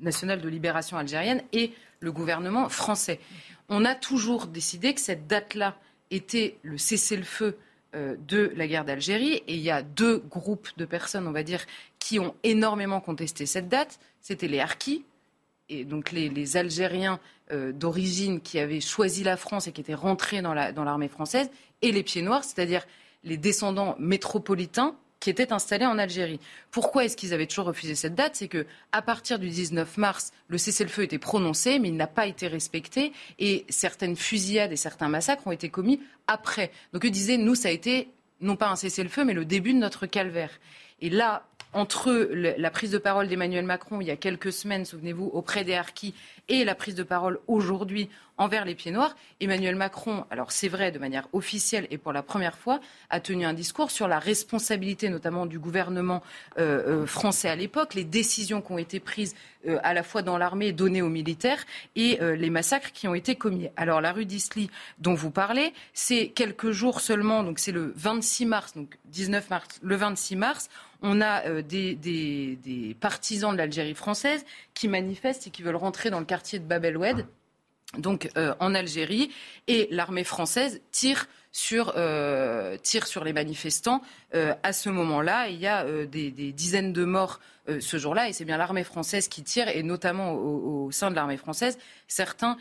nationale 0.00 0.40
de 0.40 0.48
libération 0.48 0.98
algérienne 0.98 1.42
et 1.52 1.72
le 2.00 2.12
gouvernement 2.12 2.68
français. 2.68 3.20
On 3.68 3.84
a 3.84 3.94
toujours 3.94 4.46
décidé 4.46 4.94
que 4.94 5.00
cette 5.00 5.26
date-là 5.26 5.76
était 6.10 6.58
le 6.62 6.78
cessez-le-feu 6.78 7.56
euh, 7.94 8.16
de 8.28 8.52
la 8.54 8.66
guerre 8.66 8.84
d'Algérie. 8.84 9.42
Et 9.46 9.54
il 9.54 9.60
y 9.60 9.70
a 9.70 9.82
deux 9.82 10.18
groupes 10.18 10.68
de 10.76 10.84
personnes, 10.84 11.26
on 11.26 11.32
va 11.32 11.42
dire, 11.42 11.64
qui 11.98 12.18
ont 12.18 12.34
énormément 12.42 13.00
contesté 13.00 13.46
cette 13.46 13.68
date. 13.68 13.98
C'était 14.20 14.48
les 14.48 14.60
Harkis, 14.60 15.06
et 15.70 15.86
donc 15.86 16.12
les, 16.12 16.56
Algériens 16.58 17.18
euh, 17.50 17.72
d'origine 17.72 18.42
qui 18.42 18.58
avaient 18.58 18.80
choisi 18.80 19.24
la 19.24 19.38
France 19.38 19.68
et 19.68 19.72
qui 19.72 19.80
étaient 19.80 19.94
rentrés 19.94 20.42
dans 20.42 20.52
l'armée 20.52 21.08
française, 21.08 21.50
et 21.80 21.92
les 21.92 22.02
Pieds 22.02 22.20
Noirs, 22.20 22.44
c'est-à-dire 22.44 22.86
les 23.24 23.38
descendants 23.38 23.96
métropolitains 23.98 24.94
qui 25.20 25.30
étaient 25.30 25.52
installés 25.52 25.86
en 25.86 25.98
Algérie. 25.98 26.40
Pourquoi 26.70 27.04
est-ce 27.04 27.16
qu'ils 27.16 27.34
avaient 27.34 27.46
toujours 27.46 27.66
refusé 27.66 27.94
cette 27.94 28.14
date? 28.14 28.36
C'est 28.36 28.48
que 28.48 28.66
à 28.92 29.02
partir 29.02 29.38
du 29.38 29.48
19 29.48 29.96
mars, 29.96 30.32
le 30.48 30.58
cessez-le-feu 30.58 31.02
était 31.02 31.18
prononcé, 31.18 31.78
mais 31.78 31.88
il 31.88 31.96
n'a 31.96 32.06
pas 32.06 32.26
été 32.26 32.46
respecté, 32.46 33.12
et 33.38 33.64
certaines 33.68 34.16
fusillades 34.16 34.72
et 34.72 34.76
certains 34.76 35.08
massacres 35.08 35.46
ont 35.46 35.52
été 35.52 35.68
commis 35.68 36.00
après. 36.26 36.70
Donc 36.92 37.04
ils 37.04 37.10
disaient, 37.10 37.36
nous, 37.36 37.54
ça 37.54 37.68
a 37.68 37.72
été 37.72 38.08
non 38.40 38.56
pas 38.56 38.68
un 38.68 38.76
cessez-le-feu, 38.76 39.24
mais 39.24 39.34
le 39.34 39.44
début 39.44 39.72
de 39.72 39.78
notre 39.78 40.06
calvaire. 40.06 40.50
Et 41.00 41.10
là, 41.10 41.46
entre 41.72 42.28
la 42.32 42.70
prise 42.70 42.90
de 42.90 42.98
parole 42.98 43.28
d'Emmanuel 43.28 43.64
Macron 43.64 44.00
il 44.00 44.06
y 44.06 44.10
a 44.10 44.16
quelques 44.16 44.52
semaines, 44.52 44.84
souvenez-vous, 44.84 45.30
auprès 45.32 45.64
des 45.64 45.74
Harkis, 45.74 46.14
et 46.48 46.64
la 46.64 46.74
prise 46.74 46.94
de 46.94 47.02
parole 47.02 47.38
aujourd'hui 47.46 48.08
envers 48.38 48.64
les 48.64 48.74
pieds 48.74 48.92
noirs, 48.92 49.16
Emmanuel 49.40 49.74
Macron, 49.74 50.24
alors 50.30 50.52
c'est 50.52 50.68
vrai 50.68 50.92
de 50.92 50.98
manière 50.98 51.28
officielle 51.32 51.86
et 51.90 51.98
pour 51.98 52.12
la 52.12 52.22
première 52.22 52.56
fois, 52.56 52.80
a 53.10 53.20
tenu 53.20 53.44
un 53.44 53.52
discours 53.52 53.90
sur 53.90 54.06
la 54.06 54.20
responsabilité 54.20 55.08
notamment 55.08 55.44
du 55.44 55.58
gouvernement 55.58 56.22
euh, 56.58 57.02
euh, 57.02 57.06
français 57.06 57.48
à 57.48 57.56
l'époque, 57.56 57.94
les 57.94 58.04
décisions 58.04 58.62
qui 58.62 58.72
ont 58.72 58.78
été 58.78 59.00
prises 59.00 59.34
euh, 59.66 59.78
à 59.82 59.92
la 59.92 60.04
fois 60.04 60.22
dans 60.22 60.38
l'armée 60.38 60.72
données 60.72 61.02
aux 61.02 61.08
militaires 61.08 61.64
et 61.96 62.18
les 62.20 62.50
massacres 62.50 62.92
qui 62.92 63.08
ont 63.08 63.14
été 63.14 63.34
commis. 63.34 63.68
Alors 63.76 64.00
la 64.00 64.12
rue 64.12 64.24
d'Isly 64.24 64.70
dont 64.98 65.14
vous 65.14 65.30
parlez, 65.30 65.72
c'est 65.92 66.28
quelques 66.28 66.70
jours 66.70 67.00
seulement, 67.00 67.42
donc 67.42 67.58
c'est 67.58 67.72
le 67.72 67.92
26 67.96 68.46
mars, 68.46 68.74
donc 68.74 68.96
19 69.06 69.50
mars, 69.50 69.66
le 69.82 69.96
26 69.96 70.36
mars, 70.36 70.70
on 71.02 71.20
a 71.20 71.62
des, 71.62 71.94
des, 71.94 72.96
partisans 73.00 73.52
de 73.52 73.58
l'Algérie 73.58 73.94
française 73.94 74.44
qui 74.74 74.88
manifestent 74.88 75.46
et 75.46 75.50
qui 75.50 75.62
veulent 75.62 75.76
rentrer 75.76 76.10
dans 76.10 76.18
le 76.18 76.26
quartier 76.26 76.58
de 76.58 76.64
Bab 76.64 76.84
el-Oued 76.84 77.26
donc 77.96 78.28
euh, 78.36 78.54
en 78.60 78.74
Algérie, 78.74 79.30
et 79.66 79.88
l'armée 79.90 80.24
française 80.24 80.82
tire 80.90 81.26
sur, 81.52 81.94
euh, 81.96 82.76
les 83.24 83.32
manifestants. 83.32 84.02
Euh, 84.34 84.54
à 84.62 84.74
ce 84.74 84.90
moment-là, 84.90 85.48
il 85.48 85.58
y 85.58 85.66
a 85.66 85.84
des, 86.04 86.30
dizaines 86.52 86.92
de 86.92 87.04
morts 87.04 87.40
ce 87.80 87.98
jour-là, 87.98 88.28
et 88.30 88.32
c'est 88.32 88.46
bien 88.46 88.56
l'armée 88.56 88.84
française 88.84 89.28
qui 89.28 89.42
tire, 89.42 89.68
et 89.68 89.82
notamment 89.82 90.32
au, 90.32 90.90
sein 90.90 91.10
de 91.10 91.16
l'armée 91.16 91.36
française, 91.36 91.78
certains, 92.06 92.56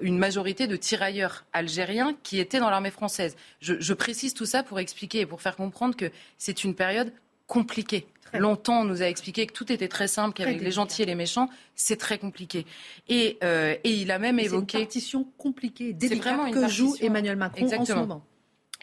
une 0.00 0.16
majorité 0.16 0.66
de 0.66 0.76
tirailleurs 0.76 1.44
algériens 1.52 2.16
qui 2.22 2.38
étaient 2.38 2.58
dans 2.58 2.70
l'armée 2.70 2.90
française. 2.90 3.36
je 3.60 3.92
précise 3.92 4.32
tout 4.32 4.46
ça 4.46 4.62
pour 4.62 4.78
expliquer 4.78 5.20
et 5.20 5.26
pour 5.26 5.42
faire 5.42 5.56
comprendre 5.56 5.94
que 5.94 6.10
c'est 6.38 6.64
une 6.64 6.74
période 6.74 7.12
compliquée. 7.46 8.06
Longtemps, 8.34 8.80
on 8.80 8.84
nous 8.84 9.02
a 9.02 9.06
expliqué 9.06 9.46
que 9.46 9.52
tout 9.52 9.72
était 9.72 9.88
très 9.88 10.08
simple, 10.08 10.34
qu'avec 10.34 10.60
les 10.60 10.70
gentils 10.70 11.02
et 11.02 11.06
les 11.06 11.14
méchants, 11.14 11.48
c'est 11.74 11.96
très 11.96 12.18
compliqué. 12.18 12.66
Et, 13.08 13.38
euh, 13.42 13.74
et, 13.84 13.92
il 13.92 14.10
a 14.10 14.18
même 14.18 14.38
évoqué. 14.38 14.72
C'est 14.72 14.78
une 14.78 14.84
partition 14.84 15.26
compliquée, 15.38 15.92
délicate 15.92 16.52
que 16.52 16.68
joue 16.68 16.96
Emmanuel 17.00 17.36
Macron 17.36 17.62
Exactement. 17.62 17.82
en 17.82 17.86
ce 17.86 18.06
moment. 18.06 18.24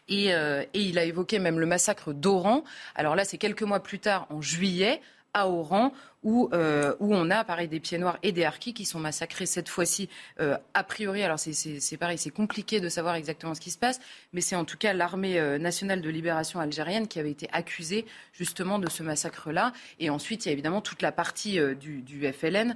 Et, 0.07 0.33
euh, 0.33 0.63
et, 0.73 0.81
il 0.81 0.97
a 0.97 1.03
évoqué 1.03 1.39
même 1.39 1.59
le 1.59 1.65
massacre 1.65 2.13
d'Oran. 2.13 2.63
Alors 2.95 3.15
là, 3.15 3.25
c'est 3.25 3.37
quelques 3.37 3.63
mois 3.63 3.81
plus 3.81 3.99
tard, 3.99 4.27
en 4.29 4.41
juillet, 4.41 5.01
à 5.33 5.47
Oran, 5.47 5.91
où, 6.23 6.49
euh, 6.53 6.95
où 6.99 7.13
on 7.13 7.29
a 7.29 7.43
pareil 7.43 7.67
des 7.67 7.79
pieds 7.79 7.97
noirs 7.97 8.17
et 8.23 8.31
des 8.31 8.45
harkis 8.45 8.73
qui 8.73 8.85
sont 8.85 8.99
massacrés 8.99 9.45
cette 9.45 9.69
fois-ci 9.69 10.09
euh, 10.39 10.57
a 10.73 10.83
priori. 10.83 11.23
Alors 11.23 11.39
c'est 11.39 11.97
pareil, 11.97 12.17
c'est 12.17 12.31
compliqué 12.31 12.79
de 12.79 12.89
savoir 12.89 13.15
exactement 13.15 13.53
ce 13.53 13.61
qui 13.61 13.71
se 13.71 13.77
passe, 13.77 13.99
mais 14.31 14.41
c'est 14.41 14.55
en 14.55 14.65
tout 14.65 14.77
cas 14.77 14.93
l'armée 14.93 15.39
euh, 15.39 15.57
nationale 15.57 16.01
de 16.01 16.09
libération 16.09 16.59
algérienne 16.59 17.07
qui 17.07 17.19
avait 17.19 17.31
été 17.31 17.49
accusée 17.51 18.05
justement 18.31 18.79
de 18.79 18.89
ce 18.89 19.03
massacre-là. 19.03 19.73
Et 19.99 20.09
ensuite, 20.09 20.45
il 20.45 20.49
y 20.49 20.51
a 20.51 20.53
évidemment 20.53 20.81
toute 20.81 21.01
la 21.01 21.11
partie 21.11 21.59
du, 21.75 22.01
du, 22.01 22.31
FLN 22.31 22.75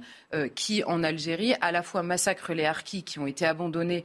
qui, 0.54 0.84
en 0.84 1.02
Algérie, 1.02 1.54
à 1.60 1.72
la 1.72 1.82
fois 1.82 2.02
massacre 2.02 2.52
les 2.52 2.64
harkis 2.64 3.02
qui 3.02 3.18
ont 3.18 3.26
été 3.26 3.46
abandonnés 3.46 4.04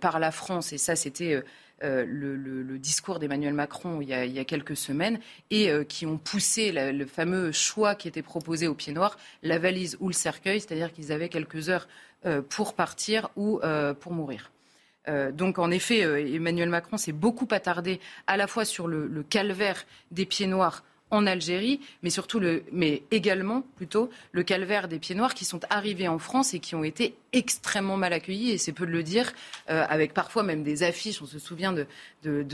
par 0.00 0.20
la 0.20 0.30
France, 0.30 0.72
et 0.72 0.78
ça 0.78 0.94
c'était 0.94 1.42
euh, 1.84 2.06
le, 2.06 2.78
discours 2.78 3.18
d'Emmanuel 3.18 3.52
Macron 3.52 4.00
il 4.00 4.08
y, 4.08 4.38
a, 4.38 4.44
quelques 4.44 4.76
semaines 4.76 5.18
et 5.50 5.70
euh, 5.70 5.82
qui 5.82 6.06
ont 6.06 6.18
poussé 6.18 6.72
le 6.72 7.06
fameux 7.06 7.52
choix 7.52 7.94
qui 7.94 8.06
était 8.06 8.22
proposé 8.22 8.68
aux 8.68 8.74
pieds 8.74 8.92
noirs, 8.92 9.18
la 9.42 9.58
valise 9.58 9.96
ou 10.00 10.08
le 10.08 10.14
cercueil, 10.14 10.60
c'est-à-dire 10.60 10.92
qu'ils 10.92 11.10
avaient 11.10 11.28
quelques 11.28 11.68
heures 11.68 11.88
euh, 12.26 12.42
pour 12.42 12.74
partir 12.74 13.30
ou 13.36 13.60
pour 14.00 14.12
mourir. 14.12 14.52
donc 15.32 15.58
en 15.58 15.70
effet, 15.70 16.00
Emmanuel 16.34 16.68
Macron 16.68 16.96
s'est 16.96 17.12
beaucoup 17.12 17.48
attardé 17.50 18.00
à 18.26 18.36
la 18.36 18.46
fois 18.46 18.64
sur 18.64 18.88
le 18.88 19.22
calvaire 19.22 19.84
des 20.10 20.26
pieds 20.26 20.46
noirs 20.46 20.82
en 21.10 21.26
Algérie, 21.26 21.80
mais 22.02 22.10
surtout 22.10 22.40
mais 22.72 23.02
également 23.10 23.62
plutôt 23.76 24.10
le 24.32 24.42
calvaire 24.42 24.88
des 24.88 24.98
pieds 24.98 25.14
noirs 25.14 25.34
qui 25.34 25.44
sont 25.44 25.60
arrivés 25.70 26.08
en 26.08 26.18
France 26.18 26.52
et 26.54 26.58
qui 26.58 26.74
ont 26.74 26.84
été 26.84 27.14
extrêmement 27.32 27.96
mal 27.96 28.12
accueillis, 28.12 28.50
et 28.50 28.58
c'est 28.58 28.72
peu 28.72 28.86
de 28.86 28.90
le 28.90 29.02
dire, 29.02 29.32
euh, 29.70 29.84
avec 29.88 30.14
parfois 30.14 30.42
même 30.42 30.62
des 30.62 30.82
affiches. 30.82 31.22
On 31.22 31.26
se 31.26 31.38
souvient 31.38 31.72
de, 31.72 31.86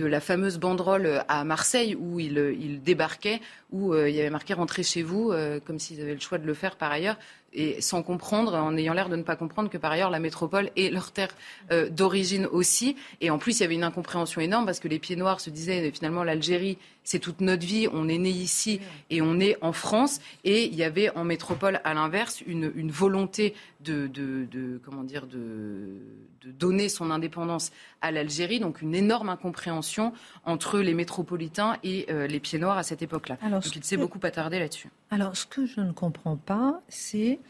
la 0.04 0.20
fameuse 0.20 0.58
banderole 0.58 1.24
à 1.28 1.44
Marseille 1.44 1.94
où 1.94 2.20
ils 2.20 2.54
il 2.60 2.82
débarquaient, 2.82 3.40
où 3.70 3.94
euh, 3.94 4.10
il 4.10 4.14
y 4.14 4.20
avait 4.20 4.30
marqué 4.30 4.54
rentrez 4.54 4.82
chez 4.82 5.02
vous, 5.02 5.32
euh, 5.32 5.60
comme 5.60 5.78
s'ils 5.78 6.00
avaient 6.00 6.14
le 6.14 6.20
choix 6.20 6.38
de 6.38 6.46
le 6.46 6.54
faire 6.54 6.76
par 6.76 6.92
ailleurs 6.92 7.16
et 7.54 7.80
sans 7.80 8.02
comprendre, 8.02 8.54
en 8.54 8.76
ayant 8.76 8.94
l'air 8.94 9.08
de 9.08 9.16
ne 9.16 9.22
pas 9.22 9.36
comprendre 9.36 9.68
que 9.68 9.78
par 9.78 9.92
ailleurs 9.92 10.10
la 10.10 10.18
métropole 10.18 10.70
est 10.76 10.90
leur 10.90 11.12
terre 11.12 11.34
euh, 11.70 11.88
d'origine 11.88 12.46
aussi. 12.46 12.96
Et 13.20 13.30
en 13.30 13.38
plus, 13.38 13.58
il 13.58 13.62
y 13.62 13.64
avait 13.64 13.74
une 13.74 13.84
incompréhension 13.84 14.40
énorme 14.40 14.64
parce 14.64 14.80
que 14.80 14.88
les 14.88 14.98
pieds 14.98 15.16
noirs 15.16 15.40
se 15.40 15.50
disaient 15.50 15.90
finalement 15.90 16.24
l'Algérie, 16.24 16.78
c'est 17.04 17.18
toute 17.18 17.40
notre 17.40 17.66
vie, 17.66 17.88
on 17.92 18.08
est 18.08 18.18
né 18.18 18.30
ici 18.30 18.80
et 19.10 19.22
on 19.22 19.40
est 19.40 19.56
en 19.60 19.72
France. 19.72 20.20
Et 20.44 20.66
il 20.66 20.74
y 20.74 20.84
avait 20.84 21.10
en 21.16 21.24
métropole, 21.24 21.80
à 21.84 21.94
l'inverse, 21.94 22.42
une, 22.46 22.72
une, 22.74 22.90
volonté 22.90 23.54
de, 23.80 24.06
de, 24.06 24.46
de, 24.50 24.80
comment 24.84 25.02
dire, 25.02 25.26
de, 25.26 25.96
de 26.42 26.50
donner 26.50 26.88
son 26.88 27.10
indépendance 27.10 27.72
à 28.00 28.10
l'Algérie, 28.10 28.60
donc 28.60 28.82
une 28.82 28.94
énorme 28.94 29.28
incompréhension 29.28 30.12
entre 30.44 30.78
les 30.78 30.94
métropolitains 30.94 31.76
et 31.82 32.06
euh, 32.10 32.26
les 32.26 32.40
pieds 32.40 32.58
noirs 32.58 32.78
à 32.78 32.82
cette 32.82 33.02
époque-là. 33.02 33.38
Donc 33.50 33.74
il 33.74 33.84
s'est 33.84 33.96
beaucoup 33.96 34.20
attardé 34.22 34.58
là-dessus. 34.58 34.90
Alors 35.10 35.36
ce 35.36 35.46
que 35.46 35.66
je 35.66 35.80
ne 35.80 35.92
comprends 35.92 36.36
pas, 36.36 36.80
c'est 36.88 37.40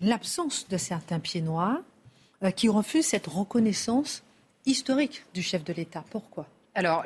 l'absence 0.00 0.68
de 0.68 0.76
certains 0.76 1.18
pieds 1.18 1.42
noirs 1.42 1.80
euh, 2.42 2.50
qui 2.50 2.68
refusent 2.68 3.06
cette 3.06 3.26
reconnaissance 3.26 4.22
historique 4.66 5.24
du 5.34 5.42
chef 5.42 5.64
de 5.64 5.72
l'État. 5.72 6.04
Pourquoi? 6.10 6.46
Alors 6.78 7.02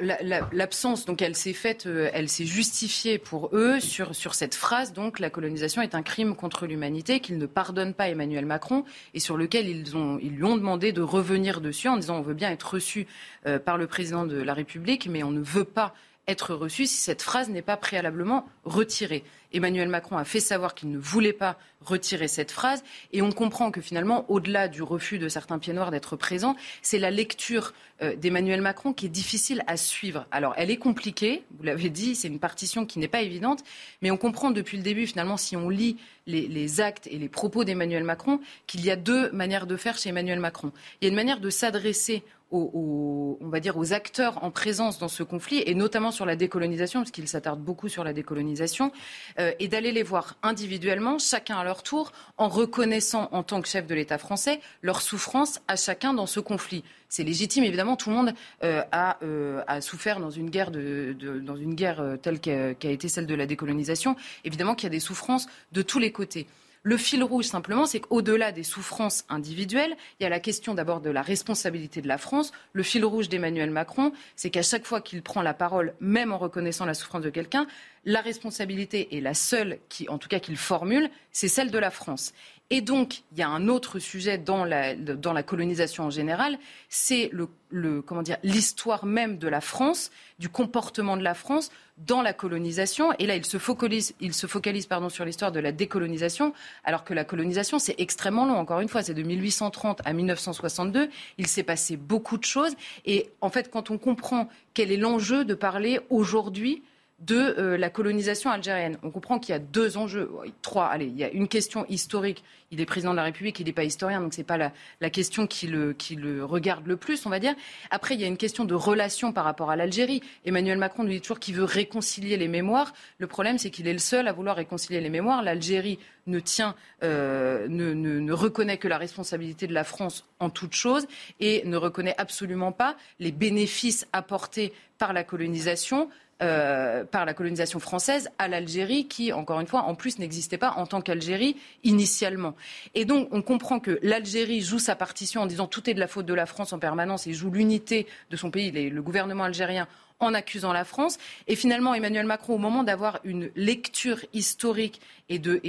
l'absence, 0.52 1.06
donc 1.06 1.22
elle 1.22 1.34
s'est 1.34 1.54
faite, 1.54 1.86
euh, 1.86 2.10
elle 2.12 2.28
s'est 2.28 2.44
justifiée 2.44 3.16
pour 3.16 3.48
eux 3.54 3.80
sur, 3.80 4.14
sur 4.14 4.34
cette 4.34 4.54
phrase, 4.54 4.92
donc 4.92 5.18
la 5.18 5.30
colonisation 5.30 5.80
est 5.80 5.94
un 5.94 6.02
crime 6.02 6.36
contre 6.36 6.66
l'humanité 6.66 7.20
qu'ils 7.20 7.38
ne 7.38 7.46
pardonnent 7.46 7.94
pas 7.94 8.10
Emmanuel 8.10 8.44
Macron 8.44 8.84
et 9.14 9.18
sur 9.18 9.38
lequel 9.38 9.66
ils, 9.66 9.96
ont, 9.96 10.18
ils 10.20 10.36
lui 10.36 10.44
ont 10.44 10.56
demandé 10.56 10.92
de 10.92 11.00
revenir 11.00 11.62
dessus 11.62 11.88
en 11.88 11.96
disant 11.96 12.18
on 12.18 12.20
veut 12.20 12.34
bien 12.34 12.50
être 12.50 12.74
reçu 12.74 13.06
euh, 13.46 13.58
par 13.58 13.78
le 13.78 13.86
président 13.86 14.26
de 14.26 14.36
la 14.36 14.52
République, 14.52 15.08
mais 15.08 15.22
on 15.22 15.30
ne 15.30 15.40
veut 15.40 15.64
pas 15.64 15.94
être 16.28 16.54
reçu 16.54 16.86
si 16.86 16.96
cette 16.96 17.22
phrase 17.22 17.48
n'est 17.48 17.62
pas 17.62 17.76
préalablement 17.76 18.46
retirée. 18.64 19.24
Emmanuel 19.52 19.88
Macron 19.88 20.16
a 20.16 20.24
fait 20.24 20.40
savoir 20.40 20.74
qu'il 20.74 20.90
ne 20.90 20.98
voulait 20.98 21.32
pas 21.32 21.58
retirer 21.80 22.28
cette 22.28 22.52
phrase 22.52 22.82
et 23.12 23.22
on 23.22 23.32
comprend 23.32 23.70
que 23.70 23.80
finalement, 23.80 24.24
au-delà 24.30 24.68
du 24.68 24.82
refus 24.82 25.18
de 25.18 25.28
certains 25.28 25.58
pieds 25.58 25.72
noirs 25.72 25.90
d'être 25.90 26.16
présents, 26.16 26.56
c'est 26.80 26.98
la 26.98 27.10
lecture 27.10 27.74
euh, 28.02 28.14
d'Emmanuel 28.16 28.62
Macron 28.62 28.92
qui 28.92 29.06
est 29.06 29.10
difficile 29.10 29.62
à 29.66 29.76
suivre. 29.76 30.26
Alors, 30.30 30.54
elle 30.56 30.70
est 30.70 30.76
compliquée, 30.76 31.42
vous 31.58 31.64
l'avez 31.64 31.90
dit, 31.90 32.14
c'est 32.14 32.28
une 32.28 32.38
partition 32.38 32.86
qui 32.86 32.98
n'est 32.98 33.08
pas 33.08 33.22
évidente, 33.22 33.62
mais 34.00 34.10
on 34.10 34.16
comprend 34.16 34.52
depuis 34.52 34.76
le 34.76 34.82
début, 34.82 35.06
finalement, 35.06 35.36
si 35.36 35.56
on 35.56 35.68
lit 35.68 35.98
les, 36.26 36.46
les 36.46 36.80
actes 36.80 37.08
et 37.08 37.18
les 37.18 37.28
propos 37.28 37.64
d'Emmanuel 37.64 38.04
Macron, 38.04 38.40
qu'il 38.66 38.84
y 38.84 38.90
a 38.90 38.96
deux 38.96 39.30
manières 39.32 39.66
de 39.66 39.76
faire 39.76 39.98
chez 39.98 40.10
Emmanuel 40.10 40.40
Macron. 40.40 40.72
Il 41.00 41.04
y 41.04 41.06
a 41.06 41.10
une 41.10 41.16
manière 41.16 41.40
de 41.40 41.50
s'adresser 41.50 42.22
aux, 42.52 43.38
on 43.40 43.48
va 43.48 43.60
dire, 43.60 43.76
aux 43.76 43.92
acteurs 43.92 44.42
en 44.44 44.50
présence 44.50 44.98
dans 44.98 45.08
ce 45.08 45.22
conflit, 45.22 45.62
et 45.66 45.74
notamment 45.74 46.10
sur 46.10 46.26
la 46.26 46.36
décolonisation, 46.36 47.00
parce 47.00 47.10
qu'il 47.10 47.28
s'attarde 47.28 47.60
beaucoup 47.60 47.88
sur 47.88 48.04
la 48.04 48.12
décolonisation, 48.12 48.92
euh, 49.38 49.52
et 49.58 49.68
d'aller 49.68 49.92
les 49.92 50.02
voir 50.02 50.36
individuellement, 50.42 51.18
chacun 51.18 51.58
à 51.58 51.64
leur 51.64 51.82
tour, 51.82 52.12
en 52.36 52.48
reconnaissant 52.48 53.28
en 53.32 53.42
tant 53.42 53.60
que 53.62 53.68
chef 53.68 53.86
de 53.86 53.94
l'État 53.94 54.18
français 54.18 54.60
leur 54.82 55.00
souffrance 55.00 55.60
à 55.68 55.76
chacun 55.76 56.14
dans 56.14 56.26
ce 56.26 56.40
conflit. 56.40 56.84
C'est 57.08 57.24
légitime, 57.24 57.64
évidemment, 57.64 57.96
tout 57.96 58.10
le 58.10 58.16
monde 58.16 58.34
euh, 58.64 58.82
a, 58.92 59.18
euh, 59.22 59.62
a, 59.66 59.80
souffert 59.80 60.18
dans 60.18 60.30
une 60.30 60.48
guerre, 60.48 60.70
guerre 60.70 62.16
telle 62.22 62.40
qu'a 62.40 62.90
été 62.90 63.08
celle 63.08 63.26
de 63.26 63.34
la 63.34 63.46
décolonisation. 63.46 64.16
Évidemment 64.44 64.74
qu'il 64.74 64.84
y 64.84 64.86
a 64.86 64.90
des 64.90 65.00
souffrances 65.00 65.46
de 65.72 65.82
tous 65.82 65.98
les 65.98 66.12
côtés. 66.12 66.46
Le 66.84 66.96
fil 66.96 67.22
rouge, 67.22 67.44
simplement, 67.44 67.86
c'est 67.86 68.00
qu'au-delà 68.00 68.50
des 68.50 68.64
souffrances 68.64 69.24
individuelles, 69.28 69.96
il 70.18 70.24
y 70.24 70.26
a 70.26 70.28
la 70.28 70.40
question 70.40 70.74
d'abord 70.74 71.00
de 71.00 71.10
la 71.10 71.22
responsabilité 71.22 72.02
de 72.02 72.08
la 72.08 72.18
France. 72.18 72.50
Le 72.72 72.82
fil 72.82 73.04
rouge 73.04 73.28
d'Emmanuel 73.28 73.70
Macron, 73.70 74.12
c'est 74.34 74.50
qu'à 74.50 74.62
chaque 74.62 74.84
fois 74.84 75.00
qu'il 75.00 75.22
prend 75.22 75.42
la 75.42 75.54
parole, 75.54 75.94
même 76.00 76.32
en 76.32 76.38
reconnaissant 76.38 76.84
la 76.84 76.94
souffrance 76.94 77.22
de 77.22 77.30
quelqu'un, 77.30 77.68
la 78.04 78.20
responsabilité 78.20 79.16
est 79.16 79.20
la 79.20 79.34
seule 79.34 79.78
qui, 79.88 80.08
en 80.08 80.18
tout 80.18 80.28
cas, 80.28 80.40
qu'il 80.40 80.56
formule, 80.56 81.08
c'est 81.30 81.46
celle 81.46 81.70
de 81.70 81.78
la 81.78 81.92
France. 81.92 82.32
Et 82.74 82.80
donc, 82.80 83.22
il 83.32 83.38
y 83.38 83.42
a 83.42 83.50
un 83.50 83.68
autre 83.68 83.98
sujet 83.98 84.38
dans 84.38 84.64
la, 84.64 85.42
colonisation 85.42 86.04
en 86.04 86.10
général, 86.10 86.58
c'est 86.88 87.30
le, 87.30 88.00
comment 88.00 88.22
dire, 88.22 88.38
l'histoire 88.42 89.04
même 89.04 89.36
de 89.36 89.46
la 89.46 89.60
France, 89.60 90.10
du 90.38 90.48
comportement 90.48 91.18
de 91.18 91.22
la 91.22 91.34
France 91.34 91.70
dans 91.98 92.22
la 92.22 92.32
colonisation. 92.32 93.12
Et 93.18 93.26
là, 93.26 93.36
il 93.36 93.44
se 93.44 93.58
focalise, 93.58 94.14
il 94.20 94.32
se 94.32 94.46
focalise 94.46 94.86
pardon, 94.86 95.10
sur 95.10 95.26
l'histoire 95.26 95.52
de 95.52 95.60
la 95.60 95.70
décolonisation, 95.70 96.54
alors 96.82 97.04
que 97.04 97.12
la 97.12 97.24
colonisation, 97.24 97.78
c'est 97.78 98.00
extrêmement 98.00 98.46
long. 98.46 98.56
Encore 98.56 98.80
une 98.80 98.88
fois, 98.88 99.02
c'est 99.02 99.12
de 99.12 99.22
1830 99.22 100.00
à 100.06 100.14
1962. 100.14 101.10
Il 101.36 101.48
s'est 101.48 101.64
passé 101.64 101.98
beaucoup 101.98 102.38
de 102.38 102.44
choses. 102.44 102.74
Et 103.04 103.28
en 103.42 103.50
fait, 103.50 103.70
quand 103.70 103.90
on 103.90 103.98
comprend 103.98 104.48
quel 104.72 104.90
est 104.90 104.96
l'enjeu 104.96 105.44
de 105.44 105.52
parler 105.52 106.00
aujourd'hui 106.08 106.82
de 107.26 107.54
euh, 107.58 107.76
la 107.76 107.88
colonisation 107.88 108.50
algérienne. 108.50 108.98
On 109.02 109.10
comprend 109.10 109.38
qu'il 109.38 109.52
y 109.52 109.56
a 109.56 109.60
deux 109.60 109.96
enjeux, 109.96 110.30
trois. 110.60 110.86
Allez, 110.86 111.06
il 111.06 111.16
y 111.16 111.24
a 111.24 111.30
une 111.30 111.48
question 111.48 111.86
historique. 111.88 112.42
Il 112.72 112.80
est 112.80 112.86
président 112.86 113.12
de 113.12 113.16
la 113.16 113.22
République, 113.22 113.60
il 113.60 113.66
n'est 113.66 113.72
pas 113.72 113.84
historien, 113.84 114.20
donc 114.20 114.32
ce 114.32 114.38
n'est 114.38 114.44
pas 114.44 114.56
la, 114.56 115.10
question 115.10 115.46
qui 115.46 115.66
le, 115.66 115.92
qui 115.92 116.16
le, 116.16 116.42
regarde 116.42 116.86
le 116.86 116.96
plus, 116.96 117.26
on 117.26 117.30
va 117.30 117.38
dire. 117.38 117.54
Après, 117.90 118.14
il 118.14 118.20
y 118.20 118.24
a 118.24 118.26
une 118.26 118.38
question 118.38 118.64
de 118.64 118.74
relation 118.74 119.30
par 119.32 119.44
rapport 119.44 119.70
à 119.70 119.76
l'Algérie. 119.76 120.22
Emmanuel 120.46 120.78
Macron 120.78 121.04
nous 121.04 121.10
dit 121.10 121.20
toujours 121.20 121.38
qu'il 121.38 121.54
veut 121.54 121.64
réconcilier 121.64 122.38
les 122.38 122.48
mémoires. 122.48 122.94
Le 123.18 123.26
problème, 123.26 123.58
c'est 123.58 123.68
qu'il 123.68 123.86
est 123.88 123.92
le 123.92 123.98
seul 123.98 124.26
à 124.26 124.32
vouloir 124.32 124.56
réconcilier 124.56 125.02
les 125.02 125.10
mémoires. 125.10 125.42
L'Algérie 125.42 125.98
ne 126.26 126.40
tient, 126.40 126.74
euh, 127.02 127.66
ne, 127.68 127.92
ne, 127.92 128.20
ne 128.20 128.32
reconnaît 128.32 128.78
que 128.78 128.88
la 128.88 128.96
responsabilité 128.96 129.66
de 129.66 129.74
la 129.74 129.84
France 129.84 130.26
en 130.40 130.48
toute 130.48 130.72
chose 130.72 131.06
et 131.40 131.62
ne 131.66 131.76
reconnaît 131.76 132.14
absolument 132.16 132.72
pas 132.72 132.96
les 133.20 133.32
bénéfices 133.32 134.06
apportés 134.14 134.72
par 134.96 135.12
la 135.12 135.24
colonisation 135.24 136.08
euh, 136.42 137.04
par 137.04 137.24
la 137.24 137.34
colonisation 137.34 137.78
française 137.78 138.28
à 138.38 138.48
l'Algérie, 138.48 139.06
qui, 139.06 139.32
encore 139.32 139.60
une 139.60 139.66
fois, 139.66 139.82
en 139.82 139.94
plus 139.94 140.18
n'existait 140.18 140.58
pas 140.58 140.72
en 140.72 140.86
tant 140.86 141.00
qu'Algérie 141.00 141.56
initialement. 141.84 142.54
Et 142.94 143.04
donc, 143.04 143.28
on 143.30 143.42
comprend 143.42 143.78
que 143.78 143.98
l'Algérie 144.02 144.60
joue 144.60 144.80
sa 144.80 144.96
partition 144.96 145.42
en 145.42 145.46
disant 145.46 145.66
tout 145.66 145.88
est 145.88 145.94
de 145.94 146.00
la 146.00 146.08
faute 146.08 146.26
de 146.26 146.34
la 146.34 146.46
France 146.46 146.72
en 146.72 146.78
permanence 146.78 147.26
et 147.26 147.32
joue 147.32 147.50
l'unité 147.50 148.06
de 148.30 148.36
son 148.36 148.50
pays, 148.50 148.72
le 148.72 149.02
gouvernement 149.02 149.44
algérien 149.44 149.86
en 150.22 150.34
accusant 150.34 150.72
la 150.72 150.84
France. 150.84 151.18
Et 151.48 151.56
finalement, 151.56 151.94
Emmanuel 151.94 152.26
Macron, 152.26 152.54
au 152.54 152.58
moment 152.58 152.84
d'avoir 152.84 153.20
une 153.24 153.50
lecture 153.56 154.18
historique 154.32 155.00
et 155.28 155.38
de 155.38 155.60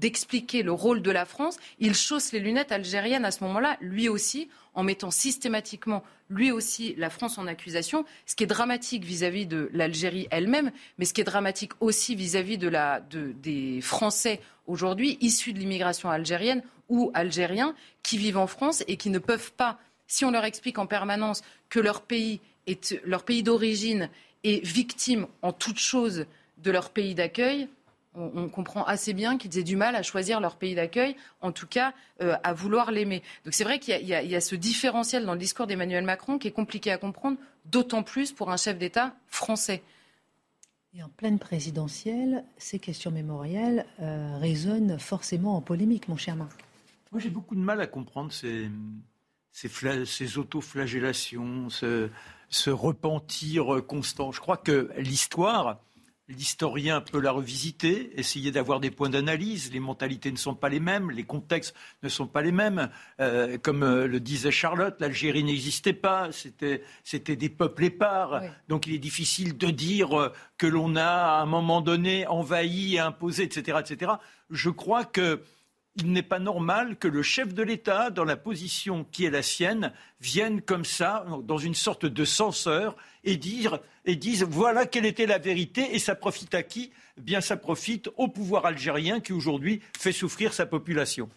d'expliquer 0.00 0.62
le 0.62 0.72
rôle 0.72 1.02
de 1.02 1.10
la 1.10 1.24
France, 1.24 1.56
il 1.78 1.94
chausse 1.94 2.32
les 2.32 2.40
lunettes 2.40 2.72
algériennes 2.72 3.24
à 3.24 3.30
ce 3.30 3.42
moment-là, 3.44 3.76
lui 3.80 4.08
aussi, 4.08 4.48
en 4.74 4.82
mettant 4.82 5.10
systématiquement 5.10 6.02
lui 6.30 6.50
aussi 6.50 6.94
la 6.96 7.10
France 7.10 7.38
en 7.38 7.46
accusation, 7.46 8.04
ce 8.26 8.34
qui 8.34 8.44
est 8.44 8.48
dramatique 8.48 9.04
vis-à-vis 9.04 9.46
de 9.46 9.70
l'Algérie 9.72 10.26
elle-même, 10.30 10.72
mais 10.98 11.04
ce 11.04 11.14
qui 11.14 11.20
est 11.20 11.24
dramatique 11.24 11.72
aussi 11.80 12.14
vis-à-vis 12.14 12.58
des 12.58 13.80
Français 13.80 14.40
aujourd'hui 14.66 15.18
issus 15.20 15.52
de 15.52 15.58
l'immigration 15.58 16.10
algérienne 16.10 16.62
ou 16.88 17.10
algériens 17.14 17.74
qui 18.02 18.18
vivent 18.18 18.38
en 18.38 18.46
France 18.46 18.84
et 18.88 18.96
qui 18.96 19.10
ne 19.10 19.18
peuvent 19.18 19.52
pas, 19.52 19.78
si 20.06 20.24
on 20.24 20.30
leur 20.30 20.44
explique 20.44 20.78
en 20.78 20.86
permanence 20.86 21.42
que 21.68 21.80
leur 21.80 22.02
pays, 22.02 22.40
leur 23.04 23.24
pays 23.24 23.42
d'origine 23.42 24.08
est 24.42 24.64
victime 24.64 25.26
en 25.42 25.52
toute 25.52 25.78
chose 25.78 26.26
de 26.58 26.70
leur 26.70 26.90
pays 26.90 27.14
d'accueil, 27.14 27.68
on, 28.14 28.48
comprend 28.48 28.84
assez 28.84 29.12
bien 29.12 29.38
qu'ils 29.38 29.58
aient 29.58 29.64
du 29.64 29.76
mal 29.76 29.96
à 29.96 30.02
choisir 30.02 30.40
leur 30.40 30.56
pays 30.56 30.74
d'accueil, 30.74 31.16
en 31.40 31.52
tout 31.52 31.66
cas 31.66 31.94
euh, 32.20 32.36
à 32.42 32.52
vouloir 32.52 32.90
l'aimer. 32.90 33.22
Donc 33.44 33.54
c'est 33.54 33.64
vrai 33.64 33.78
qu'il 33.78 33.96
y, 33.96 34.08
y, 34.08 34.36
a 34.36 34.40
ce 34.40 34.54
différentiel 34.54 35.24
dans 35.24 35.32
le 35.32 35.38
discours 35.38 35.66
d'Emmanuel 35.66 36.04
Macron 36.04 36.38
qui 36.38 36.48
est 36.48 36.52
compliqué 36.52 36.90
à 36.92 36.98
comprendre, 36.98 37.38
d'autant 37.64 38.02
plus 38.02 38.32
pour 38.32 38.50
un 38.50 38.56
chef 38.56 38.78
d'État 38.78 39.14
français. 39.26 39.82
Et 40.96 41.02
en 41.02 41.08
pleine 41.08 41.40
présidentielle, 41.40 42.44
ces 42.56 42.78
questions 42.78 43.10
mémorielles 43.10 43.84
euh, 44.00 44.38
résonnent 44.38 44.98
forcément 44.98 45.56
en 45.56 45.60
polémique, 45.60 46.08
mon 46.08 46.16
cher 46.16 46.36
Marc. 46.36 46.60
Moi, 47.10 47.20
j'ai 47.20 47.30
beaucoup 47.30 47.56
de 47.56 47.60
mal 47.60 47.80
à 47.80 47.86
comprendre 47.88 48.32
ces, 48.32 48.70
ces, 49.50 49.68
ces 50.04 50.38
autoflagellations, 50.38 51.68
ce, 51.68 52.10
ce 52.48 52.70
repentir 52.70 53.84
constant. 53.86 54.30
Je 54.30 54.40
crois 54.40 54.56
que 54.56 54.90
l'histoire, 54.98 55.80
L'historien 56.28 57.02
peut 57.02 57.20
la 57.20 57.32
revisiter, 57.32 58.18
essayer 58.18 58.50
d'avoir 58.50 58.80
des 58.80 58.90
points 58.90 59.10
d'analyse. 59.10 59.70
Les 59.72 59.80
mentalités 59.80 60.32
ne 60.32 60.38
sont 60.38 60.54
pas 60.54 60.70
les 60.70 60.80
mêmes, 60.80 61.10
les 61.10 61.24
contextes 61.24 61.76
ne 62.02 62.08
sont 62.08 62.26
pas 62.26 62.40
les 62.40 62.50
mêmes. 62.50 62.88
Euh, 63.20 63.58
comme 63.58 63.82
euh, 63.82 64.06
le 64.06 64.20
disait 64.20 64.50
Charlotte, 64.50 64.96
l'Algérie 65.00 65.44
n'existait 65.44 65.92
pas, 65.92 66.30
c'était, 66.32 67.36
des 67.36 67.48
peuples 67.50 67.84
épars. 67.84 68.40
Donc 68.68 68.86
il 68.86 68.94
est 68.94 68.98
difficile 68.98 69.58
de 69.58 69.66
dire 69.66 70.18
euh, 70.18 70.32
que 70.56 70.66
l'on 70.66 70.96
a 70.96 71.04
à 71.04 71.42
un 71.42 71.46
moment 71.46 71.82
donné 71.82 72.26
envahi 72.26 72.94
et 72.94 73.00
imposé, 73.00 73.42
etc., 73.42 73.80
etc. 73.80 74.12
Je 74.48 74.70
crois 74.70 75.04
que 75.04 75.42
il 75.96 76.12
n'est 76.12 76.22
pas 76.22 76.38
normal 76.38 76.96
que 76.96 77.08
le 77.08 77.22
chef 77.22 77.54
de 77.54 77.62
l'État, 77.62 78.10
dans 78.10 78.24
la 78.24 78.36
position 78.36 79.04
qui 79.04 79.24
est 79.24 79.30
la 79.30 79.42
sienne, 79.42 79.92
vienne 80.20 80.60
comme 80.60 80.84
ça, 80.84 81.24
dans 81.44 81.58
une 81.58 81.74
sorte 81.74 82.06
de 82.06 82.24
censeur, 82.24 82.96
et, 83.22 83.36
dire, 83.36 83.80
et 84.04 84.16
dise 84.16 84.42
voilà 84.42 84.86
quelle 84.86 85.06
était 85.06 85.26
la 85.26 85.38
vérité, 85.38 85.94
et 85.94 85.98
ça 85.98 86.14
profite 86.14 86.54
à 86.54 86.62
qui? 86.62 86.92
Eh 87.16 87.20
Bien, 87.20 87.40
ça 87.40 87.56
profite 87.56 88.08
au 88.16 88.28
pouvoir 88.28 88.66
algérien 88.66 89.20
qui 89.20 89.32
aujourd'hui 89.32 89.80
fait 89.96 90.12
souffrir 90.12 90.52
sa 90.52 90.66
population. 90.66 91.30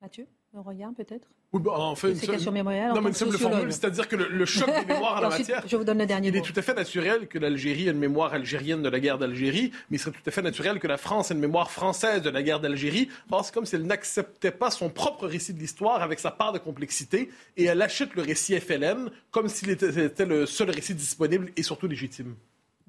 Mathieu, 0.00 0.26
un 0.54 0.62
regard 0.62 0.92
peut-être? 0.94 1.28
Oui, 1.54 1.60
bah, 1.62 1.72
en 1.72 1.94
fait, 1.94 2.12
une 2.12 2.16
non, 2.16 3.02
mais 3.02 3.08
une 3.10 3.12
simple 3.12 3.36
formule, 3.36 3.70
c'est-à-dire 3.70 4.08
que 4.08 4.16
le, 4.16 4.46
choc 4.46 4.70
des 4.70 4.86
mémoires 4.94 5.18
en 5.18 5.20
la 5.20 5.28
matière. 5.28 5.62
Je 5.66 5.76
vous 5.76 5.84
donne 5.84 5.98
le 5.98 6.06
dernier 6.06 6.28
Il 6.28 6.36
est 6.36 6.40
tout 6.40 6.54
à 6.56 6.62
fait 6.62 6.72
naturel 6.72 7.28
que 7.28 7.38
l'Algérie 7.38 7.88
ait 7.88 7.90
une 7.90 7.98
mémoire 7.98 8.32
algérienne 8.32 8.82
de 8.82 8.88
la 8.88 8.98
guerre 9.00 9.18
d'Algérie, 9.18 9.70
mais 9.90 9.98
il 9.98 10.00
serait 10.00 10.12
tout 10.12 10.26
à 10.26 10.30
fait 10.30 10.40
naturel 10.40 10.78
que 10.78 10.86
la 10.86 10.96
France 10.96 11.30
ait 11.30 11.34
une 11.34 11.40
mémoire 11.40 11.70
française 11.70 12.22
de 12.22 12.30
la 12.30 12.42
guerre 12.42 12.60
d'Algérie, 12.60 13.10
parce 13.28 13.50
que 13.50 13.56
comme 13.56 13.66
si 13.66 13.74
elle 13.74 13.86
n'acceptait 13.86 14.50
pas 14.50 14.70
son 14.70 14.88
propre 14.88 15.26
récit 15.26 15.52
de 15.52 15.58
l'histoire 15.58 16.00
avec 16.00 16.20
sa 16.20 16.30
part 16.30 16.54
de 16.54 16.58
complexité, 16.58 17.28
et 17.58 17.64
elle 17.64 17.82
achète 17.82 18.14
le 18.14 18.22
récit 18.22 18.58
FLN 18.58 19.10
comme 19.30 19.48
s'il 19.48 19.68
était 19.68 20.24
le 20.24 20.46
seul 20.46 20.70
récit 20.70 20.94
disponible 20.94 21.52
et 21.58 21.62
surtout 21.62 21.86
légitime. 21.86 22.34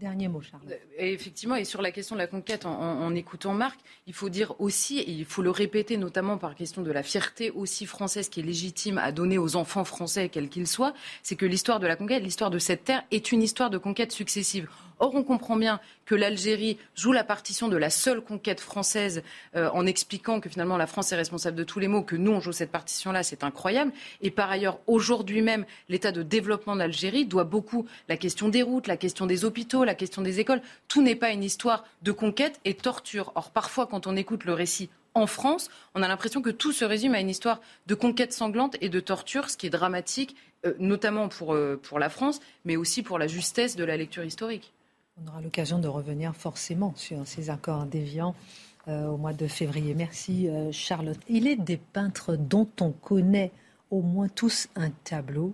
Dernier 0.03 0.27
mot, 0.27 0.41
Charles. 0.41 0.63
Euh, 0.69 0.75
effectivement, 0.97 1.55
et 1.55 1.63
sur 1.63 1.81
la 1.81 1.89
question 1.89 2.17
de 2.17 2.19
la 2.19 2.27
conquête, 2.27 2.65
en, 2.65 3.15
écoutant 3.15 3.53
Marc, 3.53 3.79
il 4.05 4.13
faut 4.13 4.27
dire 4.27 4.53
aussi, 4.59 4.99
et 4.99 5.09
il 5.09 5.23
faut 5.23 5.41
le 5.41 5.49
répéter 5.49 5.95
notamment 5.95 6.37
par 6.37 6.55
question 6.55 6.81
de 6.81 6.91
la 6.91 7.03
fierté 7.03 7.51
aussi 7.51 7.85
française 7.85 8.27
qui 8.27 8.41
est 8.41 8.43
légitime 8.43 8.97
à 8.97 9.13
donner 9.13 9.37
aux 9.37 9.55
enfants 9.55 9.85
français, 9.85 10.27
quels 10.27 10.49
qu'ils 10.49 10.67
soient, 10.67 10.93
c'est 11.21 11.37
que 11.37 11.45
l'histoire 11.45 11.79
de 11.79 11.87
la 11.87 11.95
conquête, 11.95 12.21
l'histoire 12.21 12.51
de 12.51 12.59
cette 12.59 12.83
terre, 12.83 13.05
est 13.11 13.31
une 13.31 13.41
histoire 13.41 13.69
de 13.69 13.77
conquête 13.77 14.11
successive. 14.11 14.67
Or, 15.03 15.13
on 15.15 15.23
comprend 15.23 15.57
bien 15.57 15.81
que 16.05 16.15
l'Algérie 16.15 16.77
joue 16.95 17.11
la 17.11 17.25
partition 17.25 17.67
de 17.67 17.75
la 17.75 17.89
seule 17.89 18.21
conquête 18.21 18.61
française 18.61 19.21
euh, 19.53 19.69
en 19.73 19.85
expliquant 19.85 20.39
que 20.39 20.47
finalement 20.47 20.77
la 20.77 20.87
France 20.87 21.11
est 21.11 21.17
responsable 21.17 21.57
de 21.57 21.65
tous 21.65 21.79
les 21.79 21.89
maux, 21.89 22.03
que 22.03 22.15
nous 22.15 22.31
on 22.31 22.39
joue 22.39 22.53
cette 22.53 22.71
partition-là, 22.71 23.21
c'est 23.21 23.43
incroyable. 23.43 23.91
Et 24.21 24.31
par 24.31 24.49
ailleurs, 24.49 24.79
aujourd'hui 24.87 25.41
même, 25.41 25.65
l'état 25.89 26.13
de 26.13 26.23
développement 26.23 26.77
d'Algérie 26.77 27.25
doit 27.25 27.43
beaucoup 27.43 27.85
la 28.07 28.15
question 28.15 28.47
des 28.47 28.63
routes, 28.63 28.87
la 28.87 28.95
question 28.95 29.25
des 29.25 29.43
hôpitaux, 29.43 29.83
la 29.83 29.93
question 29.93 30.21
des 30.21 30.39
écoles. 30.39 30.61
Tout 30.87 31.01
n'est 31.01 31.15
pas 31.15 31.31
une 31.31 31.43
histoire 31.43 31.83
de 32.01 32.13
conquête 32.13 32.61
et 32.63 32.73
torture. 32.73 33.33
Or, 33.35 33.51
parfois, 33.51 33.87
quand 33.87 34.07
on 34.07 34.15
écoute 34.15 34.45
le 34.45 34.53
récit 34.53 34.89
en 35.15 35.27
France, 35.27 35.69
on 35.95 36.01
a 36.01 36.07
l'impression 36.07 36.41
que 36.41 36.49
tout 36.49 36.71
se 36.71 36.85
résume 36.85 37.13
à 37.13 37.19
une 37.19 37.29
histoire 37.29 37.59
de 37.87 37.95
conquête 37.95 38.31
sanglante 38.31 38.77
et 38.79 38.87
de 38.87 39.01
torture, 39.01 39.49
ce 39.49 39.57
qui 39.57 39.67
est 39.67 39.69
dramatique, 39.69 40.37
euh, 40.65 40.73
notamment 40.79 41.27
pour, 41.27 41.53
euh, 41.53 41.77
pour 41.83 41.99
la 41.99 42.09
France, 42.09 42.39
mais 42.63 42.77
aussi 42.77 43.03
pour 43.03 43.19
la 43.19 43.27
justesse 43.27 43.75
de 43.75 43.83
la 43.83 43.97
lecture 43.97 44.23
historique. 44.23 44.71
On 45.21 45.27
aura 45.27 45.41
l'occasion 45.41 45.79
de 45.79 45.87
revenir 45.87 46.35
forcément 46.35 46.93
sur 46.95 47.27
ces 47.27 47.49
accords 47.49 47.85
déviants 47.85 48.35
euh, 48.87 49.07
au 49.07 49.17
mois 49.17 49.33
de 49.33 49.47
février. 49.47 49.93
Merci 49.93 50.49
Charlotte. 50.71 51.19
Il 51.29 51.47
est 51.47 51.55
des 51.55 51.77
peintres 51.77 52.35
dont 52.35 52.67
on 52.81 52.91
connaît 52.91 53.51
au 53.91 54.01
moins 54.01 54.27
tous 54.27 54.69
un 54.75 54.89
tableau. 54.89 55.53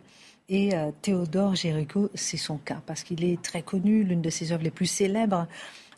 Et 0.52 0.72
Théodore 1.04 1.54
Géricault, 1.54 2.10
c'est 2.16 2.38
son 2.38 2.58
cas, 2.58 2.82
parce 2.88 3.04
qu'il 3.04 3.24
est 3.24 3.40
très 3.40 3.62
connu, 3.62 4.04
l'une 4.04 4.24
de 4.24 4.32
ses 4.32 4.52
œuvres 4.52 4.64
les 4.64 4.72
plus 4.72 4.88
célèbres, 4.88 5.46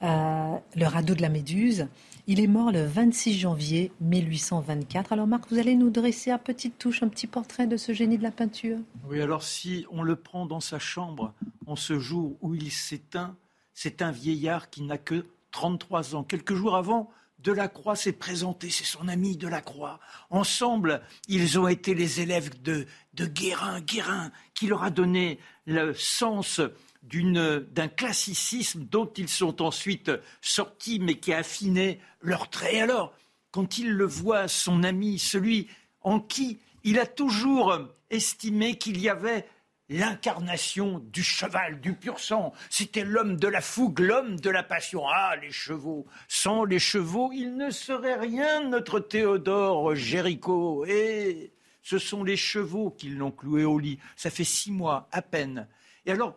Le 0.02 0.86
radeau 0.86 1.16
de 1.16 1.22
la 1.22 1.30
Méduse. 1.30 1.88
Il 2.28 2.40
est 2.40 2.48
mort 2.48 2.72
le 2.72 2.86
26 2.86 3.40
janvier 3.40 3.92
1824. 4.02 5.14
Alors 5.14 5.26
Marc, 5.26 5.50
vous 5.50 5.58
allez 5.58 5.76
nous 5.76 5.90
dresser 5.90 6.32
à 6.32 6.38
petite 6.38 6.78
touche 6.78 7.02
un 7.02 7.08
petit 7.08 7.28
portrait 7.28 7.66
de 7.66 7.78
ce 7.78 7.94
génie 7.94 8.18
de 8.18 8.24
la 8.24 8.32
peinture? 8.32 8.78
Oui, 9.08 9.22
alors 9.22 9.44
si 9.44 9.86
on 9.90 10.04
le 10.04 10.16
prend 10.16 10.46
dans 10.46 10.60
sa 10.60 10.80
chambre 10.80 11.34
en 11.66 11.76
ce 11.76 11.98
jour 11.98 12.38
où 12.42 12.54
il 12.54 12.72
s'éteint, 12.72 13.36
c'est 13.82 14.04
un 14.04 14.12
vieillard 14.12 14.70
qui 14.70 14.84
n'a 14.84 15.00
que 15.00 15.26
33 15.50 16.14
ans. 16.14 16.24
Quelques 16.24 16.54
jours 16.54 16.76
avant, 16.76 17.10
Delacroix 17.40 17.96
s'est 17.96 18.12
présenté, 18.12 18.70
c'est 18.70 18.84
son 18.84 19.08
ami 19.08 19.38
Delacroix. 19.38 20.00
Ensemble, 20.30 21.02
ils 21.28 21.58
ont 21.58 21.68
été 21.68 21.96
les 21.96 22.22
élèves 22.22 22.62
de, 22.62 22.86
de 23.16 23.26
Guérin, 23.26 23.82
Guérin, 23.82 24.32
qui 24.54 24.68
leur 24.68 24.84
a 24.84 24.92
donné 24.92 25.40
le 25.66 25.96
sens 25.96 26.62
d'un 27.02 27.88
classicisme 27.88 28.84
dont 28.84 29.12
ils 29.18 29.30
sont 29.30 29.64
ensuite 29.64 30.12
sortis, 30.42 31.00
mais 31.00 31.16
qui 31.16 31.34
a 31.34 31.40
affiné 31.40 32.00
leurs 32.22 32.52
traits. 32.52 32.84
alors, 32.84 33.16
quand 33.50 33.80
il 33.80 33.90
le 33.90 34.06
voit, 34.06 34.48
son 34.48 34.84
ami, 34.84 35.18
celui 35.18 35.68
en 36.02 36.20
qui 36.20 36.60
il 36.84 37.00
a 37.00 37.08
toujours 37.08 37.80
estimé 38.12 38.78
qu'il 38.78 39.02
y 39.02 39.10
avait 39.10 39.48
l'incarnation 39.92 41.00
du 41.00 41.22
cheval, 41.22 41.82
du 41.82 41.94
pur 41.94 42.20
sang. 42.20 42.54
C'était 42.70 43.04
l'homme 43.04 43.36
de 43.36 43.48
la 43.48 43.60
fougue, 43.60 44.00
l'homme 44.00 44.40
de 44.40 44.50
la 44.50 44.64
passion. 44.64 45.04
Ah, 45.08 45.36
les 45.36 45.52
chevaux. 45.52 46.08
Sans 46.30 46.64
les 46.64 46.80
chevaux, 46.80 47.32
il 47.34 47.58
ne 47.58 47.70
serait 47.70 48.18
rien, 48.18 48.68
notre 48.68 49.00
Théodore 49.00 49.94
Géricault. 49.96 50.86
Et 50.86 51.52
ce 51.84 52.00
sont 52.00 52.24
les 52.24 52.38
chevaux 52.38 52.92
qui 52.92 53.10
l'ont 53.10 53.32
cloué 53.32 53.66
au 53.66 53.78
lit. 53.78 54.00
Ça 54.16 54.30
fait 54.30 54.46
six 54.46 54.72
mois 54.72 55.10
à 55.12 55.22
peine. 55.22 55.68
Et 56.06 56.12
alors, 56.12 56.36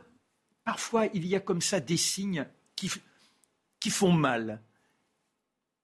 parfois, 0.65 1.07
il 1.15 1.25
y 1.25 1.37
a 1.37 1.41
comme 1.41 1.63
ça 1.63 1.79
des 1.79 1.97
signes 1.97 2.47
qui, 2.75 2.91
qui 3.79 3.91
font 3.91 4.13
mal. 4.13 4.61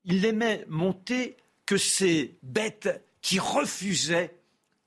Il 0.04 0.24
aimait 0.24 0.64
monter 0.68 1.36
que 1.66 1.76
ces 1.76 2.36
bêtes 2.42 3.04
qui 3.22 3.38
refusaient 3.38 4.34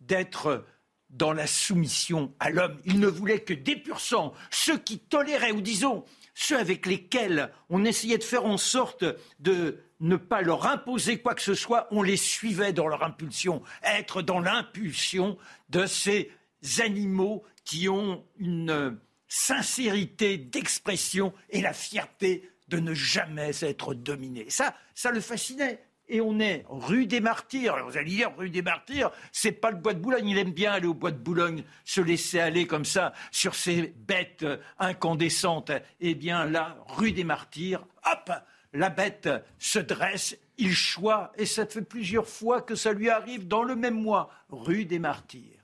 d'être 0.02 0.66
dans 1.14 1.32
la 1.32 1.48
soumission 1.48 2.34
à 2.40 2.50
l'homme. 2.50 2.80
Il 2.86 3.00
ne 3.00 3.08
voulait 3.08 3.40
que 3.40 3.54
des 3.54 3.76
purs 3.76 4.00
sang, 4.00 4.34
ceux 4.50 4.78
qui 4.78 5.00
toléraient, 5.00 5.52
ou 5.52 5.62
disons, 5.62 6.04
ceux 6.36 6.58
avec 6.58 6.86
lesquels 6.86 7.52
on 7.70 7.86
essayait 7.86 8.18
de 8.18 8.24
faire 8.24 8.46
en 8.46 8.58
sorte 8.58 9.06
de 9.40 9.80
ne 10.00 10.16
pas 10.16 10.42
leur 10.42 10.66
imposer 10.66 11.20
quoi 11.20 11.36
que 11.36 11.42
ce 11.42 11.54
soit, 11.54 11.88
on 11.92 12.02
les 12.02 12.18
suivait 12.18 12.74
dans 12.74 12.88
leur 12.88 13.04
impulsion. 13.04 13.62
Être 13.84 14.22
dans 14.22 14.40
l'impulsion 14.40 15.38
de 15.70 15.86
ces 15.86 16.32
animaux 16.80 17.44
qui 17.64 17.88
ont 17.88 18.26
une 18.38 18.98
sincérité 19.28 20.38
d'expression 20.38 21.34
et 21.50 21.62
la 21.62 21.74
fierté 21.74 22.50
de 22.68 22.80
ne 22.80 22.94
jamais 22.94 23.52
être 23.62 23.94
dominé. 23.94 24.46
Ça, 24.50 24.76
ça 24.96 25.12
le 25.12 25.22
fascinait. 25.22 25.84
Et 26.08 26.22
on 26.22 26.40
est 26.40 26.66
rue 26.70 27.08
des 27.08 27.22
Martyrs. 27.22 27.76
Alors 27.76 27.90
vous 27.90 27.98
allez 27.98 28.12
dire, 28.12 28.32
rue 28.38 28.50
des 28.50 28.62
Martyrs, 28.62 29.12
c'est 29.32 29.54
pas 29.54 29.72
le 29.72 29.78
bois 29.78 29.94
de 29.94 30.00
Boulogne. 30.00 30.28
Il 30.28 30.38
aime 30.38 30.52
bien 30.52 30.74
aller 30.74 30.88
au 30.88 30.94
bois 30.94 31.12
de 31.12 31.18
Boulogne, 31.18 31.64
se 31.86 32.02
laisser 32.02 32.40
aller 32.40 32.68
comme 32.68 32.86
ça 32.86 33.14
sur 33.32 33.56
ces 33.56 33.94
bêtes 33.98 34.46
incandescentes. 34.80 35.72
Eh 36.00 36.16
bien 36.16 36.46
là, 36.46 36.78
rue 36.88 37.14
des 37.14 37.24
Martyrs, 37.24 37.86
hop, 38.06 38.32
la 38.74 38.90
bête 38.90 39.30
se 39.60 39.80
dresse, 39.80 40.38
il 40.58 40.74
choit, 40.74 41.32
et 41.38 41.46
ça 41.46 41.66
fait 41.66 41.82
plusieurs 41.82 42.28
fois 42.28 42.62
que 42.62 42.76
ça 42.76 42.92
lui 42.92 43.10
arrive 43.10 43.48
dans 43.48 43.64
le 43.64 43.76
même 43.76 44.00
mois, 44.00 44.30
rue 44.50 44.86
des 44.86 45.00
Martyrs 45.00 45.64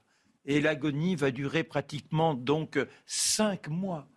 et 0.50 0.62
l'agonie 0.62 1.16
va 1.16 1.30
durer 1.30 1.64
pratiquement 1.64 2.34
donc 2.34 2.80
cinq 3.06 3.68
mois. 3.68 4.08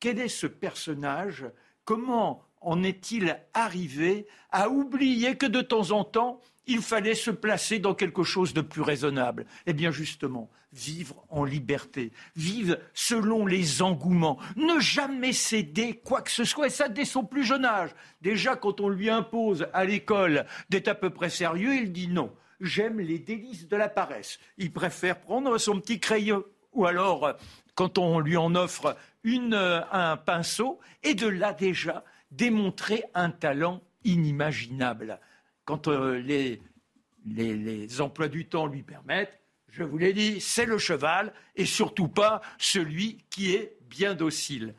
Quel 0.00 0.18
est 0.18 0.28
ce 0.28 0.46
personnage? 0.46 1.44
Comment 1.84 2.44
en 2.62 2.82
est-il 2.82 3.38
arrivé 3.54 4.26
à 4.50 4.68
oublier 4.68 5.36
que 5.36 5.46
de 5.46 5.60
temps 5.60 5.90
en 5.90 6.04
temps, 6.04 6.40
il 6.66 6.80
fallait 6.80 7.14
se 7.14 7.30
placer 7.30 7.78
dans 7.78 7.94
quelque 7.94 8.22
chose 8.22 8.54
de 8.54 8.60
plus 8.60 8.82
raisonnable? 8.82 9.46
Eh 9.66 9.72
bien 9.72 9.90
justement, 9.90 10.50
vivre 10.72 11.24
en 11.28 11.44
liberté, 11.44 12.12
vivre 12.36 12.78
selon 12.94 13.46
les 13.46 13.82
engouements, 13.82 14.38
ne 14.56 14.78
jamais 14.80 15.32
céder 15.32 16.00
quoi 16.04 16.22
que 16.22 16.30
ce 16.30 16.44
soit, 16.44 16.68
et 16.68 16.70
ça 16.70 16.88
dès 16.88 17.04
son 17.04 17.24
plus 17.24 17.44
jeune 17.44 17.64
âge. 17.64 17.90
Déjà, 18.20 18.56
quand 18.56 18.80
on 18.80 18.88
lui 18.88 19.10
impose 19.10 19.66
à 19.72 19.84
l'école 19.84 20.46
d'être 20.70 20.88
à 20.88 20.94
peu 20.94 21.10
près 21.10 21.30
sérieux, 21.30 21.74
il 21.74 21.92
dit 21.92 22.08
non 22.08 22.32
j'aime 22.60 23.00
les 23.00 23.18
délices 23.18 23.66
de 23.66 23.76
la 23.76 23.88
paresse. 23.88 24.38
Il 24.56 24.72
préfère 24.72 25.20
prendre 25.20 25.58
son 25.58 25.80
petit 25.80 25.98
crayon 25.98 26.44
ou 26.72 26.86
alors, 26.86 27.34
quand 27.74 27.98
on 27.98 28.18
lui 28.18 28.36
en 28.36 28.54
offre 28.54 28.96
euh, 29.26 29.80
un 29.92 30.16
pinceau, 30.16 30.80
et 31.02 31.14
de 31.14 31.26
là 31.26 31.52
déjà 31.52 32.04
démontrer 32.32 33.04
un 33.14 33.30
talent 33.30 33.80
inimaginable. 34.04 35.20
Quand 35.64 35.86
euh, 35.88 36.18
les, 36.18 36.60
les 37.24 38.00
emplois 38.00 38.28
du 38.28 38.46
temps 38.46 38.66
lui 38.66 38.82
permettent, 38.82 39.38
je 39.68 39.84
vous 39.84 39.96
l'ai 39.96 40.12
dit, 40.12 40.40
c'est 40.40 40.66
le 40.66 40.78
cheval 40.78 41.32
et 41.56 41.64
surtout 41.64 42.08
pas 42.08 42.42
celui 42.58 43.18
qui 43.30 43.54
est 43.54 43.76
bien 43.88 44.14
docile. 44.14 44.74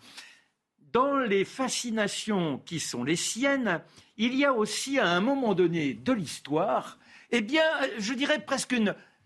Dans 0.91 1.17
les 1.17 1.45
fascinations 1.45 2.59
qui 2.59 2.79
sont 2.79 3.03
les 3.03 3.15
siennes, 3.15 3.81
il 4.17 4.35
y 4.35 4.45
a 4.45 4.53
aussi 4.53 4.99
à 4.99 5.09
un 5.09 5.21
moment 5.21 5.55
donné 5.55 5.95
de 5.95 6.11
l'histoire 6.11 6.99
eh 7.35 7.41
bien, 7.41 7.63
je 7.97 8.13
dirais 8.13 8.45
presque 8.45 8.75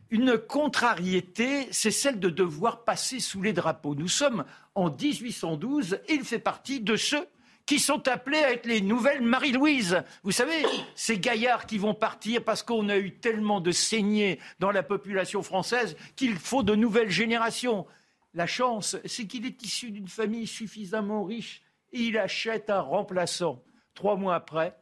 une, 0.10 0.38
contrariété, 0.38 1.68
c'est 1.72 1.92
celle 1.92 2.22
de 2.22 2.30
devoir 2.30 2.86
passer 2.86 3.20
sous 3.20 3.42
les 3.42 3.52
drapeaux. 3.52 3.96
Nous 3.96 4.08
sommes 4.08 4.46
en 4.76 4.90
1812 4.90 6.00
et 6.08 6.14
il 6.14 6.24
fait 6.24 6.40
partie 6.40 6.80
de 6.80 6.96
ceux 6.96 7.28
qui 7.68 7.80
sont 7.80 8.08
appelés 8.08 8.40
à 8.40 8.54
être 8.54 8.66
les 8.66 8.82
nouvelles 8.82 9.22
Marie-Louise. 9.22 10.02
Vous 10.24 10.32
savez, 10.32 10.66
ces 10.96 11.20
gaillards 11.20 11.68
qui 11.68 11.78
vont 11.78 11.94
partir 11.94 12.44
parce 12.44 12.64
qu'on 12.64 12.88
a 12.88 12.98
eu 12.98 13.20
tellement 13.20 13.60
de 13.60 13.72
saignées 13.72 14.40
dans 14.60 14.72
la 14.72 14.84
population 14.84 15.44
française 15.44 15.98
qu'il 16.16 16.38
faut 16.38 16.64
de 16.64 16.76
nouvelles 16.76 17.10
générations. 17.10 17.86
La 18.34 18.48
chance, 18.48 18.96
c'est 19.04 19.28
qu'il 19.28 19.46
est 19.46 19.62
issu 19.64 19.92
d'une 19.92 20.08
famille 20.08 20.48
suffisamment 20.48 21.26
riche 21.26 21.62
et 21.92 22.00
il 22.00 22.18
achète 22.18 22.70
un 22.70 22.80
remplaçant. 22.80 23.62
Trois 23.94 24.16
mois 24.16 24.36
après, 24.36 24.78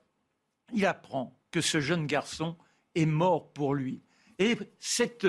il 0.72 0.86
apprend 0.86 1.36
que 1.50 1.62
ce 1.62 1.82
jeune 1.82 2.06
garçon 2.06 2.56
est 2.94 3.08
mort 3.08 3.52
pour 3.52 3.74
lui. 3.74 4.04
Et 4.38 4.58
cette, 4.78 5.26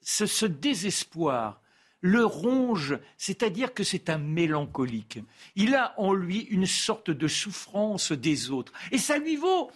ce, 0.00 0.26
ce 0.26 0.46
désespoir 0.46 1.61
le 2.02 2.24
ronge, 2.24 2.98
c'est-à-dire 3.16 3.72
que 3.72 3.84
c'est 3.84 4.10
un 4.10 4.18
mélancolique. 4.18 5.20
Il 5.56 5.74
a 5.74 5.94
en 5.96 6.12
lui 6.12 6.40
une 6.50 6.66
sorte 6.66 7.10
de 7.10 7.28
souffrance 7.28 8.12
des 8.12 8.50
autres. 8.50 8.72
Et 8.90 8.98
ça 8.98 9.16
lui 9.16 9.36
vaut 9.36 9.70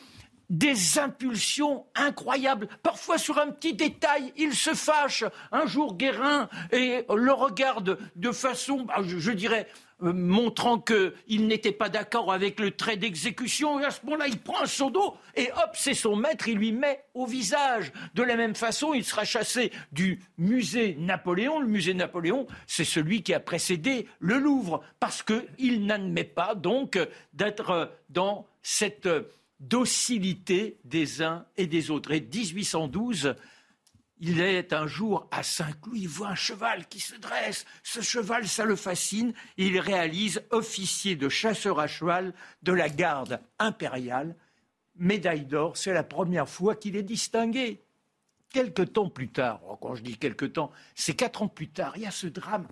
des 0.51 0.99
impulsions 0.99 1.87
incroyables. 1.95 2.69
Parfois, 2.83 3.19
sur 3.19 3.39
un 3.39 3.51
petit 3.51 3.75
détail, 3.75 4.33
il 4.37 4.55
se 4.55 4.75
fâche. 4.75 5.25
Un 5.53 5.67
jour, 5.67 5.97
Guérin 5.97 6.49
et 6.73 7.05
le 7.15 7.33
regarde 7.33 7.99
de 8.17 8.33
façon, 8.33 8.83
bah, 8.83 8.97
je 9.05 9.33
dirais, 9.33 9.69
euh, 10.03 10.13
montrant 10.13 10.79
qu'il 10.79 11.47
n'était 11.47 11.73
pas 11.73 11.89
d'accord 11.89 12.31
avec 12.33 12.61
le 12.61 12.71
trait 12.71 12.99
d'exécution. 12.99 13.81
Et 13.81 13.85
à 13.85 13.91
ce 13.91 14.05
moment-là, 14.05 14.29
il 14.29 14.39
prend 14.39 14.67
seau 14.67 14.91
d'eau 14.91 15.17
et 15.35 15.51
hop, 15.53 15.71
c'est 15.75 15.95
son 15.95 16.17
maître, 16.17 16.49
il 16.49 16.59
lui 16.59 16.73
met 16.73 17.05
au 17.15 17.25
visage. 17.25 17.93
De 18.15 18.23
la 18.23 18.37
même 18.37 18.55
façon, 18.55 18.93
il 18.93 19.05
sera 19.05 19.25
chassé 19.25 19.73
du 19.93 20.21
musée 20.37 20.97
Napoléon. 20.99 21.61
Le 21.61 21.69
musée 21.69 21.95
Napoléon, 21.95 22.47
c'est 22.67 22.85
celui 22.85 23.23
qui 23.23 23.33
a 23.33 23.41
précédé 23.41 24.07
le 24.19 24.39
Louvre, 24.39 24.83
parce 25.01 25.23
qu'il 25.23 25.87
n'admet 25.87 26.25
pas 26.25 26.55
donc 26.55 26.99
d'être 27.33 27.91
dans 28.11 28.47
cette 28.63 29.09
docilité 29.61 30.77
des 30.85 31.23
uns 31.23 31.47
et 31.57 31.67
des 31.67 31.91
autres. 31.91 32.13
Et 32.13 32.21
1812, 32.21 33.35
il 34.19 34.41
est 34.41 34.73
un 34.73 34.87
jour 34.87 35.29
à 35.31 35.43
Saint-Cloud, 35.43 35.97
il 35.97 36.09
voit 36.09 36.29
un 36.29 36.35
cheval 36.35 36.87
qui 36.87 37.01
se 37.01 37.17
dresse. 37.17 37.67
Ce 37.83 38.01
cheval, 38.01 38.49
ça 38.49 38.65
le 38.65 38.77
fascine. 38.77 39.35
il 39.57 39.79
réalise 39.79 40.43
officier 40.51 41.17
de 41.17 41.29
chasseur 41.29 41.79
à 41.81 41.87
cheval 41.87 42.33
de 42.63 42.73
la 42.73 42.89
garde 42.89 43.41
impériale. 43.59 44.35
Médaille 44.95 45.45
d'or, 45.45 45.77
c'est 45.77 45.93
la 45.93 46.03
première 46.03 46.49
fois 46.49 46.75
qu'il 46.75 46.97
est 46.97 47.03
distingué. 47.03 47.83
Quelque 48.51 48.83
temps 48.83 49.11
plus 49.11 49.29
tard, 49.29 49.61
oh, 49.69 49.77
quand 49.77 49.95
je 49.95 50.03
dis 50.03 50.17
quelque 50.17 50.47
temps, 50.47 50.71
c'est 50.95 51.15
quatre 51.15 51.43
ans 51.43 51.49
plus 51.49 51.69
tard, 51.69 51.93
il 51.97 52.03
y 52.03 52.07
a 52.07 52.11
ce 52.11 52.27
drame 52.27 52.69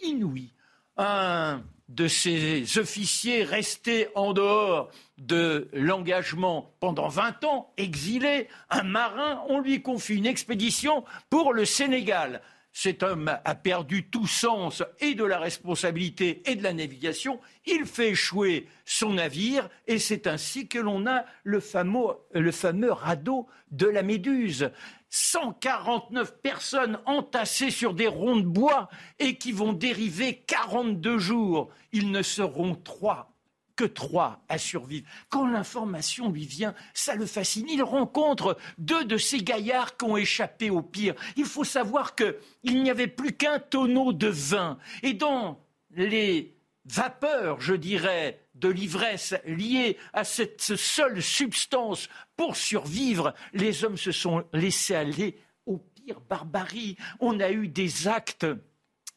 inouï. 0.00 0.54
Un 0.96 1.62
de 1.88 2.06
ces 2.06 2.78
officiers 2.78 3.44
restés 3.44 4.08
en 4.14 4.32
dehors 4.32 4.90
de 5.16 5.68
l'engagement 5.72 6.74
pendant 6.80 7.08
20 7.08 7.44
ans, 7.44 7.72
exilé, 7.76 8.48
un 8.70 8.82
marin, 8.82 9.42
on 9.48 9.60
lui 9.60 9.82
confie 9.82 10.16
une 10.16 10.26
expédition 10.26 11.04
pour 11.30 11.52
le 11.52 11.64
Sénégal. 11.64 12.42
Cet 12.72 13.02
homme 13.02 13.36
a 13.44 13.54
perdu 13.54 14.08
tout 14.08 14.26
sens 14.28 14.84
et 15.00 15.14
de 15.14 15.24
la 15.24 15.38
responsabilité 15.38 16.42
et 16.48 16.54
de 16.54 16.62
la 16.62 16.72
navigation. 16.72 17.40
Il 17.66 17.86
fait 17.86 18.10
échouer 18.10 18.68
son 18.84 19.14
navire 19.14 19.68
et 19.88 19.98
c'est 19.98 20.26
ainsi 20.28 20.68
que 20.68 20.78
l'on 20.78 21.06
a 21.06 21.24
le 21.42 21.58
fameux, 21.58 22.14
le 22.32 22.52
fameux 22.52 22.92
radeau 22.92 23.48
de 23.72 23.86
la 23.86 24.02
Méduse. 24.02 24.70
149 25.10 26.40
personnes 26.42 26.98
entassées 27.06 27.70
sur 27.70 27.94
des 27.94 28.08
ronds 28.08 28.36
de 28.36 28.46
bois 28.46 28.88
et 29.18 29.36
qui 29.36 29.52
vont 29.52 29.72
dériver 29.72 30.44
42 30.46 31.18
jours. 31.18 31.68
Ils 31.92 32.10
ne 32.10 32.22
seront 32.22 32.74
trois 32.74 33.32
que 33.78 33.84
trois 33.84 34.42
à 34.48 34.58
survivre. 34.58 35.06
Quand 35.28 35.46
l'information 35.46 36.30
lui 36.30 36.44
vient, 36.44 36.74
ça 36.94 37.14
le 37.14 37.26
fascine. 37.26 37.66
Il 37.70 37.82
rencontre 37.82 38.56
deux 38.76 39.04
de 39.04 39.16
ces 39.16 39.38
gaillards 39.38 39.96
qui 39.96 40.04
ont 40.04 40.16
échappé 40.16 40.68
au 40.68 40.82
pire. 40.82 41.14
Il 41.36 41.44
faut 41.44 41.64
savoir 41.64 42.16
qu'il 42.16 42.82
n'y 42.82 42.90
avait 42.90 43.06
plus 43.06 43.32
qu'un 43.32 43.60
tonneau 43.60 44.12
de 44.12 44.26
vin. 44.26 44.78
Et 45.04 45.14
dans 45.14 45.60
les 45.92 46.57
vapeurs, 46.88 47.60
je 47.60 47.74
dirais, 47.74 48.40
de 48.54 48.68
l'ivresse 48.68 49.34
liée 49.44 49.96
à 50.12 50.24
cette 50.24 50.76
seule 50.76 51.22
substance 51.22 52.08
pour 52.36 52.56
survivre, 52.56 53.34
les 53.52 53.84
hommes 53.84 53.96
se 53.96 54.12
sont 54.12 54.44
laissés 54.52 54.94
aller 54.94 55.38
au 55.66 55.78
pire 55.78 56.20
barbarie. 56.20 56.96
On 57.20 57.40
a 57.40 57.50
eu 57.50 57.68
des 57.68 58.08
actes 58.08 58.46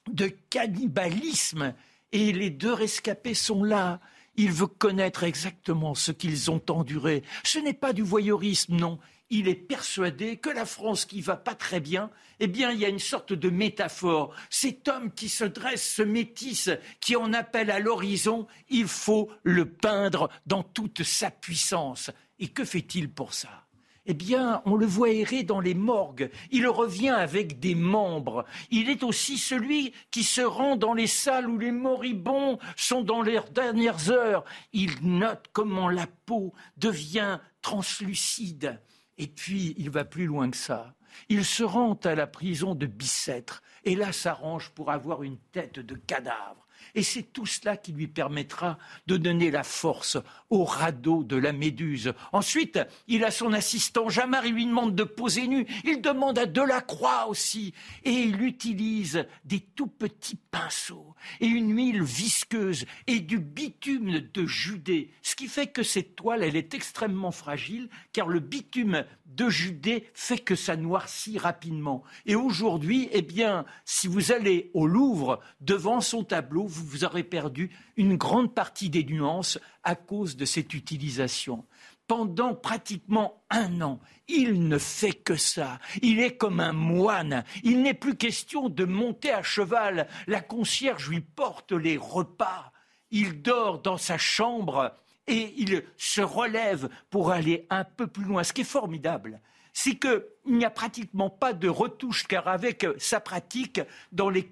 de 0.09 0.27
cannibalisme 0.49 1.73
et 2.11 2.33
les 2.33 2.49
deux 2.49 2.73
rescapés 2.73 3.33
sont 3.33 3.63
là. 3.63 3.99
Il 4.35 4.51
veut 4.51 4.67
connaître 4.67 5.23
exactement 5.23 5.93
ce 5.93 6.11
qu'ils 6.11 6.51
ont 6.51 6.61
enduré. 6.69 7.23
Ce 7.43 7.59
n'est 7.59 7.73
pas 7.73 7.93
du 7.93 8.01
voyeurisme, 8.01 8.75
non 8.75 8.99
il 9.31 9.47
est 9.47 9.55
persuadé 9.55 10.37
que 10.37 10.49
la 10.49 10.65
France 10.65 11.05
qui 11.05 11.21
va 11.21 11.37
pas 11.37 11.55
très 11.55 11.79
bien, 11.79 12.11
eh 12.39 12.47
bien, 12.47 12.71
il 12.71 12.79
y 12.79 12.85
a 12.85 12.89
une 12.89 12.99
sorte 12.99 13.33
de 13.33 13.49
métaphore. 13.49 14.35
Cet 14.49 14.87
homme 14.87 15.11
qui 15.11 15.29
se 15.29 15.45
dresse, 15.45 15.95
se 15.95 16.01
métisse, 16.01 16.69
qui 16.99 17.15
en 17.15 17.33
appelle 17.33 17.71
à 17.71 17.79
l'horizon, 17.79 18.45
il 18.69 18.87
faut 18.87 19.29
le 19.43 19.65
peindre 19.65 20.29
dans 20.45 20.63
toute 20.63 21.03
sa 21.03 21.31
puissance. 21.31 22.11
Et 22.39 22.49
que 22.49 22.65
fait-il 22.65 23.09
pour 23.09 23.33
ça? 23.33 23.65
Eh 24.05 24.13
bien, 24.13 24.61
on 24.65 24.75
le 24.75 24.85
voit 24.85 25.11
errer 25.11 25.43
dans 25.43 25.59
les 25.59 25.75
morgues. 25.75 26.29
Il 26.49 26.67
revient 26.67 27.09
avec 27.09 27.59
des 27.59 27.75
membres. 27.75 28.45
Il 28.69 28.89
est 28.89 29.03
aussi 29.03 29.37
celui 29.37 29.93
qui 30.09 30.23
se 30.23 30.41
rend 30.41 30.75
dans 30.75 30.93
les 30.93 31.07
salles 31.07 31.47
où 31.47 31.57
les 31.57 31.71
moribonds 31.71 32.57
sont 32.75 33.01
dans 33.01 33.21
leurs 33.21 33.49
dernières 33.49 34.09
heures. 34.09 34.43
Il 34.73 34.91
note 35.03 35.45
comment 35.53 35.87
la 35.87 36.07
peau 36.25 36.51
devient 36.77 37.39
translucide. 37.61 38.81
Et 39.21 39.27
puis, 39.27 39.75
il 39.77 39.91
va 39.91 40.03
plus 40.03 40.25
loin 40.25 40.49
que 40.49 40.57
ça. 40.57 40.95
Il 41.29 41.45
se 41.45 41.63
rend 41.63 41.93
à 42.05 42.15
la 42.15 42.25
prison 42.25 42.73
de 42.73 42.87
Bicêtre 42.87 43.61
et 43.83 43.95
là 43.95 44.11
s'arrange 44.11 44.71
pour 44.71 44.89
avoir 44.89 45.21
une 45.21 45.37
tête 45.51 45.79
de 45.79 45.93
cadavre. 45.93 46.60
Et 46.95 47.03
c'est 47.03 47.23
tout 47.33 47.45
cela 47.45 47.77
qui 47.77 47.91
lui 47.91 48.07
permettra 48.07 48.77
de 49.07 49.17
donner 49.17 49.51
la 49.51 49.63
force 49.63 50.17
au 50.49 50.63
radeau 50.63 51.23
de 51.23 51.35
la 51.35 51.53
Méduse. 51.53 52.13
Ensuite, 52.31 52.79
il 53.07 53.23
a 53.23 53.31
son 53.31 53.53
assistant. 53.53 54.09
Jamar, 54.09 54.43
lui 54.43 54.65
demande 54.65 54.95
de 54.95 55.03
poser 55.03 55.47
nu. 55.47 55.65
Il 55.83 56.01
demande 56.01 56.37
à 56.37 56.45
Delacroix 56.45 57.27
aussi. 57.27 57.73
Et 58.03 58.11
il 58.11 58.41
utilise 58.41 59.25
des 59.45 59.59
tout 59.59 59.87
petits 59.87 60.39
pinceaux 60.51 61.15
et 61.39 61.47
une 61.47 61.75
huile 61.75 62.03
visqueuse 62.03 62.85
et 63.07 63.19
du 63.19 63.39
bitume 63.39 64.19
de 64.19 64.45
Judée. 64.45 65.11
Ce 65.21 65.35
qui 65.35 65.47
fait 65.47 65.67
que 65.67 65.83
cette 65.83 66.15
toile, 66.15 66.43
elle 66.43 66.55
est 66.55 66.73
extrêmement 66.73 67.31
fragile 67.31 67.89
car 68.13 68.27
le 68.27 68.39
bitume 68.39 69.05
de 69.25 69.49
Judée 69.49 70.09
fait 70.13 70.39
que 70.39 70.55
ça 70.55 70.75
noircit 70.75 71.37
rapidement. 71.37 72.03
Et 72.25 72.35
aujourd'hui, 72.35 73.09
eh 73.11 73.21
bien, 73.21 73.65
si 73.85 74.07
vous 74.07 74.31
allez 74.31 74.71
au 74.73 74.87
Louvre 74.87 75.39
devant 75.61 76.01
son 76.01 76.23
tableau, 76.23 76.65
vous, 76.65 76.80
vous 76.83 77.03
aurez 77.03 77.23
perdu 77.23 77.71
une 77.97 78.17
grande 78.17 78.53
partie 78.53 78.89
des 78.89 79.03
nuances 79.03 79.59
à 79.83 79.95
cause 79.95 80.35
de 80.35 80.45
cette 80.45 80.73
utilisation. 80.73 81.65
Pendant 82.07 82.55
pratiquement 82.55 83.43
un 83.49 83.81
an, 83.81 83.99
il 84.27 84.67
ne 84.67 84.77
fait 84.77 85.13
que 85.13 85.35
ça. 85.35 85.79
Il 86.01 86.19
est 86.19 86.35
comme 86.35 86.59
un 86.59 86.73
moine. 86.73 87.45
Il 87.63 87.81
n'est 87.81 87.93
plus 87.93 88.17
question 88.17 88.67
de 88.67 88.83
monter 88.83 89.31
à 89.31 89.43
cheval. 89.43 90.07
La 90.27 90.41
concierge 90.41 91.09
lui 91.09 91.21
porte 91.21 91.71
les 91.71 91.97
repas. 91.97 92.71
Il 93.11 93.41
dort 93.41 93.81
dans 93.81 93.97
sa 93.97 94.17
chambre 94.17 94.93
et 95.27 95.53
il 95.57 95.83
se 95.97 96.21
relève 96.21 96.89
pour 97.09 97.31
aller 97.31 97.65
un 97.69 97.83
peu 97.83 98.07
plus 98.07 98.25
loin. 98.25 98.43
Ce 98.43 98.53
qui 98.53 98.61
est 98.61 98.65
formidable, 98.65 99.41
c'est 99.73 99.97
qu'il 99.97 100.23
n'y 100.45 100.65
a 100.65 100.69
pratiquement 100.69 101.29
pas 101.29 101.53
de 101.53 101.69
retouche, 101.69 102.27
car 102.27 102.47
avec 102.47 102.85
sa 102.97 103.19
pratique, 103.19 103.81
dans 104.11 104.29
les, 104.29 104.51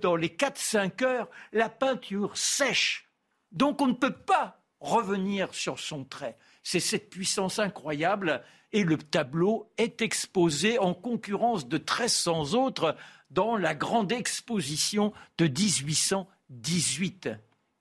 dans 0.00 0.16
les 0.16 0.28
4-5 0.28 1.04
heures, 1.04 1.28
la 1.52 1.68
peinture 1.68 2.36
sèche. 2.36 3.08
Donc 3.50 3.80
on 3.80 3.88
ne 3.88 3.92
peut 3.92 4.14
pas 4.14 4.60
revenir 4.80 5.54
sur 5.54 5.78
son 5.78 6.04
trait. 6.04 6.36
C'est 6.62 6.80
cette 6.80 7.10
puissance 7.10 7.58
incroyable 7.58 8.42
et 8.72 8.84
le 8.84 8.96
tableau 8.96 9.70
est 9.76 10.00
exposé 10.00 10.78
en 10.78 10.94
concurrence 10.94 11.68
de 11.68 11.76
1300 11.78 12.54
autres 12.54 12.96
dans 13.30 13.56
la 13.56 13.74
grande 13.74 14.12
exposition 14.12 15.12
de 15.38 15.46
1818. 15.46 17.30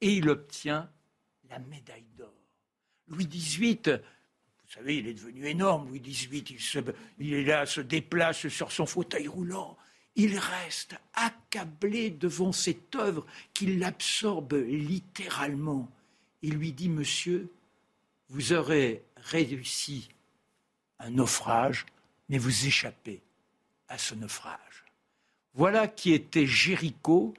Et 0.02 0.14
il 0.14 0.30
obtient 0.30 0.90
la 1.50 1.60
médaille 1.60 2.08
d'or. 2.18 2.34
Louis 3.08 3.28
XVIII, 3.28 4.00
vous 4.72 4.78
savez, 4.78 5.00
il 5.00 5.08
est 5.08 5.14
devenu 5.16 5.48
énorme, 5.48 5.90
Louis 5.90 6.00
XVIII, 6.00 6.46
il, 6.50 6.96
il 7.20 7.34
est 7.34 7.44
là, 7.44 7.66
se 7.66 7.82
déplace 7.82 8.48
sur 8.48 8.72
son 8.72 8.86
fauteuil 8.86 9.28
roulant. 9.28 9.78
Il 10.16 10.40
reste 10.40 10.96
accablé 11.14 12.10
devant 12.10 12.54
cette 12.54 12.96
œuvre 12.96 13.26
qui 13.54 13.76
l'absorbe 13.76 14.54
littéralement. 14.54 15.92
Il 16.42 16.54
lui 16.54 16.72
dit, 16.72 16.88
Monsieur, 16.88 17.52
vous 18.30 18.54
aurez 18.54 19.04
réussi 19.18 20.08
un 21.00 21.10
naufrage, 21.10 21.86
mais 22.30 22.38
vous 22.38 22.66
échappez 22.66 23.22
à 23.90 23.98
ce 23.98 24.16
naufrage. 24.16 24.86
Voilà 25.54 25.90
qui 25.90 26.14
était 26.14 26.48
Jéricho, 26.48 27.34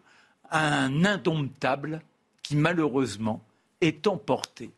un 0.50 1.06
indomptable 1.06 2.02
qui 2.42 2.56
malheureusement 2.56 3.42
est 3.80 4.06
emporté 4.06 4.70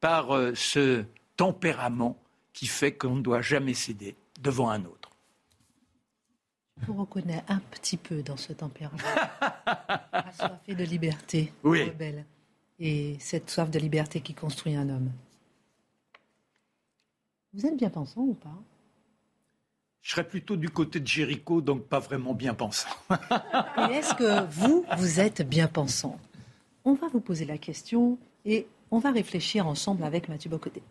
par 0.00 0.34
euh, 0.34 0.54
ce 0.54 1.04
tempérament 1.40 2.18
qui 2.52 2.66
fait 2.66 2.92
qu'on 2.92 3.16
ne 3.16 3.22
doit 3.22 3.40
jamais 3.40 3.72
céder 3.72 4.14
devant 4.42 4.68
un 4.68 4.84
autre. 4.84 5.08
Je 6.76 6.84
vous 6.84 6.92
reconnais 6.92 7.42
un 7.48 7.60
petit 7.60 7.96
peu 7.96 8.22
dans 8.22 8.36
ce 8.36 8.52
tempérament. 8.52 8.98
Assoiffé 10.12 10.74
de 10.74 10.84
liberté, 10.84 11.50
oui. 11.64 11.84
rebelle. 11.84 12.26
Et 12.78 13.16
cette 13.20 13.48
soif 13.48 13.70
de 13.70 13.78
liberté 13.78 14.20
qui 14.20 14.34
construit 14.34 14.74
un 14.74 14.90
homme. 14.90 15.10
Vous 17.54 17.64
êtes 17.64 17.78
bien 17.78 17.88
pensant 17.88 18.20
ou 18.20 18.34
pas? 18.34 18.58
Je 20.02 20.10
serais 20.10 20.28
plutôt 20.28 20.56
du 20.56 20.68
côté 20.68 21.00
de 21.00 21.06
Jéricho, 21.06 21.62
donc 21.62 21.84
pas 21.84 22.00
vraiment 22.00 22.34
bien 22.34 22.52
pensant. 22.52 22.90
et 23.10 23.94
est-ce 23.94 24.12
que 24.14 24.46
vous, 24.50 24.84
vous 24.98 25.20
êtes 25.20 25.40
bien 25.40 25.68
pensant? 25.68 26.20
On 26.84 26.92
va 26.92 27.08
vous 27.08 27.20
poser 27.20 27.46
la 27.46 27.56
question 27.56 28.18
et 28.44 28.66
on 28.90 28.98
va 28.98 29.10
réfléchir 29.10 29.66
ensemble 29.66 30.04
avec 30.04 30.28
Mathieu 30.28 30.50
Bocoté. 30.50 30.82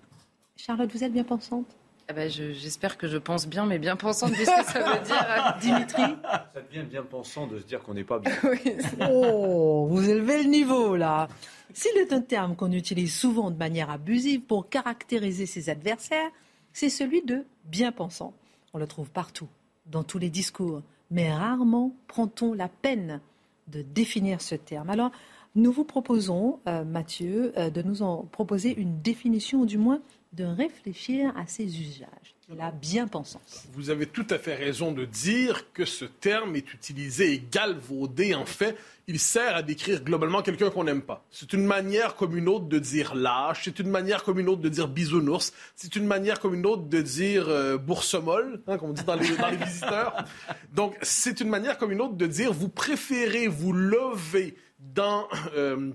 Charlotte, 0.60 0.92
vous 0.92 1.06
êtes 1.06 1.14
bien 1.14 1.24
pensante? 1.24 1.78
Ah 2.10 2.14
ben 2.14 2.30
J'espère 2.30 2.98
que 2.98 3.08
je 3.08 3.18
pense 3.18 3.48
bien, 3.48 3.66
mais 3.66 3.80
bien 3.80 3.96
pensante, 3.96 4.34
qu'est-ce 4.34 4.52
que 4.52 4.72
ça 4.72 4.80
veut 4.82 5.06
dire 5.06 5.58
Dimitri 5.62 6.02
Ça 6.54 6.62
devient 6.70 6.86
bien 6.86 7.04
pensant 7.04 7.48
de 7.48 7.60
se 7.60 7.64
dire 7.64 7.80
qu'on 7.80 7.94
n'est 7.94 8.04
pas 8.04 8.20
bien. 8.20 8.34
oh, 9.10 9.88
vous 9.90 10.10
élevez 10.10 10.44
le 10.44 10.50
niveau 10.50 10.98
là. 10.98 11.30
S'il 11.72 11.98
est 11.98 12.12
un 12.12 12.20
terme 12.20 12.58
qu'on 12.58 12.74
utilise 12.74 13.16
souvent 13.16 13.52
de 13.52 13.58
manière 13.58 13.90
abusive 13.90 14.42
pour 14.42 14.68
caractériser 14.68 15.46
ses 15.46 15.70
adversaires, 15.70 16.30
c'est 16.74 16.90
celui 16.90 17.22
de 17.22 17.46
bien 17.64 17.94
pensant. 17.94 18.34
On 18.74 18.80
le 18.80 18.88
trouve 18.88 19.10
partout, 19.10 19.48
dans 19.86 20.04
tous 20.04 20.20
les 20.20 20.30
discours, 20.30 20.82
mais 21.10 21.34
rarement 21.34 21.96
prend-on 22.08 22.54
la 22.54 22.68
peine 22.68 23.22
de 23.70 23.82
définir 23.82 24.42
ce 24.42 24.56
terme. 24.56 24.90
Alors, 24.90 25.12
nous 25.56 25.72
vous 25.72 25.84
proposons, 25.84 26.60
euh, 26.68 26.84
Mathieu, 26.84 27.54
euh, 27.58 27.70
de 27.70 27.82
nous 27.82 28.02
en 28.02 28.24
proposer 28.24 28.76
une 28.76 29.02
définition, 29.02 29.62
ou 29.62 29.66
du 29.66 29.78
moins 29.78 30.02
de 30.34 30.44
réfléchir 30.44 31.34
à 31.36 31.48
ses 31.48 31.82
usages. 31.82 32.36
la 32.56 32.72
bien-pensance. 32.72 33.68
Vous 33.74 33.92
avez 33.92 34.08
tout 34.08 34.26
à 34.32 34.40
fait 34.40 34.56
raison 34.56 34.92
de 34.92 35.06
dire 35.06 35.72
que 35.72 35.86
ce 35.86 36.06
terme 36.06 36.56
est 36.56 36.74
utilisé 36.74 37.34
et 37.34 37.44
galvaudé. 37.52 38.34
En 38.34 38.46
fait, 38.46 38.76
il 39.08 39.20
sert 39.20 39.56
à 39.56 39.62
décrire 39.62 40.04
globalement 40.04 40.42
quelqu'un 40.42 40.72
qu'on 40.72 40.84
n'aime 40.84 41.04
pas. 41.04 41.24
C'est 41.30 41.54
une 41.54 41.64
manière 41.64 42.16
comme 42.16 42.36
une 42.36 42.50
autre 42.50 42.66
de 42.66 42.80
dire 42.80 43.14
lâche, 43.14 43.62
c'est 43.66 43.78
une 43.78 43.90
manière 43.90 44.24
comme 44.24 44.40
une 44.40 44.50
autre 44.50 44.62
de 44.62 44.70
dire 44.70 44.88
bisounours, 44.88 45.54
c'est 45.76 45.96
une 45.96 46.08
manière 46.08 46.40
comme 46.40 46.56
une 46.56 46.66
autre 46.66 46.84
de 46.84 47.02
dire 47.02 47.50
euh, 47.50 47.78
boursemolle, 47.78 48.62
hein, 48.66 48.80
comme 48.80 48.90
on 48.90 48.94
dit 48.94 49.04
dans 49.04 49.16
les, 49.16 49.38
dans 49.38 49.50
les 49.50 49.58
visiteurs. 49.58 50.26
Donc, 50.74 50.96
c'est 51.04 51.42
une 51.42 51.50
manière 51.50 51.78
comme 51.78 51.92
une 51.92 52.02
autre 52.02 52.16
de 52.16 52.26
dire 52.26 52.52
vous 52.52 52.70
préférez 52.70 53.48
vous 53.48 53.74
lever 53.74 54.56
dans... 54.80 55.28
Euh, 55.56 55.92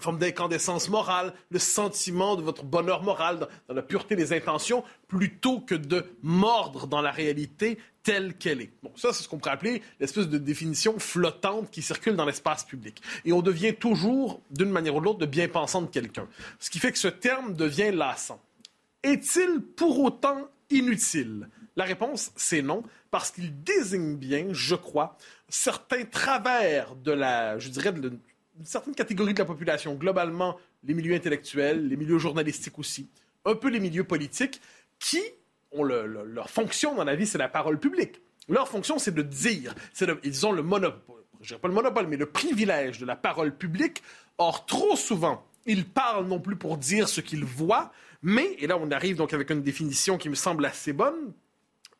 forme 0.00 0.18
d'incandescence 0.18 0.88
morale, 0.88 1.32
le 1.50 1.58
sentiment 1.58 2.36
de 2.36 2.42
votre 2.42 2.64
bonheur 2.64 3.02
moral, 3.02 3.48
dans, 3.68 3.74
la 3.74 3.82
pureté 3.82 4.16
des 4.16 4.32
intentions, 4.32 4.82
plutôt 5.08 5.60
que 5.60 5.74
de 5.74 6.04
mordre 6.22 6.86
dans 6.86 7.00
la 7.00 7.10
réalité 7.10 7.78
telle 8.02 8.34
qu'elle 8.36 8.60
est. 8.60 8.70
Bon, 8.82 8.92
ça, 8.96 9.12
c'est 9.12 9.22
ce 9.22 9.28
qu'on 9.28 9.38
pourrait 9.38 9.52
appeler 9.52 9.82
l'espèce 10.00 10.28
de 10.28 10.38
définition 10.38 10.98
flottante 10.98 11.70
qui 11.70 11.80
circule 11.80 12.16
dans 12.16 12.26
l'espace 12.26 12.64
public. 12.64 13.00
Et 13.24 13.32
on 13.32 13.40
devient 13.40 13.74
toujours, 13.74 14.42
d'une 14.50 14.70
manière 14.70 14.96
ou 14.96 15.00
de 15.00 15.04
l'autre, 15.04 15.20
de 15.20 15.26
bien-pensant 15.26 15.82
de 15.82 15.86
quelqu'un. 15.86 16.28
Ce 16.58 16.70
qui 16.70 16.80
fait 16.80 16.92
que 16.92 16.98
ce 16.98 17.08
terme 17.08 17.54
devient 17.54 17.92
lassant. 17.92 18.40
Est-il 19.02 19.60
pour 19.60 20.00
autant 20.00 20.48
inutile? 20.70 21.48
La 21.76 21.84
réponse, 21.84 22.32
c'est 22.36 22.62
non, 22.62 22.82
parce 23.10 23.30
qu'il 23.30 23.62
désigne 23.62 24.16
bien, 24.16 24.48
je 24.52 24.74
crois, 24.74 25.16
certains 25.48 26.04
travers 26.04 26.94
de 26.94 27.12
la, 27.12 27.58
je 27.58 27.68
dirais, 27.68 27.92
de 27.92 28.12
une 28.56 28.64
certaine 28.64 28.94
catégorie 28.94 29.34
de 29.34 29.40
la 29.40 29.44
population, 29.44 29.94
globalement 29.94 30.56
les 30.84 30.94
milieux 30.94 31.14
intellectuels, 31.14 31.88
les 31.88 31.96
milieux 31.96 32.18
journalistiques 32.18 32.78
aussi, 32.78 33.08
un 33.44 33.56
peu 33.56 33.68
les 33.68 33.80
milieux 33.80 34.04
politiques, 34.04 34.60
qui 34.98 35.20
ont 35.72 35.82
leur 35.82 36.50
fonction 36.50 36.94
dans 36.94 37.04
la 37.04 37.16
vie, 37.16 37.26
c'est 37.26 37.38
la 37.38 37.48
parole 37.48 37.80
publique. 37.80 38.22
Leur 38.48 38.68
fonction, 38.68 38.98
c'est 38.98 39.14
de 39.14 39.22
dire. 39.22 39.74
ils 40.22 40.46
ont 40.46 40.52
le 40.52 40.62
monopole, 40.62 41.22
je 41.40 41.48
dirais 41.48 41.60
pas 41.60 41.68
le 41.68 41.74
monopole, 41.74 42.06
mais 42.06 42.16
le 42.16 42.26
privilège 42.26 42.98
de 42.98 43.06
la 43.06 43.16
parole 43.16 43.56
publique. 43.56 44.02
Or, 44.38 44.66
trop 44.66 44.96
souvent, 44.96 45.44
ils 45.66 45.84
parlent 45.84 46.26
non 46.26 46.38
plus 46.38 46.56
pour 46.56 46.76
dire 46.76 47.08
ce 47.08 47.20
qu'ils 47.20 47.44
voient, 47.44 47.92
mais, 48.22 48.54
et 48.58 48.66
là 48.66 48.76
on 48.78 48.90
arrive 48.90 49.16
donc 49.16 49.32
avec 49.32 49.50
une 49.50 49.62
définition 49.62 50.18
qui 50.18 50.28
me 50.28 50.34
semble 50.34 50.64
assez 50.64 50.92
bonne, 50.92 51.32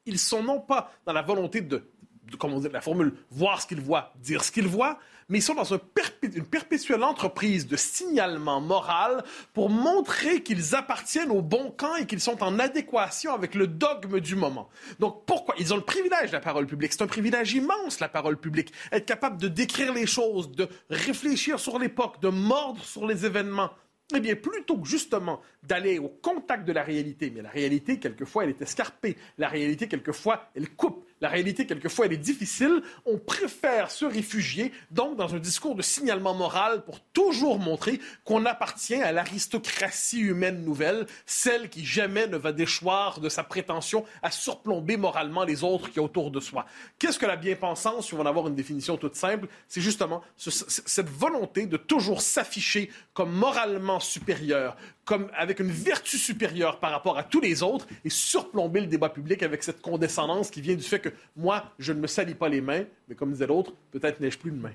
ils 0.06 0.18
sont 0.18 0.42
non 0.42 0.60
pas 0.60 0.92
dans 1.06 1.12
la 1.12 1.22
volonté 1.22 1.60
de, 1.60 1.88
de 2.30 2.36
comment 2.36 2.58
dire 2.58 2.72
la 2.72 2.80
formule, 2.80 3.14
voir 3.30 3.60
ce 3.60 3.66
qu'ils 3.66 3.80
voient, 3.80 4.12
dire 4.16 4.44
ce 4.44 4.52
qu'ils 4.52 4.66
voient, 4.68 4.98
mais 5.28 5.38
ils 5.38 5.42
sont 5.42 5.54
dans 5.54 5.64
une 5.64 6.44
perpétuelle 6.44 7.02
entreprise 7.02 7.66
de 7.66 7.76
signalement 7.76 8.60
moral 8.60 9.24
pour 9.52 9.70
montrer 9.70 10.42
qu'ils 10.42 10.74
appartiennent 10.74 11.30
au 11.30 11.40
bon 11.40 11.70
camp 11.70 11.96
et 11.96 12.06
qu'ils 12.06 12.20
sont 12.20 12.42
en 12.42 12.58
adéquation 12.58 13.32
avec 13.32 13.54
le 13.54 13.66
dogme 13.66 14.20
du 14.20 14.36
moment. 14.36 14.68
Donc 14.98 15.24
pourquoi? 15.24 15.54
Ils 15.58 15.72
ont 15.72 15.76
le 15.76 15.82
privilège 15.82 16.28
de 16.28 16.32
la 16.32 16.40
parole 16.40 16.66
publique. 16.66 16.92
C'est 16.92 17.02
un 17.02 17.06
privilège 17.06 17.54
immense, 17.54 18.00
la 18.00 18.08
parole 18.08 18.36
publique. 18.36 18.72
Être 18.92 19.06
capable 19.06 19.38
de 19.38 19.48
décrire 19.48 19.92
les 19.94 20.06
choses, 20.06 20.50
de 20.52 20.68
réfléchir 20.90 21.58
sur 21.58 21.78
l'époque, 21.78 22.20
de 22.20 22.28
mordre 22.28 22.82
sur 22.84 23.06
les 23.06 23.24
événements. 23.24 23.70
Eh 24.12 24.20
bien, 24.20 24.36
plutôt 24.36 24.78
que 24.78 24.86
justement 24.86 25.40
d'aller 25.62 25.98
au 25.98 26.08
contact 26.08 26.66
de 26.66 26.72
la 26.72 26.82
réalité, 26.82 27.30
mais 27.34 27.40
la 27.40 27.48
réalité, 27.48 27.98
quelquefois, 27.98 28.44
elle 28.44 28.50
est 28.50 28.62
escarpée. 28.62 29.16
La 29.38 29.48
réalité, 29.48 29.88
quelquefois, 29.88 30.50
elle 30.54 30.70
coupe. 30.70 31.06
La 31.24 31.30
réalité, 31.30 31.64
quelquefois, 31.64 32.04
elle 32.04 32.12
est 32.12 32.18
difficile. 32.18 32.82
On 33.06 33.16
préfère 33.16 33.90
se 33.90 34.04
réfugier, 34.04 34.72
donc, 34.90 35.16
dans 35.16 35.34
un 35.34 35.38
discours 35.38 35.74
de 35.74 35.80
signalement 35.80 36.34
moral 36.34 36.84
pour 36.84 37.00
toujours 37.00 37.58
montrer 37.58 37.98
qu'on 38.24 38.44
appartient 38.44 39.00
à 39.00 39.10
l'aristocratie 39.10 40.20
humaine 40.20 40.62
nouvelle, 40.66 41.06
celle 41.24 41.70
qui 41.70 41.82
jamais 41.82 42.26
ne 42.26 42.36
va 42.36 42.52
déchoir 42.52 43.20
de 43.20 43.30
sa 43.30 43.42
prétention 43.42 44.04
à 44.22 44.30
surplomber 44.30 44.98
moralement 44.98 45.44
les 45.44 45.64
autres 45.64 45.90
qui 45.90 45.98
autour 45.98 46.30
de 46.30 46.40
soi. 46.40 46.66
Qu'est-ce 46.98 47.18
que 47.18 47.24
la 47.24 47.36
bien-pensance, 47.36 48.08
si 48.08 48.12
on 48.12 48.18
va 48.18 48.24
en 48.24 48.26
avoir 48.26 48.46
une 48.48 48.54
définition 48.54 48.98
toute 48.98 49.16
simple, 49.16 49.48
c'est 49.66 49.80
justement 49.80 50.20
cette 50.36 51.08
volonté 51.08 51.64
de 51.64 51.78
toujours 51.78 52.20
s'afficher 52.20 52.90
comme 53.14 53.32
moralement 53.32 53.98
supérieur, 53.98 54.76
comme 55.06 55.30
avec 55.34 55.60
une 55.60 55.70
vertu 55.70 56.18
supérieure 56.18 56.80
par 56.80 56.90
rapport 56.90 57.16
à 57.16 57.22
tous 57.22 57.40
les 57.40 57.62
autres 57.62 57.86
et 58.04 58.10
surplomber 58.10 58.80
le 58.80 58.88
débat 58.88 59.08
public 59.08 59.42
avec 59.42 59.62
cette 59.62 59.80
condescendance 59.80 60.50
qui 60.50 60.60
vient 60.60 60.74
du 60.74 60.82
fait 60.82 60.98
que 60.98 61.13
moi, 61.36 61.72
je 61.78 61.92
ne 61.92 62.00
me 62.00 62.06
salis 62.06 62.34
pas 62.34 62.48
les 62.48 62.60
mains, 62.60 62.84
mais 63.08 63.14
comme 63.14 63.32
disait 63.32 63.46
l'autre, 63.46 63.72
peut-être 63.90 64.20
n'ai-je 64.20 64.38
plus 64.38 64.50
de 64.50 64.56
mains. 64.56 64.74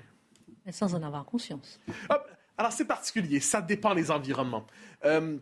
Mais 0.66 0.72
sans 0.72 0.94
en 0.94 1.02
avoir 1.02 1.24
conscience. 1.24 1.80
alors 2.58 2.72
c'est 2.72 2.84
particulier, 2.84 3.40
ça 3.40 3.62
dépend 3.62 3.94
des 3.94 4.10
environnements. 4.10 4.66
Euh, 5.04 5.38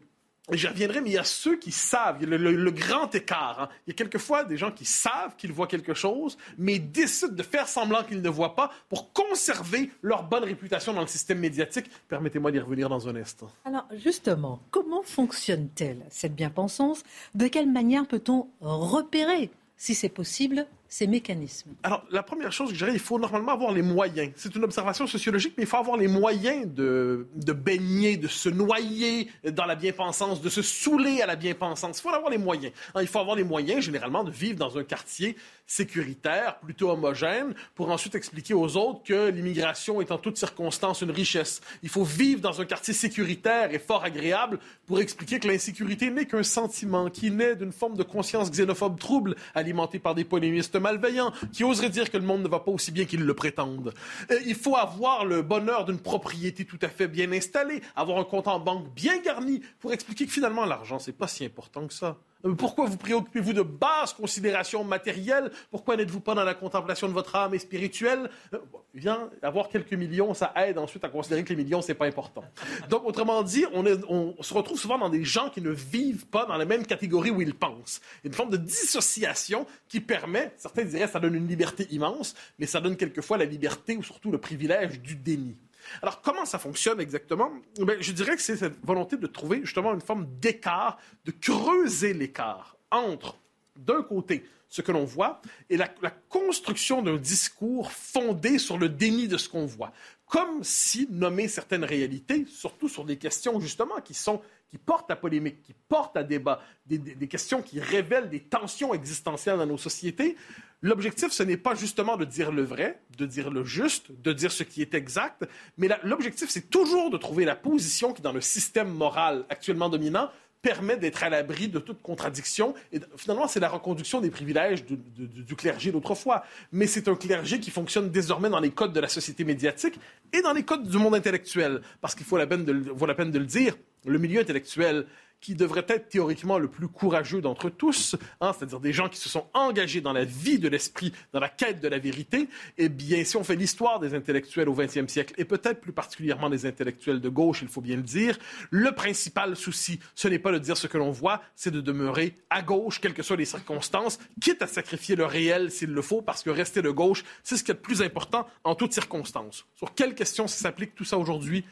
J'y 0.51 0.67
reviendrai, 0.67 1.03
mais 1.03 1.11
il 1.11 1.15
y 1.15 1.19
a 1.19 1.25
ceux 1.25 1.57
qui 1.57 1.71
savent, 1.71 2.17
il 2.21 2.29
y 2.29 2.33
a 2.33 2.39
le, 2.39 2.71
grand 2.71 3.15
écart. 3.15 3.61
Hein. 3.61 3.69
Il 3.87 3.91
y 3.91 3.93
a 3.93 3.95
quelquefois 3.95 4.45
des 4.45 4.57
gens 4.57 4.71
qui 4.71 4.87
savent 4.87 5.37
qu'ils 5.37 5.53
voient 5.53 5.67
quelque 5.67 5.93
chose, 5.93 6.39
mais 6.57 6.79
décident 6.79 7.35
de 7.35 7.43
faire 7.43 7.69
semblant 7.69 8.03
qu'ils 8.03 8.23
ne 8.23 8.29
voient 8.31 8.55
pas 8.55 8.71
pour 8.89 9.13
conserver 9.13 9.91
leur 10.01 10.23
bonne 10.23 10.45
réputation 10.45 10.95
dans 10.95 11.03
le 11.03 11.07
système 11.07 11.39
médiatique. 11.39 11.91
Permettez-moi 12.09 12.51
d'y 12.51 12.61
revenir 12.61 12.89
dans 12.89 13.09
un 13.09 13.17
instant. 13.17 13.51
Alors, 13.67 13.87
justement, 13.93 14.61
comment 14.71 15.03
fonctionne-t-elle, 15.03 16.03
cette 16.09 16.35
bien-pensance? 16.35 17.03
De 17.35 17.47
quelle 17.49 17.71
manière 17.71 18.07
peut-on 18.07 18.49
repérer, 18.63 19.51
si 19.77 19.95
c'est 19.95 20.09
possible, 20.09 20.67
ces 20.89 21.07
mécanismes 21.07 21.71
Alors, 21.83 22.05
la 22.11 22.23
première 22.23 22.51
chose 22.51 22.69
que 22.71 22.75
je 22.75 22.85
dirais, 22.85 22.95
il 22.95 23.01
faut 23.01 23.19
normalement 23.19 23.53
avoir 23.53 23.73
les 23.73 23.83
moyens. 23.83 24.33
C'est 24.37 24.55
une 24.55 24.65
observation 24.65 25.07
sociologique, 25.07 25.53
mais 25.59 25.65
il 25.65 25.67
faut 25.67 25.77
avoir 25.77 25.99
les 25.99 26.09
moyens 26.09 26.67
de, 26.67 27.27
de 27.35 27.53
baigner, 27.53 28.17
de 28.17 28.27
se 28.27 28.49
noyer 28.49 29.29
dans 29.45 29.67
la 29.67 29.75
bien-pensance, 29.75 30.41
de 30.41 30.49
se 30.49 30.63
saouler 30.63 31.21
à 31.21 31.27
la 31.27 31.37
bien-pensance. 31.37 31.99
Il 31.99 32.03
faut 32.03 32.09
avoir 32.09 32.31
les 32.31 32.39
moyens. 32.39 32.73
il 32.99 33.07
faut 33.07 33.19
avoir 33.19 33.37
les 33.37 33.45
moyens, 33.45 33.85
généralement, 33.85 34.25
de 34.25 34.31
vivre 34.31 34.59
dans 34.59 34.79
un 34.79 34.85
quartier 34.85 35.37
sécuritaire, 35.67 36.59
plutôt 36.61 36.91
homogène, 36.91 37.55
pour 37.75 37.91
ensuite 37.91 38.15
expliquer 38.15 38.55
aux 38.55 38.77
autres 38.79 39.03
que 39.03 39.29
l'immigration 39.29 40.01
est 40.01 40.11
en 40.11 40.17
toutes 40.17 40.39
circonstances 40.39 41.03
une 41.03 41.11
richesse. 41.11 41.61
Il 41.83 41.91
faut 41.91 42.05
vivre 42.05 42.41
dans 42.41 42.63
un 42.63 42.65
quartier 42.65 42.95
sécuritaire 42.95 43.75
et 43.75 43.79
fort 43.79 44.03
agréable 44.03 44.59
pour 44.87 45.01
expliquer 45.01 45.39
que 45.39 45.47
l'insécurité 45.47 46.11
n'est 46.11 46.25
qu'un 46.25 46.43
sentiment 46.43 47.11
qui 47.11 47.31
naît 47.31 47.55
d'une 47.55 47.73
forme 47.73 47.97
de 47.97 48.03
conscience 48.03 48.51
xénophobe 48.51 48.99
trouble 48.99 49.37
alimentée 49.55 49.99
par 49.99 50.15
des 50.15 50.25
polémistes 50.25 50.78
malveillants 50.81 51.33
qui 51.53 51.65
oseraient 51.65 51.91
dire 51.91 52.11
que 52.11 52.17
le 52.17 52.25
monde 52.25 52.43
ne 52.43 52.49
va 52.49 52.61
pas 52.61 52.71
aussi 52.71 52.93
bien 52.93 53.05
qu'ils 53.05 53.25
le 53.25 53.35
prétendent. 53.35 53.95
Euh, 54.31 54.39
il 54.47 54.55
faut 54.55 54.77
avoir 54.77 55.25
le 55.25 55.43
bonheur 55.43 55.85
d'une 55.85 55.99
propriété 55.99 56.65
tout 56.65 56.79
à 56.83 56.89
fait 56.89 57.09
bien 57.09 57.31
installée, 57.33 57.83
avoir 57.97 58.19
un 58.19 58.25
compte 58.25 58.49
en 58.49 58.61
banque 58.61 58.93
bien 58.95 59.21
garni 59.21 59.63
pour 59.81 59.93
expliquer 59.93 60.27
que 60.27 60.33
finalement 60.33 60.65
l'argent, 60.65 60.99
c'est 60.99 61.13
pas 61.13 61.29
si 61.29 61.45
important 61.45 61.87
que 61.87 61.95
ça. 61.95 62.19
Euh, 62.45 62.55
pourquoi 62.55 62.87
vous 62.87 62.97
préoccupez-vous 62.97 63.53
de 63.53 63.63
basses 63.63 64.13
considérations 64.13 64.85
matérielles? 64.85 65.51
Pourquoi 65.71 65.97
n'êtes-vous 65.97 66.21
pas 66.21 66.35
dans 66.35 66.45
la 66.45 66.55
contemplation 66.55 67.09
de 67.09 67.13
votre 67.13 67.35
âme 67.37 67.55
et 67.55 67.59
spirituelle? 67.59 68.31
Euh, 68.55 68.59
Bien, 68.95 69.31
avoir 69.43 69.69
quelques 69.69 69.93
millions, 69.93 70.35
ça 70.35 70.53
aide 70.57 70.79
ensuite 70.79 71.05
à 71.05 71.09
considérer 71.09 71.45
que 71.45 71.51
les 71.51 71.63
millions, 71.63 71.83
c'est 71.83 71.95
pas 71.95 72.07
important. 72.07 72.43
Donc, 72.89 73.05
autrement 73.05 73.43
dit, 73.43 73.65
on, 73.73 73.85
on, 74.09 74.43
se 74.43 74.53
retrouve 74.55 74.79
souvent 74.79 74.99
dans 74.99 75.11
des 75.11 75.25
gens 75.25 75.51
qui 75.51 75.61
ne 75.61 75.71
vivent 75.71 76.27
pas 76.27 76.47
dans 76.47 76.57
la 76.57 76.65
même 76.65 76.85
catégorie 76.85 77.31
où 77.31 77.41
ils 77.41 77.55
pensent. 77.55 78.01
Une 78.25 78.33
forme 78.33 78.51
de 78.51 78.57
dissociation 78.57 79.67
qui 79.89 80.01
permet, 80.01 80.53
certains 80.57 80.85
diraient, 80.85 81.07
ça 81.07 81.21
donne 81.21 81.35
une 81.35 81.47
liberté 81.47 81.87
immense, 81.91 82.35
mais 82.59 82.67
ça 82.67 82.81
donne 82.81 82.97
quelquefois 82.97 83.39
la 83.39 83.45
liberté 83.45 83.97
ou 83.97 84.03
surtout 84.03 84.33
le 84.33 84.39
privilège 84.39 85.01
du 85.01 85.15
déni. 85.15 85.55
Alors, 86.03 86.21
comment 86.21 86.45
ça 86.45 86.59
fonctionne 86.59 87.01
exactement? 87.01 87.51
Ben, 87.79 88.01
je 88.01 88.13
dirais 88.13 88.37
que 88.37 88.43
c'est 88.43 88.57
cette 88.57 88.85
volonté 88.85 89.17
de 89.17 89.27
trouver 89.27 89.61
justement 89.63 89.95
une 89.95 90.01
forme 90.01 90.27
d'écart, 90.39 90.99
de 91.25 91.31
creuser 91.31 92.15
l'écart 92.15 92.77
entre, 92.91 93.39
d'un 93.77 94.03
côté, 94.03 94.45
ce 94.69 94.83
que 94.83 94.93
l'on 94.93 95.05
voit 95.05 95.41
et 95.71 95.77
la, 95.77 95.89
construction 96.29 97.03
d'un 97.03 97.17
discours 97.17 97.91
fondé 97.91 98.59
sur 98.59 98.79
le 98.79 98.89
déni 98.89 99.29
de 99.29 99.39
ce 99.39 99.49
qu'on 99.49 99.67
voit. 99.67 99.93
Comme 100.29 100.63
si 100.63 101.09
nommer 101.11 101.49
certaines 101.49 101.85
réalités, 101.85 102.45
surtout 102.47 102.89
sur 102.89 103.05
des 103.05 103.17
questions 103.17 103.59
justement 103.61 104.01
qui 104.05 104.15
sont 104.15 104.41
qui 104.71 104.77
portent 104.77 105.11
à 105.11 105.17
polémique, 105.17 105.63
qui 105.63 105.73
portent 105.89 106.19
à 106.19 106.23
débat, 106.23 106.61
des 106.85 107.27
questions 107.27 107.63
qui 107.63 107.81
révèlent 107.81 108.29
des 108.29 108.41
tensions 108.41 108.93
existentielles 108.93 109.57
dans 109.57 109.65
nos 109.65 109.79
sociétés, 109.79 110.37
L'objectif, 110.81 111.33
ce 111.33 111.43
n'est 111.43 111.57
pas 111.57 111.75
justement 111.75 112.17
de 112.17 112.25
dire 112.25 112.53
le 112.53 112.63
vrai, 112.63 113.01
de 113.17 113.27
dire 113.27 113.51
le 113.51 113.65
juste, 113.65 114.13
de 114.23 114.33
dire 114.33 114.53
ce 114.53 114.63
qui 114.63 114.81
est 114.81 114.95
exact, 114.95 115.45
mais 115.77 115.89
l'objectif, 116.05 116.49
c'est 116.51 116.71
toujours 116.71 117.11
de 117.11 117.17
trouver 117.17 117.45
la 117.45 117.57
position 117.57 118.13
qui, 118.13 118.23
dans 118.23 118.33
le 118.33 118.41
système 118.41 118.89
moral 118.89 119.45
actuellement 119.49 119.89
dominant, 119.89 120.31
permet 120.63 120.97
d'être 120.97 121.23
à 121.23 121.29
l'abri 121.29 121.69
de 121.69 121.79
toute 121.79 122.03
contradiction. 122.03 122.75
Et 122.93 123.01
finalement, 123.17 123.47
c'est 123.47 123.61
la 123.61 123.69
reconduction 123.69 124.21
des 124.21 124.31
privilèges 124.31 124.85
du 124.85 125.55
clergé 125.55 125.93
d'autrefois. 125.93 126.45
Mais 126.73 126.87
c'est 126.87 127.09
un 127.09 127.15
clergé 127.15 127.61
qui 127.61 127.71
fonctionne 127.71 128.11
désormais 128.11 128.51
dans 128.51 128.61
les 128.61 128.71
codes 128.71 128.93
de 128.93 129.01
la 129.01 129.09
société 129.09 129.45
médiatique 129.45 129.99
et 130.33 130.43
dans 130.43 130.53
les 130.53 130.65
codes 130.65 130.89
du 130.89 130.99
monde 130.99 131.15
intellectuel. 131.15 131.81
Parce 132.01 132.15
qu'il 132.15 132.27
faut 132.27 132.37
la 132.37 132.47
peine 132.47 132.65
de, 132.65 132.73
vaut 132.73 133.07
la 133.07 133.15
peine 133.15 133.31
de 133.31 133.39
le 133.39 133.47
dire, 133.47 133.77
le 134.05 134.19
milieu 134.19 134.41
intellectuel 134.41 135.07
qui 135.41 135.55
devrait 135.55 135.87
être 135.89 136.09
théoriquement 136.09 136.59
le 136.59 136.69
plus 136.69 136.89
courageux 136.89 137.41
d'entre 137.41 137.71
tous, 137.71 138.17
hein, 138.41 138.53
c'est-à-dire 138.57 138.81
des 138.81 138.93
gens 138.93 139.09
qui 139.09 139.19
se 139.19 139.29
sont 139.29 139.47
engagés 139.55 140.01
dans 140.01 140.13
la 140.13 140.25
vie 140.25 140.59
de 140.59 140.69
l'esprit, 140.69 141.13
dans 141.33 141.41
la 141.41 141.49
quête 141.49 141.81
de 141.81 141.89
la 141.89 141.99
vérité, 141.99 142.49
eh 142.77 142.89
bien, 142.89 143.25
si 143.25 143.37
on 143.37 143.45
fait 143.45 143.57
l'histoire 143.57 144.01
des 144.01 144.15
intellectuels 144.15 144.69
au 144.69 144.75
XXe 144.75 145.07
siècle, 145.07 145.35
et 145.39 145.45
peut-être 145.45 145.81
plus 145.81 145.93
particulièrement 145.93 146.51
des 146.51 146.67
intellectuels 146.67 147.21
de 147.21 147.29
gauche, 147.29 147.61
il 147.63 147.69
faut 147.69 147.81
bien 147.81 147.97
le 147.97 148.03
dire, 148.03 148.39
le 148.71 148.93
principal 148.93 149.57
souci, 149.57 150.01
ce 150.15 150.29
n'est 150.29 150.39
pas 150.39 150.53
de 150.53 150.59
dire 150.59 150.77
ce 150.77 150.87
que 150.87 150.99
l'on 150.99 151.11
voit, 151.11 151.43
c'est 151.55 151.71
de 151.71 151.81
demeurer 151.81 152.37
à 152.51 152.63
gauche, 152.63 153.01
quelles 153.01 153.15
que 153.15 153.23
soient 153.23 153.37
les 153.37 153.45
circonstances, 153.45 154.19
quitte 154.41 154.63
à 154.63 154.67
sacrifier 154.67 155.17
le 155.17 155.25
réel 155.25 155.71
s'il 155.71 155.91
le 155.91 156.03
faut, 156.03 156.23
parce 156.23 156.43
que 156.43 156.51
rester 156.51 156.83
de 156.83 156.91
gauche, 156.91 157.25
c'est 157.43 157.57
ce 157.57 157.65
qui 157.65 157.71
est 157.71 157.75
le 157.75 157.81
plus 157.81 158.03
important 158.03 158.47
en 158.65 158.75
toutes 158.75 158.93
circonstances. 158.93 159.67
Sur 159.77 159.95
quelles 159.95 160.15
questions 160.15 160.47
s'applique 160.47 160.95
tout 160.95 161.05
ça 161.05 161.19
aujourd'hui? 161.19 161.65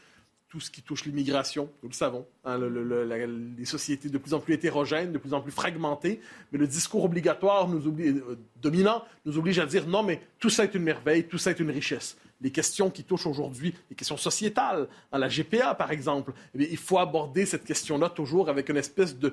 Tout 0.49 0.61
ce 0.61 0.71
qui 0.71 0.81
touche 0.81 1.05
l'immigration, 1.05 1.71
nous 1.83 1.89
le 1.89 1.95
savons, 1.95 2.25
hein, 2.45 2.59
les 2.59 3.65
sociétés 3.65 4.09
de 4.09 4.19
plus 4.19 4.33
en 4.33 4.41
plus 4.41 4.55
hétérogènes, 4.55 5.13
de 5.13 5.19
plus 5.19 5.35
en 5.35 5.41
plus 5.41 5.51
fragmentées, 5.51 6.21
mais 6.53 6.59
le 6.59 6.67
discours 6.67 7.05
obligatoire 7.05 7.69
nous 7.69 7.83
euh, 8.01 8.39
dominant 8.63 9.05
nous 9.25 9.39
oblige 9.39 9.59
à 9.59 9.67
dire 9.67 9.87
non, 9.89 10.03
mais 10.03 10.21
tout 10.39 10.51
ça 10.51 10.65
est 10.65 10.75
une 10.75 10.85
merveille, 10.85 11.27
tout 11.27 11.39
ça 11.39 11.51
est 11.51 11.59
une 11.59 11.71
richesse. 11.71 12.17
Les 12.41 12.53
questions 12.53 12.91
qui 12.91 13.03
touchent 13.03 13.27
aujourd'hui, 13.27 13.75
les 13.91 13.97
questions 13.97 14.17
sociétales, 14.17 14.89
à 15.11 15.19
la 15.19 15.29
GPA 15.29 15.75
par 15.75 15.91
exemple, 15.91 16.33
eh 16.55 16.71
il 16.71 16.77
faut 16.77 16.99
aborder 16.99 17.45
cette 17.45 17.65
question-là 17.65 18.11
toujours 18.11 18.49
avec 18.49 18.69
une 18.69 18.77
espèce 18.77 19.19
de, 19.19 19.33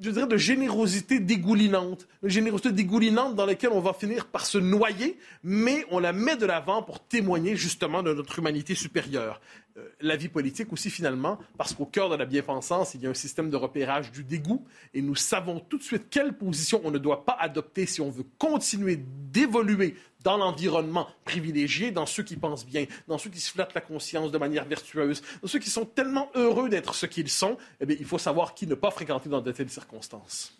je 0.00 0.10
dirais, 0.10 0.26
de 0.26 0.36
générosité 0.36 1.20
dégoulinante. 1.20 2.06
Une 2.22 2.28
générosité 2.28 2.72
dégoulinante 2.72 3.34
dans 3.34 3.46
laquelle 3.46 3.70
on 3.72 3.80
va 3.80 3.92
finir 3.92 4.26
par 4.26 4.46
se 4.46 4.58
noyer, 4.58 5.18
mais 5.42 5.84
on 5.90 5.98
la 5.98 6.12
met 6.12 6.36
de 6.36 6.46
l'avant 6.46 6.82
pour 6.82 7.06
témoigner 7.06 7.56
justement 7.56 8.02
de 8.02 8.12
notre 8.12 8.38
humanité 8.38 8.74
supérieure. 8.74 9.40
Euh, 9.76 9.88
la 10.00 10.16
vie 10.16 10.28
politique 10.28 10.72
aussi 10.72 10.90
finalement, 10.90 11.38
parce 11.58 11.74
qu'au 11.74 11.86
cœur 11.86 12.08
de 12.08 12.16
la 12.16 12.26
bien-pensance, 12.26 12.94
il 12.94 13.02
y 13.02 13.06
a 13.06 13.10
un 13.10 13.14
système 13.14 13.50
de 13.50 13.56
repérage 13.56 14.12
du 14.12 14.22
dégoût, 14.22 14.64
et 14.92 15.02
nous 15.02 15.16
savons 15.16 15.60
tout 15.60 15.78
de 15.78 15.82
suite 15.82 16.04
quelle 16.10 16.32
position 16.32 16.80
on 16.84 16.90
ne 16.90 16.98
doit 16.98 17.24
pas 17.24 17.36
adopter 17.40 17.86
si 17.86 18.00
on 18.00 18.10
veut 18.10 18.26
continuer 18.38 18.98
d'évoluer 19.32 19.96
dans 20.24 20.38
l'environnement 20.38 21.06
privilégié, 21.24 21.92
dans 21.92 22.06
ceux 22.06 22.24
qui 22.24 22.36
pensent 22.36 22.66
bien, 22.66 22.86
dans 23.06 23.18
ceux 23.18 23.30
qui 23.30 23.40
se 23.40 23.52
flattent 23.52 23.74
la 23.74 23.80
conscience 23.80 24.32
de 24.32 24.38
manière 24.38 24.64
vertueuse, 24.64 25.22
dans 25.42 25.48
ceux 25.48 25.58
qui 25.60 25.70
sont 25.70 25.84
tellement 25.84 26.30
heureux 26.34 26.68
d'être 26.68 26.94
ce 26.94 27.06
qu'ils 27.06 27.28
sont, 27.28 27.56
eh 27.80 27.86
bien, 27.86 27.96
il 28.00 28.06
faut 28.06 28.18
savoir 28.18 28.54
qui 28.54 28.66
ne 28.66 28.74
pas 28.74 28.90
fréquenter 28.90 29.28
dans 29.28 29.42
de 29.42 29.52
telles 29.52 29.70
circonstances. 29.70 30.56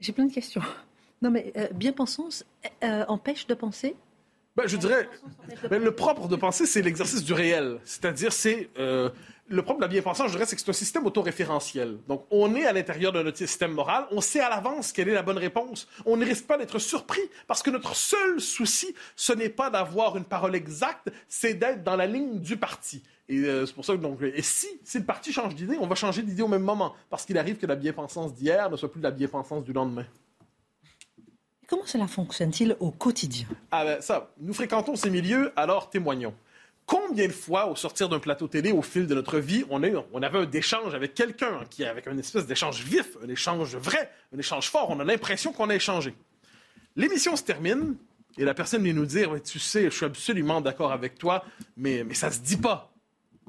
J'ai 0.00 0.12
plein 0.12 0.26
de 0.26 0.32
questions. 0.32 0.62
Non, 1.20 1.30
mais 1.30 1.52
euh, 1.56 1.68
bien-pensance 1.72 2.44
euh, 2.82 3.04
empêche 3.06 3.46
de 3.46 3.54
penser? 3.54 3.94
Ben, 4.56 4.66
je 4.66 4.76
dirais, 4.76 5.08
ben, 5.70 5.82
le 5.82 5.94
propre 5.94 6.28
de 6.28 6.36
penser, 6.36 6.66
c'est 6.66 6.82
l'exercice 6.82 7.24
du 7.24 7.32
réel. 7.32 7.78
C'est-à-dire, 7.84 8.32
c'est 8.32 8.68
euh, 8.78 9.10
le 9.52 9.62
propre 9.62 9.80
de 9.80 9.84
la 9.84 9.88
bien-pensance, 9.88 10.28
je 10.28 10.32
dirais, 10.32 10.46
c'est 10.46 10.56
que 10.56 10.62
c'est 10.62 10.70
un 10.70 10.72
système 10.72 11.06
autoréférentiel. 11.06 11.98
Donc, 12.08 12.24
on 12.30 12.54
est 12.54 12.64
à 12.64 12.72
l'intérieur 12.72 13.12
de 13.12 13.22
notre 13.22 13.36
système 13.36 13.72
moral, 13.72 14.06
on 14.10 14.20
sait 14.20 14.40
à 14.40 14.48
l'avance 14.48 14.92
quelle 14.92 15.08
est 15.10 15.14
la 15.14 15.22
bonne 15.22 15.36
réponse. 15.36 15.86
On 16.06 16.16
ne 16.16 16.24
risque 16.24 16.46
pas 16.46 16.56
d'être 16.56 16.78
surpris 16.78 17.20
parce 17.46 17.62
que 17.62 17.70
notre 17.70 17.94
seul 17.94 18.40
souci, 18.40 18.94
ce 19.14 19.32
n'est 19.32 19.50
pas 19.50 19.68
d'avoir 19.68 20.16
une 20.16 20.24
parole 20.24 20.54
exacte, 20.54 21.12
c'est 21.28 21.54
d'être 21.54 21.84
dans 21.84 21.96
la 21.96 22.06
ligne 22.06 22.40
du 22.40 22.56
parti. 22.56 23.02
Et 23.28 23.38
euh, 23.40 23.66
c'est 23.66 23.74
pour 23.74 23.84
ça 23.84 23.92
que, 23.92 23.98
donc, 23.98 24.22
et 24.22 24.42
si, 24.42 24.68
si 24.84 24.98
le 24.98 25.04
parti 25.04 25.32
change 25.32 25.54
d'idée, 25.54 25.76
on 25.78 25.86
va 25.86 25.94
changer 25.94 26.22
d'idée 26.22 26.42
au 26.42 26.48
même 26.48 26.62
moment 26.62 26.94
parce 27.10 27.26
qu'il 27.26 27.36
arrive 27.36 27.58
que 27.58 27.66
la 27.66 27.76
bien-pensance 27.76 28.34
d'hier 28.34 28.70
ne 28.70 28.76
soit 28.76 28.90
plus 28.90 29.02
la 29.02 29.10
bien-pensance 29.10 29.64
du 29.64 29.72
lendemain. 29.72 30.06
Comment 31.68 31.86
cela 31.86 32.06
fonctionne-t-il 32.06 32.76
au 32.80 32.90
quotidien? 32.90 33.46
Ah 33.70 33.84
ben 33.84 34.00
ça, 34.00 34.30
nous 34.38 34.52
fréquentons 34.52 34.96
ces 34.96 35.10
milieux, 35.10 35.52
alors 35.56 35.88
témoignons. 35.88 36.34
Combien 36.86 37.26
de 37.26 37.32
fois, 37.32 37.68
au 37.68 37.76
sortir 37.76 38.08
d'un 38.08 38.18
plateau 38.18 38.48
télé, 38.48 38.72
au 38.72 38.82
fil 38.82 39.06
de 39.06 39.14
notre 39.14 39.38
vie, 39.38 39.64
on, 39.70 39.82
avait 39.82 40.38
un 40.38 40.50
échange 40.50 40.94
avec 40.94 41.14
quelqu'un, 41.14 41.60
qui 41.70 41.84
avec 41.84 42.06
une 42.06 42.18
espèce 42.18 42.46
d'échange 42.46 42.82
vif, 42.82 43.16
un 43.24 43.28
échange 43.28 43.76
vrai, 43.76 44.10
un 44.34 44.38
échange 44.38 44.68
fort, 44.68 44.90
on 44.90 44.98
a 45.00 45.04
l'impression 45.04 45.52
qu'on 45.52 45.70
a 45.70 45.74
échangé. 45.74 46.14
L'émission 46.96 47.36
se 47.36 47.42
termine, 47.42 47.96
et 48.36 48.44
la 48.44 48.54
personne 48.54 48.82
vient 48.82 48.92
nous 48.92 49.06
dire, 49.06 49.34
tu 49.42 49.58
sais, 49.58 49.84
je 49.84 49.90
suis 49.90 50.06
absolument 50.06 50.60
d'accord 50.60 50.92
avec 50.92 51.18
toi, 51.18 51.44
mais, 51.76 52.04
mais 52.04 52.14
ça 52.14 52.30
se 52.30 52.40
dit 52.40 52.56
pas. 52.56 52.92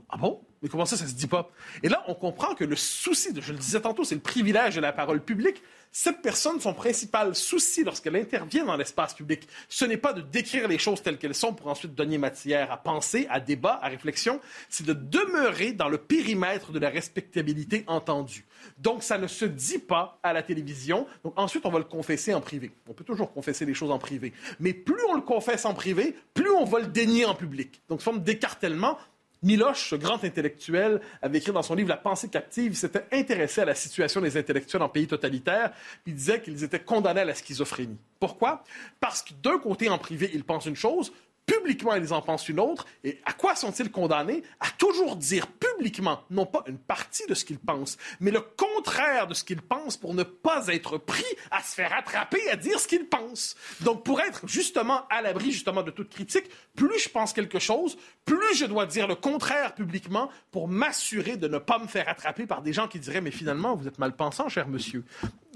Ah 0.09 0.17
bon? 0.17 0.41
Mais 0.61 0.69
comment 0.69 0.85
ça, 0.85 0.95
ça 0.95 1.07
se 1.07 1.13
dit 1.13 1.27
pas? 1.27 1.49
Et 1.81 1.89
là, 1.89 2.03
on 2.07 2.15
comprend 2.15 2.55
que 2.55 2.63
le 2.63 2.77
souci, 2.77 3.29
je 3.37 3.51
le 3.51 3.57
disais 3.57 3.81
tantôt, 3.81 4.05
c'est 4.05 4.15
le 4.15 4.21
privilège 4.21 4.75
de 4.75 4.81
la 4.81 4.93
parole 4.93 5.21
publique, 5.21 5.61
cette 5.95 6.23
personne, 6.23 6.59
son 6.59 6.73
principal 6.73 7.35
souci 7.35 7.83
lorsqu'elle 7.83 8.15
intervient 8.15 8.65
dans 8.65 8.75
l'espace 8.75 9.13
public, 9.13 9.47
ce 9.69 9.85
n'est 9.85 9.95
pas 9.95 10.11
de 10.11 10.21
décrire 10.21 10.67
les 10.67 10.79
choses 10.79 11.03
telles 11.03 11.19
qu'elles 11.19 11.35
sont 11.35 11.53
pour 11.53 11.67
ensuite 11.67 11.93
donner 11.93 12.17
matière 12.17 12.71
à 12.71 12.77
penser, 12.77 13.27
à 13.29 13.39
débat, 13.39 13.79
à 13.79 13.89
réflexion, 13.89 14.41
c'est 14.69 14.87
de 14.87 14.93
demeurer 14.93 15.71
dans 15.71 15.89
le 15.89 15.99
périmètre 15.99 16.71
de 16.71 16.79
la 16.79 16.89
respectabilité 16.89 17.83
entendue. 17.85 18.43
Donc, 18.79 19.03
ça 19.03 19.19
ne 19.19 19.27
se 19.27 19.45
dit 19.45 19.77
pas 19.77 20.19
à 20.23 20.33
la 20.33 20.41
télévision. 20.41 21.05
Donc, 21.23 21.33
ensuite, 21.35 21.63
on 21.67 21.69
va 21.69 21.77
le 21.77 21.85
confesser 21.85 22.33
en 22.33 22.41
privé. 22.41 22.71
On 22.89 22.93
peut 22.93 23.03
toujours 23.03 23.31
confesser 23.31 23.65
les 23.65 23.75
choses 23.75 23.91
en 23.91 23.99
privé. 23.99 24.33
Mais 24.59 24.73
plus 24.73 25.03
on 25.09 25.13
le 25.13 25.21
confesse 25.21 25.63
en 25.65 25.75
privé, 25.75 26.15
plus 26.33 26.49
on 26.49 26.65
va 26.65 26.79
le 26.79 26.87
dénier 26.87 27.25
en 27.25 27.35
public. 27.35 27.83
Donc, 27.87 28.01
forme 28.01 28.23
d'écartèlement. 28.23 28.97
Miloche, 29.43 29.89
ce 29.89 29.95
grand 29.95 30.23
intellectuel, 30.23 31.01
avait 31.21 31.39
écrit 31.39 31.51
dans 31.51 31.61
son 31.61 31.75
livre 31.75 31.89
La 31.89 31.97
pensée 31.97 32.29
captive, 32.29 32.71
il 32.71 32.77
s'était 32.77 33.05
intéressé 33.11 33.61
à 33.61 33.65
la 33.65 33.75
situation 33.75 34.21
des 34.21 34.37
intellectuels 34.37 34.81
en 34.81 34.89
pays 34.89 35.05
totalitaires, 35.05 35.71
puis 36.03 36.13
il 36.13 36.15
disait 36.15 36.41
qu'ils 36.41 36.63
étaient 36.63 36.79
condamnés 36.79 37.21
à 37.21 37.25
la 37.25 37.35
schizophrénie. 37.35 37.97
Pourquoi? 38.19 38.63
Parce 38.99 39.21
que 39.21 39.33
d'un 39.43 39.59
côté, 39.59 39.89
en 39.89 39.97
privé, 39.97 40.31
ils 40.33 40.45
pensent 40.45 40.65
une 40.65 40.75
chose, 40.75 41.11
publiquement, 41.45 41.95
ils 41.95 42.13
en 42.13 42.21
pensent 42.21 42.49
une 42.49 42.59
autre. 42.59 42.85
Et 43.03 43.19
à 43.25 43.33
quoi 43.33 43.55
sont-ils 43.55 43.91
condamnés? 43.91 44.43
À 44.59 44.67
toujours 44.77 45.15
dire 45.15 45.47
publiquement, 45.47 46.23
non 46.29 46.45
pas 46.45 46.63
une 46.67 46.77
partie 46.77 47.25
de 47.27 47.33
ce 47.33 47.45
qu'ils 47.45 47.59
pensent, 47.59 47.97
mais 48.19 48.31
le 48.31 48.41
contraire 48.41 49.27
de 49.27 49.33
ce 49.33 49.43
qu'ils 49.43 49.61
pensent 49.61 49.97
pour 49.97 50.13
ne 50.13 50.23
pas 50.23 50.67
être 50.67 50.97
pris 50.97 51.23
à 51.51 51.61
se 51.61 51.75
faire 51.75 51.93
attraper 51.93 52.49
à 52.49 52.55
dire 52.55 52.79
ce 52.79 52.87
qu'ils 52.87 53.07
pensent. 53.07 53.55
Donc, 53.81 54.03
pour 54.03 54.21
être 54.21 54.47
justement 54.47 55.07
à 55.09 55.21
l'abri 55.21 55.51
justement 55.51 55.83
de 55.83 55.91
toute 55.91 56.09
critique, 56.09 56.49
plus 56.75 56.99
je 56.99 57.09
pense 57.09 57.33
quelque 57.33 57.59
chose, 57.59 57.97
plus 58.25 58.55
je 58.55 58.65
dois 58.65 58.85
dire 58.85 59.07
le 59.07 59.15
contraire 59.15 59.75
publiquement 59.75 60.29
pour 60.51 60.67
m'assurer 60.67 61.37
de 61.37 61.47
ne 61.47 61.57
pas 61.57 61.79
me 61.79 61.87
faire 61.87 62.07
attraper 62.09 62.45
par 62.45 62.61
des 62.61 62.73
gens 62.73 62.87
qui 62.87 62.99
diraient, 62.99 63.21
mais 63.21 63.31
finalement, 63.31 63.75
vous 63.75 63.87
êtes 63.87 63.99
mal 63.99 64.15
pensant, 64.15 64.49
cher 64.49 64.67
monsieur. 64.67 65.03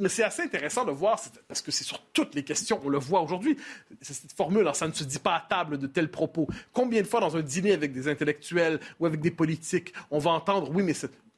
C'est 0.07 0.23
assez 0.23 0.43
intéressant 0.43 0.85
de 0.85 0.91
voir, 0.91 1.19
parce 1.47 1.61
que 1.61 1.71
c'est 1.71 1.83
sur 1.83 2.01
toutes 2.13 2.35
les 2.35 2.43
questions, 2.43 2.79
on 2.83 2.89
le 2.89 2.99
voit 2.99 3.21
aujourd'hui, 3.21 3.57
cette 4.01 4.33
formule, 4.33 4.69
ça 4.73 4.87
ne 4.87 4.93
se 4.93 5.03
dit 5.03 5.19
pas 5.19 5.35
à 5.35 5.45
table 5.47 5.77
de 5.77 5.87
tels 5.87 6.11
propos. 6.11 6.47
Combien 6.71 7.01
de 7.01 7.07
fois 7.07 7.19
dans 7.19 7.35
un 7.35 7.41
dîner 7.41 7.73
avec 7.73 7.93
des 7.93 8.07
intellectuels 8.07 8.79
ou 8.99 9.05
avec 9.05 9.21
des 9.21 9.31
politiques, 9.31 9.93
on 10.11 10.19
va 10.19 10.31
entendre, 10.31 10.69
oui, 10.71 10.83
mais 10.83 10.93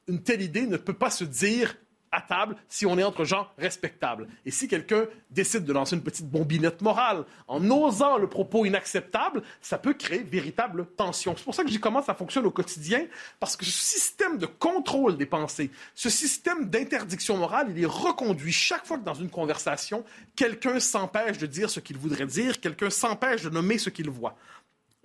une 0.07 0.21
telle 0.21 0.41
idée 0.41 0.65
ne 0.67 0.77
peut 0.77 0.93
pas 0.93 1.09
se 1.09 1.23
dire 1.23 1.77
à 2.11 2.21
table 2.21 2.55
si 2.67 2.85
on 2.85 2.97
est 2.97 3.03
entre 3.03 3.23
gens 3.23 3.47
respectables. 3.57 4.27
Et 4.45 4.51
si 4.51 4.67
quelqu'un 4.67 5.05
décide 5.29 5.65
de 5.65 5.73
lancer 5.73 5.95
une 5.95 6.03
petite 6.03 6.29
bombinette 6.29 6.81
morale 6.81 7.25
en 7.47 7.69
osant 7.69 8.17
le 8.17 8.27
propos 8.27 8.65
inacceptable, 8.65 9.43
ça 9.61 9.77
peut 9.77 9.93
créer 9.93 10.19
véritable 10.19 10.85
tension. 10.85 11.35
C'est 11.37 11.43
pour 11.43 11.55
ça 11.55 11.63
que 11.63 11.69
j'y 11.69 11.79
commence, 11.79 12.05
ça 12.05 12.13
fonctionne 12.13 12.45
au 12.45 12.51
quotidien, 12.51 13.05
parce 13.39 13.55
que 13.55 13.65
ce 13.65 13.71
système 13.71 14.37
de 14.37 14.45
contrôle 14.45 15.17
des 15.17 15.25
pensées, 15.25 15.71
ce 15.95 16.09
système 16.09 16.69
d'interdiction 16.69 17.37
morale, 17.37 17.67
il 17.69 17.83
est 17.83 17.85
reconduit 17.85 18.51
chaque 18.51 18.85
fois 18.85 18.97
que 18.97 19.03
dans 19.03 19.13
une 19.13 19.29
conversation, 19.29 20.03
quelqu'un 20.35 20.79
s'empêche 20.79 21.37
de 21.37 21.45
dire 21.45 21.69
ce 21.69 21.79
qu'il 21.79 21.97
voudrait 21.97 22.25
dire, 22.25 22.59
quelqu'un 22.59 22.89
s'empêche 22.89 23.43
de 23.43 23.49
nommer 23.49 23.77
ce 23.77 23.89
qu'il 23.89 24.09
voit. 24.09 24.35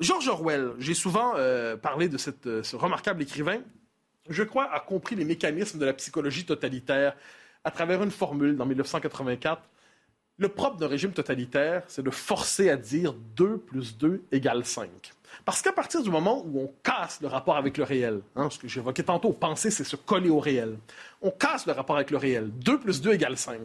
George 0.00 0.26
Orwell, 0.28 0.72
j'ai 0.78 0.94
souvent 0.94 1.34
euh, 1.36 1.76
parlé 1.76 2.09
de 2.09 2.18
euh, 2.46 2.62
ce 2.62 2.76
remarquable 2.76 3.22
écrivain 3.22 3.61
je 4.29 4.43
crois, 4.43 4.72
a 4.72 4.81
compris 4.81 5.16
les 5.16 5.25
mécanismes 5.25 5.79
de 5.79 5.85
la 5.85 5.93
psychologie 5.93 6.45
totalitaire 6.45 7.16
à 7.64 7.70
travers 7.70 8.03
une 8.03 8.11
formule 8.11 8.57
dans 8.57 8.66
1984. 8.66 9.62
Le 10.37 10.49
propre 10.49 10.77
d'un 10.77 10.89
régime 10.89 11.12
totalitaire, 11.12 11.85
c'est 11.87 12.03
de 12.03 12.11
forcer 12.11 12.70
à 12.70 12.77
dire 12.77 13.14
2 13.37 13.59
plus 13.59 13.97
2 13.97 14.22
égale 14.33 14.64
5. 14.64 14.89
Parce 15.45 15.62
qu'à 15.62 15.72
partir 15.72 16.03
du 16.03 16.11
moment 16.11 16.43
où 16.47 16.61
on 16.61 16.72
casse 16.82 17.20
le 17.20 17.28
rapport 17.28 17.57
avec 17.57 17.76
le 17.78 17.85
réel, 17.85 18.20
hein, 18.37 18.49
ce 18.51 18.59
que 18.59 18.68
j'évoquais 18.68 19.03
tantôt, 19.03 19.32
penser, 19.32 19.70
c'est 19.70 19.85
se 19.85 19.97
coller 19.97 20.30
au 20.30 20.41
réel. 20.41 20.78
On 21.22 21.30
casse 21.30 21.66
le 21.66 21.72
rapport 21.72 21.97
avec 21.97 22.11
le 22.11 22.16
réel, 22.16 22.51
2 22.51 22.78
plus 22.78 23.01
2 23.01 23.14
égale 23.14 23.37
5, 23.37 23.61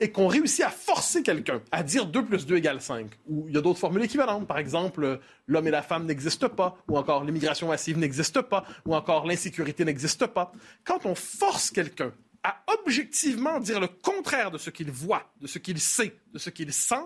et 0.00 0.10
qu'on 0.10 0.26
réussit 0.26 0.64
à 0.64 0.70
forcer 0.70 1.22
quelqu'un 1.22 1.60
à 1.70 1.82
dire 1.82 2.06
2 2.06 2.24
plus 2.24 2.46
2 2.46 2.56
égale 2.56 2.80
5, 2.80 3.06
ou 3.28 3.46
il 3.48 3.54
y 3.54 3.58
a 3.58 3.60
d'autres 3.60 3.78
formules 3.78 4.04
équivalentes, 4.04 4.46
par 4.46 4.58
exemple, 4.58 5.20
l'homme 5.46 5.68
et 5.68 5.70
la 5.70 5.82
femme 5.82 6.06
n'existent 6.06 6.48
pas, 6.48 6.76
ou 6.88 6.98
encore 6.98 7.24
l'immigration 7.24 7.68
massive 7.68 7.98
n'existe 7.98 8.40
pas, 8.42 8.64
ou 8.84 8.94
encore 8.94 9.26
l'insécurité 9.26 9.84
n'existe 9.84 10.26
pas. 10.26 10.52
Quand 10.84 11.06
on 11.06 11.14
force 11.14 11.70
quelqu'un 11.70 12.12
à 12.42 12.62
objectivement 12.78 13.58
dire 13.58 13.80
le 13.80 13.88
contraire 13.88 14.52
de 14.52 14.58
ce 14.58 14.70
qu'il 14.70 14.90
voit, 14.90 15.24
de 15.40 15.48
ce 15.48 15.58
qu'il 15.58 15.80
sait, 15.80 16.14
de 16.32 16.38
ce 16.38 16.50
qu'il 16.50 16.72
sent, 16.72 17.02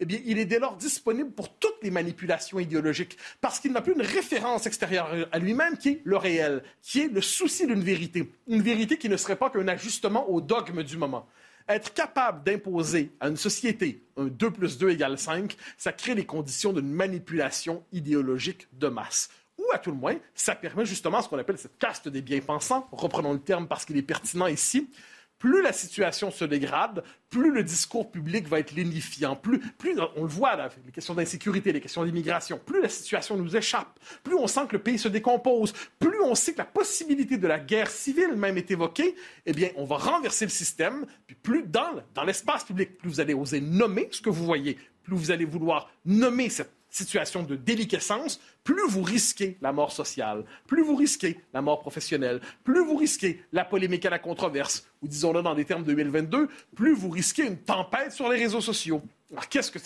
eh 0.00 0.04
bien, 0.04 0.18
il 0.24 0.38
est 0.38 0.44
dès 0.44 0.58
lors 0.58 0.76
disponible 0.76 1.30
pour 1.30 1.54
toutes 1.56 1.82
les 1.82 1.90
manipulations 1.90 2.58
idéologiques, 2.58 3.16
parce 3.40 3.60
qu'il 3.60 3.72
n'a 3.72 3.80
plus 3.80 3.94
une 3.94 4.02
référence 4.02 4.66
extérieure 4.66 5.10
à 5.32 5.38
lui-même 5.38 5.76
qui 5.76 5.88
est 5.90 6.00
le 6.04 6.16
réel, 6.16 6.62
qui 6.82 7.02
est 7.02 7.12
le 7.12 7.20
souci 7.20 7.66
d'une 7.66 7.82
vérité, 7.82 8.30
une 8.48 8.62
vérité 8.62 8.98
qui 8.98 9.08
ne 9.08 9.16
serait 9.16 9.36
pas 9.36 9.50
qu'un 9.50 9.68
ajustement 9.68 10.28
au 10.28 10.40
dogme 10.40 10.82
du 10.82 10.96
moment. 10.96 11.26
Être 11.68 11.94
capable 11.94 12.44
d'imposer 12.44 13.12
à 13.20 13.28
une 13.28 13.38
société 13.38 14.02
un 14.18 14.26
2 14.26 14.50
plus 14.50 14.76
2 14.76 14.90
égale 14.90 15.18
5, 15.18 15.56
ça 15.78 15.92
crée 15.92 16.14
les 16.14 16.26
conditions 16.26 16.74
d'une 16.74 16.92
manipulation 16.92 17.82
idéologique 17.92 18.68
de 18.72 18.88
masse. 18.88 19.30
ou 19.56 19.64
à 19.72 19.78
tout 19.78 19.92
le 19.92 19.96
moins, 19.96 20.16
ça 20.34 20.56
permet 20.56 20.84
justement 20.84 21.22
ce 21.22 21.28
qu'on 21.28 21.38
appelle 21.38 21.56
cette 21.56 21.78
caste 21.78 22.08
des 22.08 22.20
bien-pensants, 22.22 22.88
reprenons 22.90 23.32
le 23.32 23.38
terme 23.38 23.68
parce 23.68 23.84
qu'il 23.84 23.96
est 23.96 24.02
pertinent 24.02 24.48
ici, 24.48 24.90
plus 25.38 25.62
la 25.62 25.72
situation 25.72 26.30
se 26.30 26.44
dégrade, 26.44 27.02
plus 27.28 27.52
le 27.52 27.62
discours 27.62 28.10
public 28.10 28.48
va 28.48 28.60
être 28.60 28.72
lénifiant, 28.72 29.36
plus, 29.36 29.58
plus 29.58 29.96
on 30.16 30.22
le 30.22 30.28
voit, 30.28 30.56
les 30.86 30.92
questions 30.92 31.14
d'insécurité, 31.14 31.72
les 31.72 31.80
questions 31.80 32.04
d'immigration, 32.04 32.60
plus 32.64 32.80
la 32.80 32.88
situation 32.88 33.36
nous 33.36 33.56
échappe, 33.56 33.98
plus 34.22 34.34
on 34.36 34.46
sent 34.46 34.66
que 34.68 34.76
le 34.76 34.82
pays 34.82 34.98
se 34.98 35.08
décompose, 35.08 35.72
plus 35.98 36.20
on 36.22 36.34
sait 36.34 36.52
que 36.52 36.58
la 36.58 36.64
possibilité 36.64 37.36
de 37.36 37.46
la 37.46 37.58
guerre 37.58 37.90
civile 37.90 38.34
même 38.36 38.56
est 38.56 38.70
évoquée, 38.70 39.16
eh 39.46 39.52
bien, 39.52 39.70
on 39.76 39.84
va 39.84 39.96
renverser 39.96 40.44
le 40.44 40.50
système, 40.50 41.06
puis 41.26 41.36
plus 41.36 41.64
dans, 41.64 42.02
dans 42.14 42.24
l'espace 42.24 42.64
public, 42.64 42.96
plus 42.96 43.08
vous 43.08 43.20
allez 43.20 43.34
oser 43.34 43.60
nommer 43.60 44.08
ce 44.12 44.20
que 44.20 44.30
vous 44.30 44.44
voyez, 44.44 44.78
plus 45.02 45.16
vous 45.16 45.30
allez 45.30 45.44
vouloir 45.44 45.90
nommer 46.04 46.48
cette 46.48 46.73
situation 46.94 47.42
de 47.42 47.56
déliquescence, 47.56 48.40
plus 48.62 48.88
vous 48.88 49.02
risquez 49.02 49.58
la 49.60 49.72
mort 49.72 49.92
sociale, 49.92 50.44
plus 50.66 50.82
vous 50.82 50.94
risquez 50.94 51.40
la 51.52 51.60
mort 51.60 51.80
professionnelle, 51.80 52.40
plus 52.62 52.84
vous 52.84 52.96
risquez 52.96 53.42
la 53.52 53.64
polémique 53.64 54.06
à 54.06 54.10
la 54.10 54.18
controverse, 54.18 54.86
ou 55.02 55.08
disons-le 55.08 55.42
dans 55.42 55.54
des 55.54 55.64
termes 55.64 55.84
2022, 55.84 56.48
plus 56.76 56.94
vous 56.94 57.10
risquez 57.10 57.46
une 57.46 57.58
tempête 57.58 58.12
sur 58.12 58.28
les 58.28 58.38
réseaux 58.38 58.60
sociaux. 58.60 59.02
Alors 59.34 59.48
qu'est-ce 59.48 59.72
que 59.72 59.78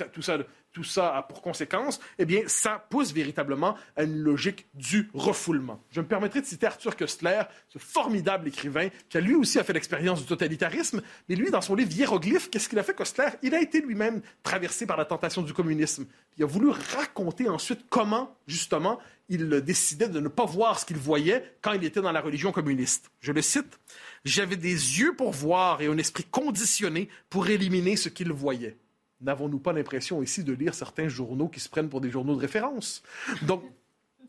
tout 0.72 0.84
ça 0.84 1.16
a 1.16 1.22
pour 1.22 1.40
conséquence, 1.40 2.00
eh 2.18 2.26
bien, 2.26 2.42
ça 2.46 2.84
pousse 2.90 3.12
véritablement 3.14 3.76
à 3.96 4.02
une 4.02 4.18
logique 4.18 4.66
du 4.74 5.08
refoulement. 5.14 5.82
Je 5.90 6.02
me 6.02 6.06
permettrai 6.06 6.42
de 6.42 6.46
citer 6.46 6.66
Arthur 6.66 6.94
Köstler, 6.96 7.42
ce 7.68 7.78
formidable 7.78 8.48
écrivain 8.48 8.88
qui 9.08 9.16
a 9.16 9.20
lui 9.20 9.34
aussi 9.34 9.58
fait 9.64 9.72
l'expérience 9.72 10.20
du 10.20 10.26
totalitarisme, 10.26 11.00
mais 11.30 11.34
lui, 11.34 11.50
dans 11.50 11.62
son 11.62 11.74
livre 11.74 11.90
Hiéroglyphe, 11.90 12.50
qu'est-ce 12.50 12.68
qu'il 12.68 12.78
a 12.78 12.82
fait, 12.82 12.94
Köstler 12.94 13.28
Il 13.42 13.54
a 13.54 13.60
été 13.62 13.80
lui-même 13.80 14.20
traversé 14.42 14.84
par 14.84 14.98
la 14.98 15.06
tentation 15.06 15.40
du 15.40 15.54
communisme. 15.54 16.06
Il 16.36 16.44
a 16.44 16.46
voulu 16.46 16.68
raconter 16.68 17.48
ensuite 17.48 17.86
comment, 17.88 18.36
justement, 18.46 18.98
il 19.30 19.48
décidait 19.62 20.08
de 20.08 20.20
ne 20.20 20.28
pas 20.28 20.44
voir 20.44 20.78
ce 20.78 20.84
qu'il 20.84 20.98
voyait 20.98 21.56
quand 21.62 21.72
il 21.72 21.84
était 21.84 22.02
dans 22.02 22.12
la 22.12 22.20
religion 22.20 22.52
communiste. 22.52 23.10
Je 23.20 23.32
le 23.32 23.40
cite 23.40 23.80
J'avais 24.26 24.56
des 24.56 24.72
yeux 24.98 25.16
pour 25.16 25.32
voir 25.32 25.80
et 25.80 25.86
un 25.86 25.96
esprit 25.96 26.24
conditionné 26.24 27.08
pour 27.30 27.48
éliminer 27.48 27.96
ce 27.96 28.10
qu'il 28.10 28.30
voyait. 28.30 28.76
N'avons-nous 29.20 29.58
pas 29.58 29.72
l'impression 29.72 30.22
ici 30.22 30.44
de 30.44 30.52
lire 30.52 30.74
certains 30.74 31.08
journaux 31.08 31.48
qui 31.48 31.60
se 31.60 31.68
prennent 31.68 31.88
pour 31.88 32.00
des 32.00 32.10
journaux 32.10 32.36
de 32.36 32.40
référence? 32.40 33.02
Donc, 33.42 33.64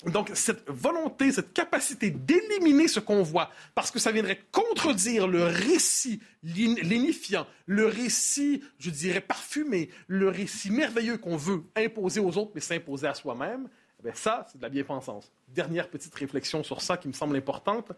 donc, 0.05 0.31
cette 0.33 0.69
volonté, 0.69 1.31
cette 1.33 1.51
capacité 1.51 2.09
d'éliminer 2.09 2.87
ce 2.87 3.01
qu'on 3.01 3.21
voit, 3.21 3.51
parce 3.75 3.91
que 3.91 3.99
ça 3.99 4.13
viendrait 4.13 4.39
contredire 4.51 5.27
le 5.27 5.43
récit 5.43 6.21
lénifiant, 6.41 7.45
le 7.65 7.85
récit, 7.85 8.63
je 8.77 8.91
dirais, 8.91 9.19
parfumé, 9.19 9.89
le 10.07 10.29
récit 10.29 10.71
merveilleux 10.71 11.17
qu'on 11.17 11.35
veut 11.35 11.63
imposer 11.75 12.21
aux 12.21 12.37
autres, 12.37 12.51
mais 12.55 12.61
s'imposer 12.61 13.07
à 13.07 13.13
soi-même, 13.13 13.67
eh 14.05 14.11
ça, 14.13 14.45
c'est 14.49 14.57
de 14.57 14.63
la 14.63 14.69
bien-pensance. 14.69 15.31
Dernière 15.49 15.89
petite 15.89 16.15
réflexion 16.15 16.63
sur 16.63 16.81
ça 16.81 16.95
qui 16.95 17.09
me 17.09 17.13
semble 17.13 17.35
importante 17.35 17.91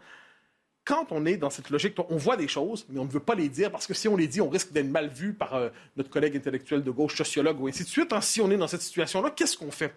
quand 0.84 1.06
on 1.10 1.26
est 1.26 1.36
dans 1.36 1.50
cette 1.50 1.70
logique, 1.70 1.96
on 2.08 2.16
voit 2.16 2.36
des 2.36 2.48
choses, 2.48 2.86
mais 2.88 2.98
on 2.98 3.04
ne 3.04 3.10
veut 3.10 3.20
pas 3.20 3.34
les 3.34 3.48
dire 3.48 3.70
parce 3.70 3.86
que 3.86 3.94
si 3.94 4.08
on 4.08 4.16
les 4.16 4.26
dit, 4.26 4.40
on 4.40 4.48
risque 4.48 4.72
d'être 4.72 4.88
mal 4.88 5.08
vu 5.08 5.32
par 5.32 5.54
euh, 5.54 5.68
notre 5.96 6.10
collègue 6.10 6.36
intellectuel 6.36 6.82
de 6.82 6.90
gauche, 6.90 7.16
sociologue 7.16 7.60
ou 7.60 7.68
ainsi 7.68 7.84
de 7.84 7.88
suite. 7.88 8.12
si 8.20 8.40
on 8.40 8.50
est 8.50 8.56
dans 8.56 8.66
cette 8.66 8.82
situation-là, 8.82 9.30
qu'est-ce 9.30 9.56
qu'on 9.56 9.70
fait? 9.70 9.94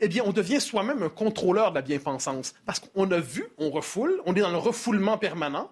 Eh 0.00 0.06
bien, 0.06 0.22
on 0.24 0.32
devient 0.32 0.60
soi-même 0.60 1.02
un 1.02 1.08
contrôleur 1.08 1.70
de 1.70 1.74
la 1.76 1.82
bien-pensance 1.82 2.54
parce 2.64 2.78
qu'on 2.78 3.10
a 3.10 3.18
vu, 3.18 3.48
on 3.58 3.70
refoule, 3.70 4.22
on 4.26 4.34
est 4.34 4.40
dans 4.40 4.50
le 4.50 4.58
refoulement 4.58 5.18
permanent. 5.18 5.70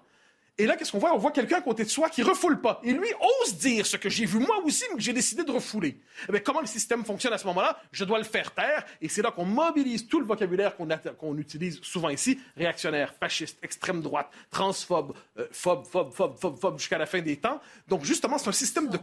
Et 0.59 0.64
là, 0.64 0.76
qu'est-ce 0.76 0.90
qu'on 0.90 0.98
voit? 0.98 1.14
On 1.14 1.18
voit 1.18 1.32
quelqu'un 1.32 1.59
à 1.59 1.61
côté 1.61 1.84
de 1.84 1.88
soi 1.88 2.09
qui 2.09 2.22
refoule 2.22 2.61
pas. 2.62 2.80
Et 2.82 2.92
lui 2.92 3.09
ose 3.42 3.59
dire 3.59 3.84
ce 3.84 3.98
que 3.98 4.09
j'ai 4.09 4.24
vu 4.24 4.38
moi 4.38 4.57
aussi, 4.64 4.84
mais 4.90 4.96
que 4.96 5.02
j'ai 5.02 5.12
décidé 5.12 5.44
de 5.44 5.50
refouler. 5.50 6.00
Eh 6.32 6.40
comment 6.40 6.62
le 6.62 6.66
système 6.66 7.04
fonctionne 7.04 7.34
à 7.34 7.38
ce 7.38 7.46
moment-là? 7.48 7.78
Je 7.92 8.04
dois 8.04 8.16
le 8.16 8.24
faire 8.24 8.52
taire. 8.52 8.84
Et 9.02 9.09
c'est 9.11 9.20
là 9.20 9.30
qu'on 9.30 9.44
mobilise 9.44 10.07
tout 10.07 10.18
le 10.18 10.24
vocabulaire 10.24 10.74
qu'on 10.76 11.36
utilise 11.36 11.80
souvent 11.82 12.09
ici. 12.09 12.40
Réactionnaire, 12.57 13.12
fasciste, 13.20 13.59
extrême 13.62 14.00
droite, 14.00 14.30
transphobe, 14.50 15.14
euh, 15.38 15.46
phobe, 15.52 15.86
phobe, 15.86 16.12
phobe, 16.12 16.59
phobe, 16.59 16.78
jusqu'à 16.78 16.96
la 16.96 17.07
fin 17.07 17.20
des 17.20 17.36
temps. 17.36 17.61
Donc, 17.86 18.04
justement, 18.04 18.38
c'est 18.38 18.48
un 18.48 18.52
système 18.52 18.88
de... 18.88 18.98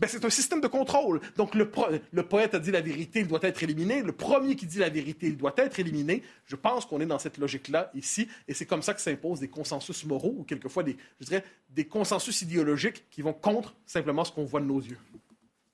Ben, 0.00 0.08
c'est 0.08 0.24
un 0.24 0.30
système 0.30 0.60
de 0.60 0.66
contrôle. 0.66 1.20
Donc, 1.36 1.54
le, 1.54 1.70
le, 2.12 2.22
poète 2.22 2.54
a 2.54 2.58
dit 2.58 2.70
la 2.70 2.80
vérité, 2.80 3.20
il 3.20 3.28
doit 3.28 3.40
être 3.42 3.62
éliminé. 3.62 4.02
Le 4.02 4.12
premier 4.12 4.56
qui 4.56 4.66
dit 4.66 4.78
la 4.78 4.88
vérité, 4.88 5.26
il 5.28 5.36
doit 5.36 5.54
être 5.56 5.78
éliminé. 5.78 6.22
Je 6.46 6.56
pense 6.56 6.86
qu'on 6.86 7.00
est 7.00 7.06
dans 7.06 7.18
cette 7.18 7.38
logique-là 7.38 7.90
ici. 7.94 8.28
Et 8.48 8.54
c'est 8.54 8.66
comme 8.66 8.82
ça 8.82 8.94
que 8.94 9.00
s'impose 9.00 9.40
des 9.40 9.48
consensus 9.48 10.04
moraux 10.04 10.34
ou 10.38 10.44
quelquefois 10.44 10.82
des, 10.82 10.96
je 11.20 11.26
dirais, 11.26 11.44
des 11.70 11.84
consensus 11.84 12.42
idéologiques 12.42 13.04
qui 13.10 13.22
vont 13.22 13.32
contre 13.32 13.74
simplement 13.86 14.24
ce 14.24 14.32
qu'on 14.32 14.44
voit 14.44 14.60
de 14.60 14.66
nos 14.66 14.80
yeux. 14.80 14.98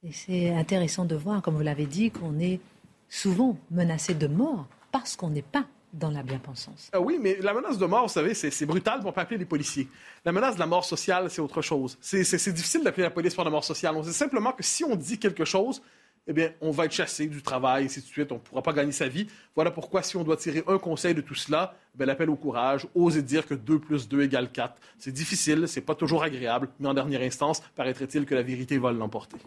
Et 0.04 0.12
c'est 0.12 0.50
intéressant 0.50 1.04
de 1.04 1.16
voir, 1.16 1.42
comme 1.42 1.54
vous 1.54 1.62
l'avez 1.62 1.86
dit, 1.86 2.10
qu'on 2.10 2.38
est 2.38 2.60
souvent 3.08 3.58
menacé 3.70 4.14
de 4.14 4.26
mort 4.26 4.68
parce 4.92 5.16
qu'on 5.16 5.30
n'est 5.30 5.42
pas 5.42 5.66
dans 5.92 6.10
la 6.10 6.22
bien-pensance. 6.22 6.90
Ah 6.92 7.00
oui, 7.00 7.18
mais 7.20 7.38
la 7.40 7.54
menace 7.54 7.78
de 7.78 7.86
mort, 7.86 8.06
vous 8.06 8.12
savez, 8.12 8.34
c'est 8.34 8.66
brutal, 8.66 9.00
on 9.04 9.12
peut 9.12 9.20
appeler 9.20 9.38
les 9.38 9.44
policiers. 9.44 9.88
La 10.24 10.32
menace 10.32 10.54
de 10.54 10.60
la 10.60 10.66
mort 10.66 10.84
sociale, 10.84 11.30
c'est 11.30 11.40
autre 11.40 11.62
chose. 11.62 11.96
C'est 12.00 12.52
difficile 12.52 12.82
d'appeler 12.82 13.04
la 13.04 13.10
police 13.10 13.34
pour 13.34 13.44
la 13.44 13.50
mort 13.50 13.64
sociale. 13.64 13.96
On 13.96 14.02
sait 14.02 14.12
simplement 14.12 14.52
que 14.52 14.62
si 14.62 14.84
on 14.84 14.96
dit 14.96 15.18
quelque 15.18 15.44
chose, 15.44 15.82
eh 16.30 16.34
bien, 16.34 16.52
on 16.60 16.70
va 16.70 16.84
être 16.84 16.92
chassé 16.92 17.26
du 17.26 17.40
travail, 17.40 17.84
et 17.84 17.86
ainsi 17.86 18.02
de 18.02 18.06
suite, 18.06 18.30
on 18.32 18.34
ne 18.34 18.40
pourra 18.40 18.60
pas 18.60 18.74
gagner 18.74 18.92
sa 18.92 19.08
vie. 19.08 19.26
Voilà 19.54 19.70
pourquoi, 19.70 20.02
si 20.02 20.14
on 20.18 20.24
doit 20.24 20.36
tirer 20.36 20.62
un 20.66 20.76
conseil 20.76 21.14
de 21.14 21.22
tout 21.22 21.34
cela, 21.34 21.74
eh 21.98 22.04
l'appel 22.04 22.28
au 22.28 22.36
courage, 22.36 22.86
oser 22.94 23.22
dire 23.22 23.46
que 23.46 23.54
2 23.54 23.78
plus 23.78 24.08
2 24.08 24.22
égale 24.22 24.52
4. 24.52 24.74
C'est 24.98 25.10
difficile, 25.10 25.66
c'est 25.66 25.80
pas 25.80 25.94
toujours 25.94 26.22
agréable, 26.22 26.68
mais 26.80 26.88
en 26.88 26.92
dernière 26.94 27.22
instance, 27.22 27.62
paraîtrait-il 27.74 28.26
que 28.26 28.34
la 28.34 28.42
vérité 28.42 28.76
va 28.76 28.92
l'emporter. 28.92 29.38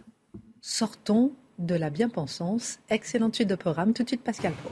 Sortons 0.60 1.34
de 1.60 1.76
la 1.76 1.92
bien-pensance. 1.92 2.80
Excellente 2.90 3.36
suite 3.36 3.50
de 3.50 3.56
programme. 3.56 3.94
Tout 3.94 4.02
de 4.02 4.08
suite, 4.08 4.24
Pascal 4.24 4.54
Pro. 4.54 4.72